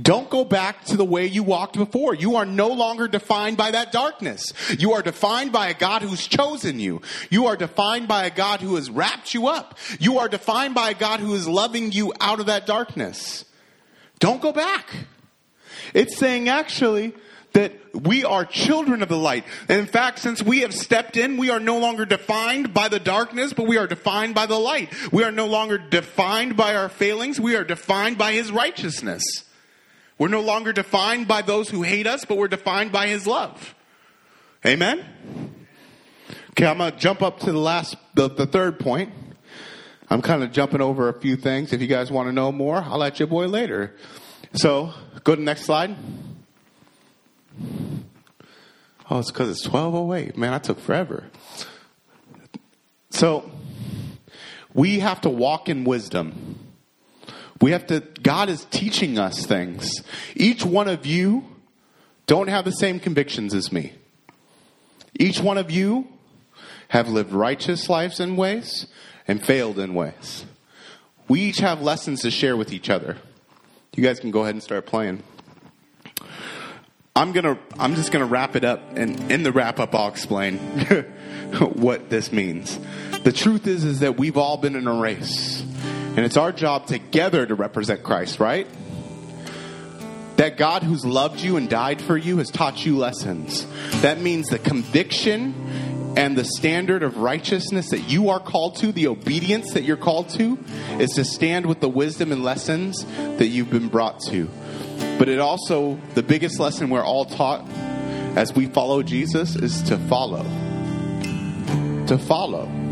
Don't 0.00 0.30
go 0.30 0.44
back 0.44 0.84
to 0.86 0.96
the 0.96 1.04
way 1.04 1.26
you 1.26 1.42
walked 1.42 1.76
before. 1.76 2.14
You 2.14 2.36
are 2.36 2.46
no 2.46 2.68
longer 2.68 3.08
defined 3.08 3.56
by 3.56 3.72
that 3.72 3.90
darkness. 3.90 4.52
You 4.78 4.92
are 4.92 5.02
defined 5.02 5.50
by 5.50 5.68
a 5.68 5.74
God 5.74 6.02
who's 6.02 6.26
chosen 6.26 6.78
you. 6.78 7.02
You 7.30 7.46
are 7.46 7.56
defined 7.56 8.06
by 8.06 8.26
a 8.26 8.30
God 8.30 8.60
who 8.60 8.76
has 8.76 8.90
wrapped 8.90 9.34
you 9.34 9.48
up. 9.48 9.76
You 9.98 10.18
are 10.18 10.28
defined 10.28 10.74
by 10.74 10.90
a 10.90 10.94
God 10.94 11.20
who 11.20 11.34
is 11.34 11.48
loving 11.48 11.90
you 11.90 12.12
out 12.20 12.38
of 12.38 12.46
that 12.46 12.66
darkness. 12.66 13.44
Don't 14.20 14.40
go 14.40 14.52
back. 14.52 14.88
It's 15.94 16.16
saying 16.16 16.48
actually 16.48 17.14
that 17.54 17.72
we 17.94 18.24
are 18.24 18.44
children 18.44 19.02
of 19.02 19.08
the 19.08 19.16
light. 19.16 19.44
And 19.68 19.80
in 19.80 19.86
fact, 19.86 20.20
since 20.20 20.42
we 20.42 20.60
have 20.60 20.74
stepped 20.74 21.16
in, 21.16 21.38
we 21.38 21.50
are 21.50 21.60
no 21.60 21.78
longer 21.78 22.04
defined 22.04 22.72
by 22.72 22.88
the 22.88 23.00
darkness, 23.00 23.52
but 23.52 23.66
we 23.66 23.78
are 23.78 23.86
defined 23.86 24.34
by 24.34 24.46
the 24.46 24.58
light. 24.58 24.92
We 25.12 25.24
are 25.24 25.32
no 25.32 25.46
longer 25.46 25.78
defined 25.78 26.56
by 26.56 26.76
our 26.76 26.88
failings. 26.88 27.40
We 27.40 27.56
are 27.56 27.64
defined 27.64 28.18
by 28.18 28.32
his 28.32 28.52
righteousness. 28.52 29.24
We're 30.18 30.28
no 30.28 30.40
longer 30.40 30.72
defined 30.72 31.28
by 31.28 31.42
those 31.42 31.70
who 31.70 31.82
hate 31.82 32.06
us, 32.06 32.24
but 32.24 32.36
we're 32.36 32.48
defined 32.48 32.90
by 32.90 33.06
his 33.06 33.26
love. 33.26 33.74
Amen? 34.66 35.04
Okay, 36.50 36.66
I'm 36.66 36.78
going 36.78 36.90
to 36.90 36.98
jump 36.98 37.22
up 37.22 37.38
to 37.40 37.52
the 37.52 37.58
last, 37.58 37.96
the, 38.14 38.28
the 38.28 38.46
third 38.46 38.80
point. 38.80 39.12
I'm 40.10 40.20
kind 40.20 40.42
of 40.42 40.50
jumping 40.50 40.80
over 40.80 41.08
a 41.08 41.20
few 41.20 41.36
things. 41.36 41.72
If 41.72 41.80
you 41.80 41.86
guys 41.86 42.10
want 42.10 42.28
to 42.28 42.32
know 42.32 42.50
more, 42.50 42.78
I'll 42.78 42.98
let 42.98 43.20
your 43.20 43.28
boy 43.28 43.46
later. 43.46 43.94
So, 44.54 44.92
go 45.22 45.34
to 45.34 45.40
the 45.40 45.44
next 45.44 45.62
slide. 45.62 45.94
Oh, 49.10 49.20
it's 49.20 49.30
because 49.30 49.50
it's 49.50 49.68
1208. 49.68 50.36
Man, 50.36 50.52
I 50.52 50.58
took 50.58 50.80
forever. 50.80 51.24
So, 53.10 53.50
we 54.74 54.98
have 54.98 55.20
to 55.20 55.30
walk 55.30 55.68
in 55.68 55.84
wisdom. 55.84 56.67
We 57.60 57.72
have 57.72 57.86
to, 57.88 58.00
God 58.22 58.48
is 58.48 58.66
teaching 58.66 59.18
us 59.18 59.44
things. 59.44 60.02
Each 60.36 60.64
one 60.64 60.88
of 60.88 61.06
you 61.06 61.44
don't 62.26 62.48
have 62.48 62.64
the 62.64 62.72
same 62.72 63.00
convictions 63.00 63.54
as 63.54 63.72
me. 63.72 63.94
Each 65.18 65.40
one 65.40 65.58
of 65.58 65.70
you 65.70 66.06
have 66.88 67.08
lived 67.08 67.32
righteous 67.32 67.88
lives 67.88 68.20
in 68.20 68.36
ways 68.36 68.86
and 69.26 69.44
failed 69.44 69.78
in 69.78 69.94
ways. 69.94 70.44
We 71.26 71.40
each 71.42 71.58
have 71.58 71.82
lessons 71.82 72.22
to 72.22 72.30
share 72.30 72.56
with 72.56 72.72
each 72.72 72.88
other. 72.88 73.16
You 73.94 74.02
guys 74.02 74.20
can 74.20 74.30
go 74.30 74.42
ahead 74.42 74.54
and 74.54 74.62
start 74.62 74.86
playing. 74.86 75.22
I'm 77.16 77.32
gonna 77.32 77.58
I'm 77.78 77.96
just 77.96 78.12
gonna 78.12 78.26
wrap 78.26 78.54
it 78.54 78.64
up 78.64 78.96
and 78.96 79.30
in 79.30 79.42
the 79.42 79.50
wrap 79.50 79.80
up 79.80 79.92
I'll 79.94 80.08
explain 80.08 80.58
what 81.74 82.08
this 82.08 82.30
means. 82.30 82.78
The 83.24 83.32
truth 83.32 83.66
is 83.66 83.84
is 83.84 84.00
that 84.00 84.16
we've 84.16 84.36
all 84.36 84.56
been 84.56 84.76
in 84.76 84.86
a 84.86 84.94
race. 84.94 85.64
And 86.18 86.24
it's 86.24 86.36
our 86.36 86.50
job 86.50 86.88
together 86.88 87.46
to 87.46 87.54
represent 87.54 88.02
Christ, 88.02 88.40
right? 88.40 88.66
That 90.36 90.56
God 90.56 90.82
who's 90.82 91.06
loved 91.06 91.38
you 91.38 91.56
and 91.56 91.70
died 91.70 92.02
for 92.02 92.16
you 92.16 92.38
has 92.38 92.50
taught 92.50 92.84
you 92.84 92.98
lessons. 92.98 93.64
That 94.00 94.20
means 94.20 94.48
the 94.48 94.58
conviction 94.58 95.54
and 96.16 96.36
the 96.36 96.42
standard 96.42 97.04
of 97.04 97.18
righteousness 97.18 97.90
that 97.90 98.10
you 98.10 98.30
are 98.30 98.40
called 98.40 98.74
to, 98.78 98.90
the 98.90 99.06
obedience 99.06 99.74
that 99.74 99.84
you're 99.84 99.96
called 99.96 100.30
to, 100.30 100.58
is 100.98 101.10
to 101.10 101.24
stand 101.24 101.66
with 101.66 101.78
the 101.78 101.88
wisdom 101.88 102.32
and 102.32 102.42
lessons 102.42 103.04
that 103.04 103.46
you've 103.46 103.70
been 103.70 103.86
brought 103.86 104.18
to. 104.22 104.50
But 105.20 105.28
it 105.28 105.38
also, 105.38 106.00
the 106.14 106.24
biggest 106.24 106.58
lesson 106.58 106.90
we're 106.90 107.04
all 107.04 107.26
taught 107.26 107.64
as 108.36 108.52
we 108.52 108.66
follow 108.66 109.04
Jesus 109.04 109.54
is 109.54 109.82
to 109.82 109.96
follow. 109.96 110.42
To 112.08 112.18
follow. 112.18 112.87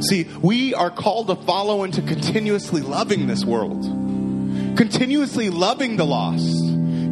See, 0.00 0.24
we 0.40 0.74
are 0.74 0.90
called 0.90 1.26
to 1.26 1.34
follow 1.34 1.82
and 1.82 1.92
to 1.94 2.02
continuously 2.02 2.82
loving 2.82 3.26
this 3.26 3.44
world, 3.44 3.82
continuously 4.76 5.50
loving 5.50 5.96
the 5.96 6.06
lost, 6.06 6.56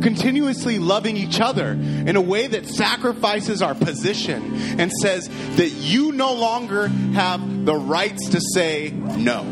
continuously 0.03 0.79
loving 0.79 1.17
each 1.17 1.41
other 1.41 1.73
in 1.73 2.15
a 2.15 2.21
way 2.21 2.47
that 2.47 2.67
sacrifices 2.67 3.61
our 3.61 3.75
position 3.75 4.55
and 4.79 4.93
says 4.93 5.29
that 5.57 5.71
you 5.71 6.13
no 6.13 6.35
longer 6.35 6.87
have 6.87 7.65
the 7.65 7.75
rights 7.75 8.29
to 8.31 8.41
say 8.41 8.91
no. 8.91 9.45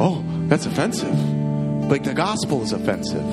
Oh, 0.00 0.24
that's 0.48 0.64
offensive. 0.64 1.14
Like 1.90 2.04
the 2.04 2.14
gospel 2.14 2.62
is 2.62 2.72
offensive. 2.72 3.24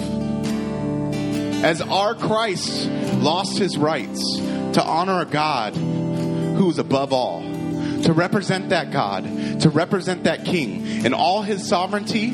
As 1.63 1.79
our 1.81 2.15
Christ 2.15 2.89
lost 3.19 3.57
his 3.57 3.77
rights 3.77 4.19
to 4.73 4.83
honor 4.83 5.21
a 5.21 5.25
God 5.25 5.75
who 5.75 6.69
is 6.69 6.79
above 6.79 7.13
all 7.13 7.50
to 8.03 8.13
represent 8.13 8.69
that 8.69 8.91
God, 8.91 9.23
to 9.61 9.69
represent 9.69 10.23
that 10.23 10.45
King 10.45 11.05
in 11.05 11.13
all 11.13 11.41
his 11.41 11.67
sovereignty, 11.67 12.31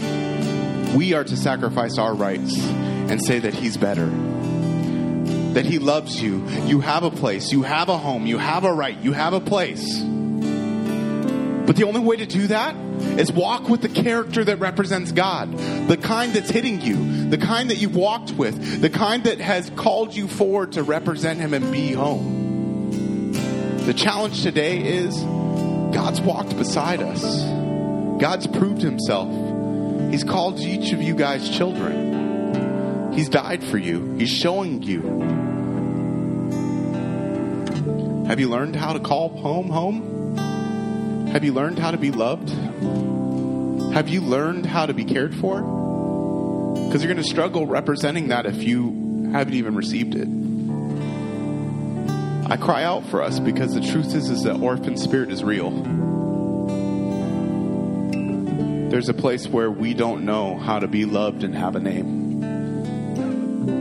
we 0.95 1.13
are 1.13 1.23
to 1.23 1.37
sacrifice 1.37 1.97
our 1.97 2.13
rights 2.13 2.57
and 2.57 3.23
say 3.23 3.39
that 3.39 3.53
he's 3.53 3.77
better. 3.77 4.09
That 5.53 5.65
he 5.65 5.79
loves 5.79 6.21
you. 6.21 6.47
You 6.65 6.81
have 6.81 7.03
a 7.03 7.11
place. 7.11 7.51
You 7.51 7.63
have 7.63 7.89
a 7.89 7.97
home. 7.97 8.25
You 8.25 8.37
have 8.37 8.63
a 8.63 8.71
right. 8.71 8.97
You 8.97 9.13
have 9.13 9.33
a 9.33 9.39
place. 9.39 10.01
But 11.67 11.75
the 11.75 11.83
only 11.85 11.99
way 11.99 12.15
to 12.17 12.25
do 12.25 12.47
that 12.47 12.75
is 13.19 13.31
walk 13.31 13.67
with 13.67 13.81
the 13.81 13.89
character 13.89 14.43
that 14.43 14.59
represents 14.59 15.11
God. 15.11 15.51
The 15.87 15.97
kind 15.97 16.33
that's 16.33 16.49
hitting 16.49 16.79
you. 16.79 17.29
The 17.29 17.37
kind 17.37 17.69
that 17.71 17.77
you've 17.77 17.95
walked 17.95 18.31
with. 18.31 18.81
The 18.81 18.89
kind 18.89 19.23
that 19.25 19.39
has 19.39 19.69
called 19.71 20.15
you 20.15 20.27
forward 20.27 20.73
to 20.73 20.83
represent 20.83 21.39
him 21.39 21.53
and 21.53 21.71
be 21.71 21.91
home. 21.91 23.33
The 23.85 23.93
challenge 23.93 24.43
today 24.43 24.79
is 24.79 25.21
God's 25.97 26.21
walked 26.21 26.55
beside 26.55 27.01
us. 27.01 27.23
God's 28.21 28.45
proved 28.45 28.83
himself. 28.83 29.31
He's 30.11 30.23
called 30.23 30.59
each 30.59 30.93
of 30.93 31.01
you 31.01 31.15
guys 31.15 31.49
children. 31.49 33.13
He's 33.13 33.29
died 33.29 33.63
for 33.63 33.79
you. 33.79 34.13
He's 34.13 34.29
showing 34.29 34.83
you. 34.83 35.01
Have 38.27 38.39
you 38.39 38.47
learned 38.47 38.75
how 38.75 38.93
to 38.93 38.99
call 38.99 39.29
home 39.29 39.69
home? 39.69 40.37
Have 41.29 41.43
you 41.43 41.51
learned 41.51 41.79
how 41.79 41.89
to 41.89 41.97
be 41.97 42.11
loved? 42.11 42.49
Have 43.95 44.07
you 44.07 44.21
learned 44.21 44.67
how 44.67 44.85
to 44.85 44.93
be 44.93 45.03
cared 45.03 45.33
for? 45.33 45.61
Because 46.75 47.03
you're 47.03 47.11
going 47.11 47.23
to 47.23 47.29
struggle 47.29 47.65
representing 47.65 48.27
that 48.27 48.45
if 48.45 48.61
you 48.61 49.31
haven't 49.31 49.55
even 49.55 49.73
received 49.75 50.13
it. 50.13 50.27
I 52.49 52.55
cry 52.55 52.83
out 52.85 53.05
for 53.07 53.21
us 53.21 53.39
because 53.39 53.73
the 53.73 53.81
truth 53.81 54.15
is, 54.15 54.29
is 54.29 54.43
that 54.43 54.61
orphan 54.61 54.95
spirit 54.95 55.33
is 55.33 55.43
real. 55.43 55.69
There's 58.89 59.09
a 59.09 59.13
place 59.13 59.49
where 59.49 59.69
we 59.69 59.93
don't 59.93 60.23
know 60.23 60.57
how 60.57 60.79
to 60.79 60.87
be 60.87 61.03
loved 61.03 61.43
and 61.43 61.53
have 61.53 61.75
a 61.75 61.81
name. 61.81 62.37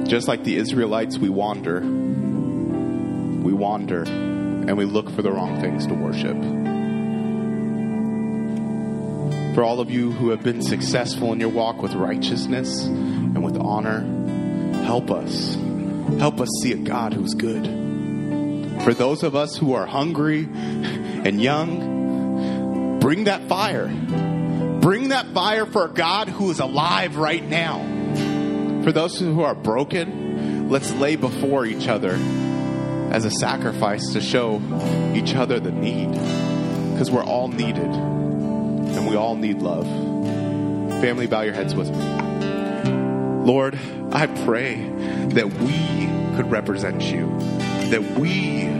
Just 0.09 0.27
like 0.27 0.43
the 0.43 0.57
Israelites, 0.57 1.17
we 1.17 1.29
wander. 1.29 1.79
We 1.79 3.53
wander 3.53 4.03
and 4.03 4.77
we 4.77 4.85
look 4.85 5.11
for 5.11 5.23
the 5.23 5.31
wrong 5.31 5.61
things 5.61 5.87
to 5.87 5.95
worship. 5.95 6.37
For 9.55 9.63
all 9.63 9.79
of 9.79 9.93
you 9.93 10.11
who 10.11 10.31
have 10.31 10.43
been 10.43 10.61
successful 10.61 11.33
in 11.33 11.39
your 11.39 11.51
walk 11.51 11.83
with 11.83 11.95
righteousness 11.95 12.83
and 12.87 13.45
with 13.45 13.57
honor, 13.59 14.01
help 14.83 15.13
us. 15.13 15.55
Help 16.19 16.41
us 16.41 16.49
see 16.63 16.73
a 16.73 16.79
God 16.79 17.15
who's 17.15 17.35
good 17.35 17.86
for 18.87 18.95
those 18.95 19.25
of 19.25 19.35
us 19.35 19.57
who 19.57 19.73
are 19.73 19.85
hungry 19.85 20.45
and 20.45 21.43
young, 21.43 23.01
bring 23.01 23.25
that 23.25 23.49
fire. 23.49 23.89
Bring 23.89 25.09
that 25.09 25.27
fire 25.35 25.67
for 25.67 25.87
a 25.87 25.89
God 25.89 26.29
who 26.29 26.53
is 26.53 26.61
alive 26.61 27.17
right 27.17 27.45
now. 27.45 27.81
For 28.85 28.93
those 28.93 29.19
who 29.19 29.43
are 29.43 29.57
broken, 29.57 30.69
let's 30.69 30.93
lay 30.93 31.17
before 31.17 31.67
each 31.67 31.89
other 31.89 32.13
as 33.11 33.25
a 33.25 33.31
sacrifice 33.33 34.13
to 34.13 34.21
show 34.21 34.63
each 35.17 35.35
other 35.35 35.59
the 35.59 35.73
need. 35.73 36.13
Because 36.93 37.11
we're 37.11 37.25
all 37.25 37.49
needed 37.49 37.91
and 37.91 39.09
we 39.09 39.17
all 39.17 39.35
need 39.35 39.63
love. 39.63 39.85
Family, 41.01 41.27
bow 41.27 41.41
your 41.41 41.55
heads 41.55 41.75
with 41.75 41.91
me. 41.91 42.05
Lord, 43.45 43.77
I 44.13 44.29
pray 44.45 44.77
that 45.31 45.53
we 45.55 46.07
could 46.37 46.53
represent 46.53 47.03
you, 47.03 47.27
that 47.91 48.19
we 48.19 48.76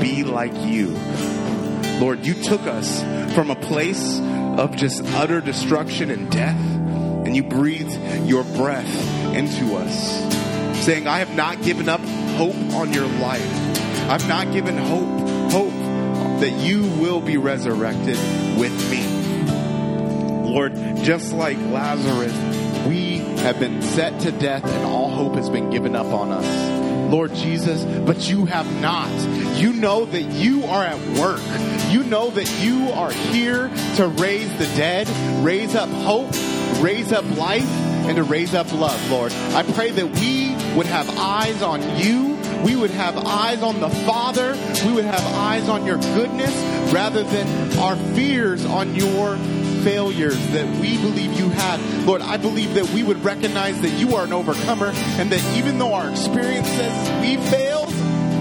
be 0.00 0.24
like 0.24 0.54
you. 0.54 0.96
Lord, 2.00 2.24
you 2.24 2.34
took 2.34 2.62
us 2.62 3.02
from 3.34 3.50
a 3.50 3.56
place 3.56 4.20
of 4.20 4.76
just 4.76 5.04
utter 5.14 5.40
destruction 5.40 6.10
and 6.10 6.30
death, 6.30 6.58
and 6.58 7.34
you 7.34 7.42
breathed 7.42 7.98
your 8.26 8.44
breath 8.44 9.34
into 9.34 9.76
us, 9.76 10.84
saying, 10.84 11.06
I 11.06 11.18
have 11.18 11.34
not 11.34 11.62
given 11.62 11.88
up 11.88 12.00
hope 12.00 12.56
on 12.74 12.92
your 12.92 13.06
life. 13.06 13.78
I've 14.08 14.26
not 14.28 14.52
given 14.52 14.78
hope, 14.78 15.52
hope 15.52 15.72
that 16.40 16.52
you 16.60 16.82
will 16.82 17.20
be 17.20 17.36
resurrected 17.36 18.16
with 18.58 18.90
me. 18.90 19.04
Lord, 20.48 20.74
just 21.02 21.32
like 21.32 21.58
Lazarus, 21.58 22.86
we 22.86 23.18
have 23.42 23.58
been 23.58 23.82
set 23.82 24.20
to 24.20 24.32
death 24.32 24.64
and 24.64 24.84
all 24.86 25.10
hope 25.10 25.34
has 25.34 25.50
been 25.50 25.68
given 25.70 25.94
up 25.94 26.06
on 26.06 26.32
us. 26.32 26.87
Lord 27.08 27.34
Jesus, 27.34 27.84
but 28.06 28.28
you 28.28 28.44
have 28.46 28.70
not. 28.80 29.10
You 29.56 29.72
know 29.72 30.04
that 30.04 30.22
you 30.22 30.64
are 30.64 30.84
at 30.84 30.98
work. 31.18 31.40
You 31.90 32.04
know 32.04 32.30
that 32.30 32.50
you 32.60 32.90
are 32.90 33.10
here 33.10 33.68
to 33.96 34.06
raise 34.06 34.50
the 34.58 34.66
dead, 34.76 35.08
raise 35.44 35.74
up 35.74 35.88
hope, 35.88 36.32
raise 36.82 37.12
up 37.12 37.24
life, 37.36 37.68
and 38.06 38.16
to 38.16 38.22
raise 38.22 38.54
up 38.54 38.72
love, 38.72 39.10
Lord. 39.10 39.32
I 39.32 39.62
pray 39.62 39.90
that 39.90 40.06
we 40.06 40.54
would 40.76 40.86
have 40.86 41.08
eyes 41.18 41.62
on 41.62 41.98
you. 41.98 42.36
We 42.64 42.76
would 42.76 42.90
have 42.90 43.16
eyes 43.16 43.62
on 43.62 43.80
the 43.80 43.90
Father. 43.90 44.52
We 44.86 44.92
would 44.92 45.04
have 45.04 45.24
eyes 45.34 45.68
on 45.68 45.86
your 45.86 45.98
goodness 45.98 46.54
rather 46.92 47.22
than 47.22 47.78
our 47.78 47.96
fears 48.14 48.64
on 48.64 48.94
your 48.94 49.36
failures 49.88 50.36
that 50.48 50.66
we 50.82 50.98
believe 50.98 51.32
you 51.40 51.48
had. 51.48 51.80
Lord, 52.04 52.20
I 52.20 52.36
believe 52.36 52.74
that 52.74 52.90
we 52.90 53.02
would 53.02 53.24
recognize 53.24 53.80
that 53.80 53.88
you 53.92 54.16
are 54.16 54.24
an 54.24 54.34
overcomer 54.34 54.88
and 55.16 55.30
that 55.32 55.56
even 55.56 55.78
though 55.78 55.94
our 55.94 56.10
experience 56.10 56.68
says 56.68 57.22
we 57.22 57.38
failed, 57.48 57.88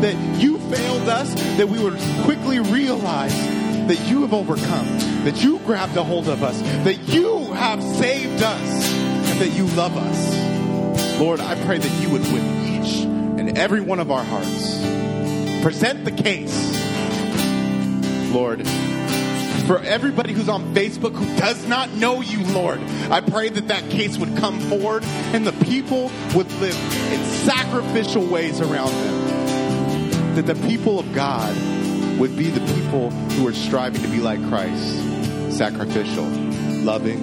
that 0.02 0.42
you 0.42 0.58
failed 0.70 1.08
us, 1.08 1.34
that 1.56 1.70
we 1.70 1.80
would 1.82 1.98
quickly 2.26 2.60
realize 2.60 3.34
that 3.88 3.98
you 4.10 4.24
have 4.24 4.34
overcome, 4.34 4.88
that 5.24 5.42
you 5.42 5.60
grabbed 5.60 5.96
a 5.96 6.04
hold 6.04 6.28
of 6.28 6.44
us, 6.44 6.60
that 6.84 7.08
you 7.08 7.54
have 7.54 7.82
saved 7.82 8.44
us, 8.44 8.94
and 8.94 9.40
that 9.40 9.56
you 9.56 9.68
love 9.68 9.96
us. 9.96 11.18
Lord, 11.18 11.40
I 11.40 11.56
pray 11.64 11.78
that 11.78 12.02
you 12.02 12.10
would 12.10 12.24
win 12.24 12.84
each 12.84 13.06
and 13.06 13.58
every 13.58 13.80
one 13.80 14.02
of 14.02 14.12
our 14.12 14.26
hearts. 14.26 14.82
Present 15.64 16.04
the 16.04 16.12
case. 16.12 16.76
Lord, 18.34 18.68
For 19.68 19.80
everybody 19.80 20.32
who's 20.32 20.48
on 20.48 20.74
Facebook 20.74 21.14
who 21.14 21.26
does 21.38 21.68
not 21.68 21.92
know 21.92 22.22
you, 22.22 22.42
Lord, 22.54 22.80
I 23.12 23.20
pray 23.20 23.50
that 23.50 23.68
that 23.68 23.90
case 23.90 24.18
would 24.18 24.38
come 24.38 24.62
forward 24.62 25.04
and 25.04 25.46
the 25.46 25.52
people 25.66 26.10
would 26.36 26.50
live 26.54 27.12
in 27.12 27.24
sacrificial 27.46 28.26
ways 28.26 28.62
around 28.62 28.92
them. 28.92 30.36
That 30.36 30.46
the 30.46 30.56
people 30.68 31.00
of 31.00 31.14
God 31.14 31.54
would 32.18 32.38
be 32.38 32.50
the 32.50 32.66
people 32.76 33.10
who 33.12 33.46
are 33.46 33.54
striving 33.54 34.02
to 34.02 34.08
be 34.08 34.22
like 34.22 34.40
Christ, 34.48 35.56
sacrificial, 35.56 36.24
loving, 36.84 37.20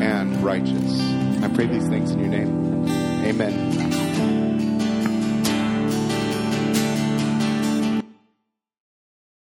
and 0.00 0.44
righteous. 0.44 1.00
I 1.42 1.50
pray 1.52 1.66
these 1.66 1.88
things 1.88 2.12
in 2.12 2.20
your 2.20 2.28
name. 2.28 2.86
Amen. 3.24 3.93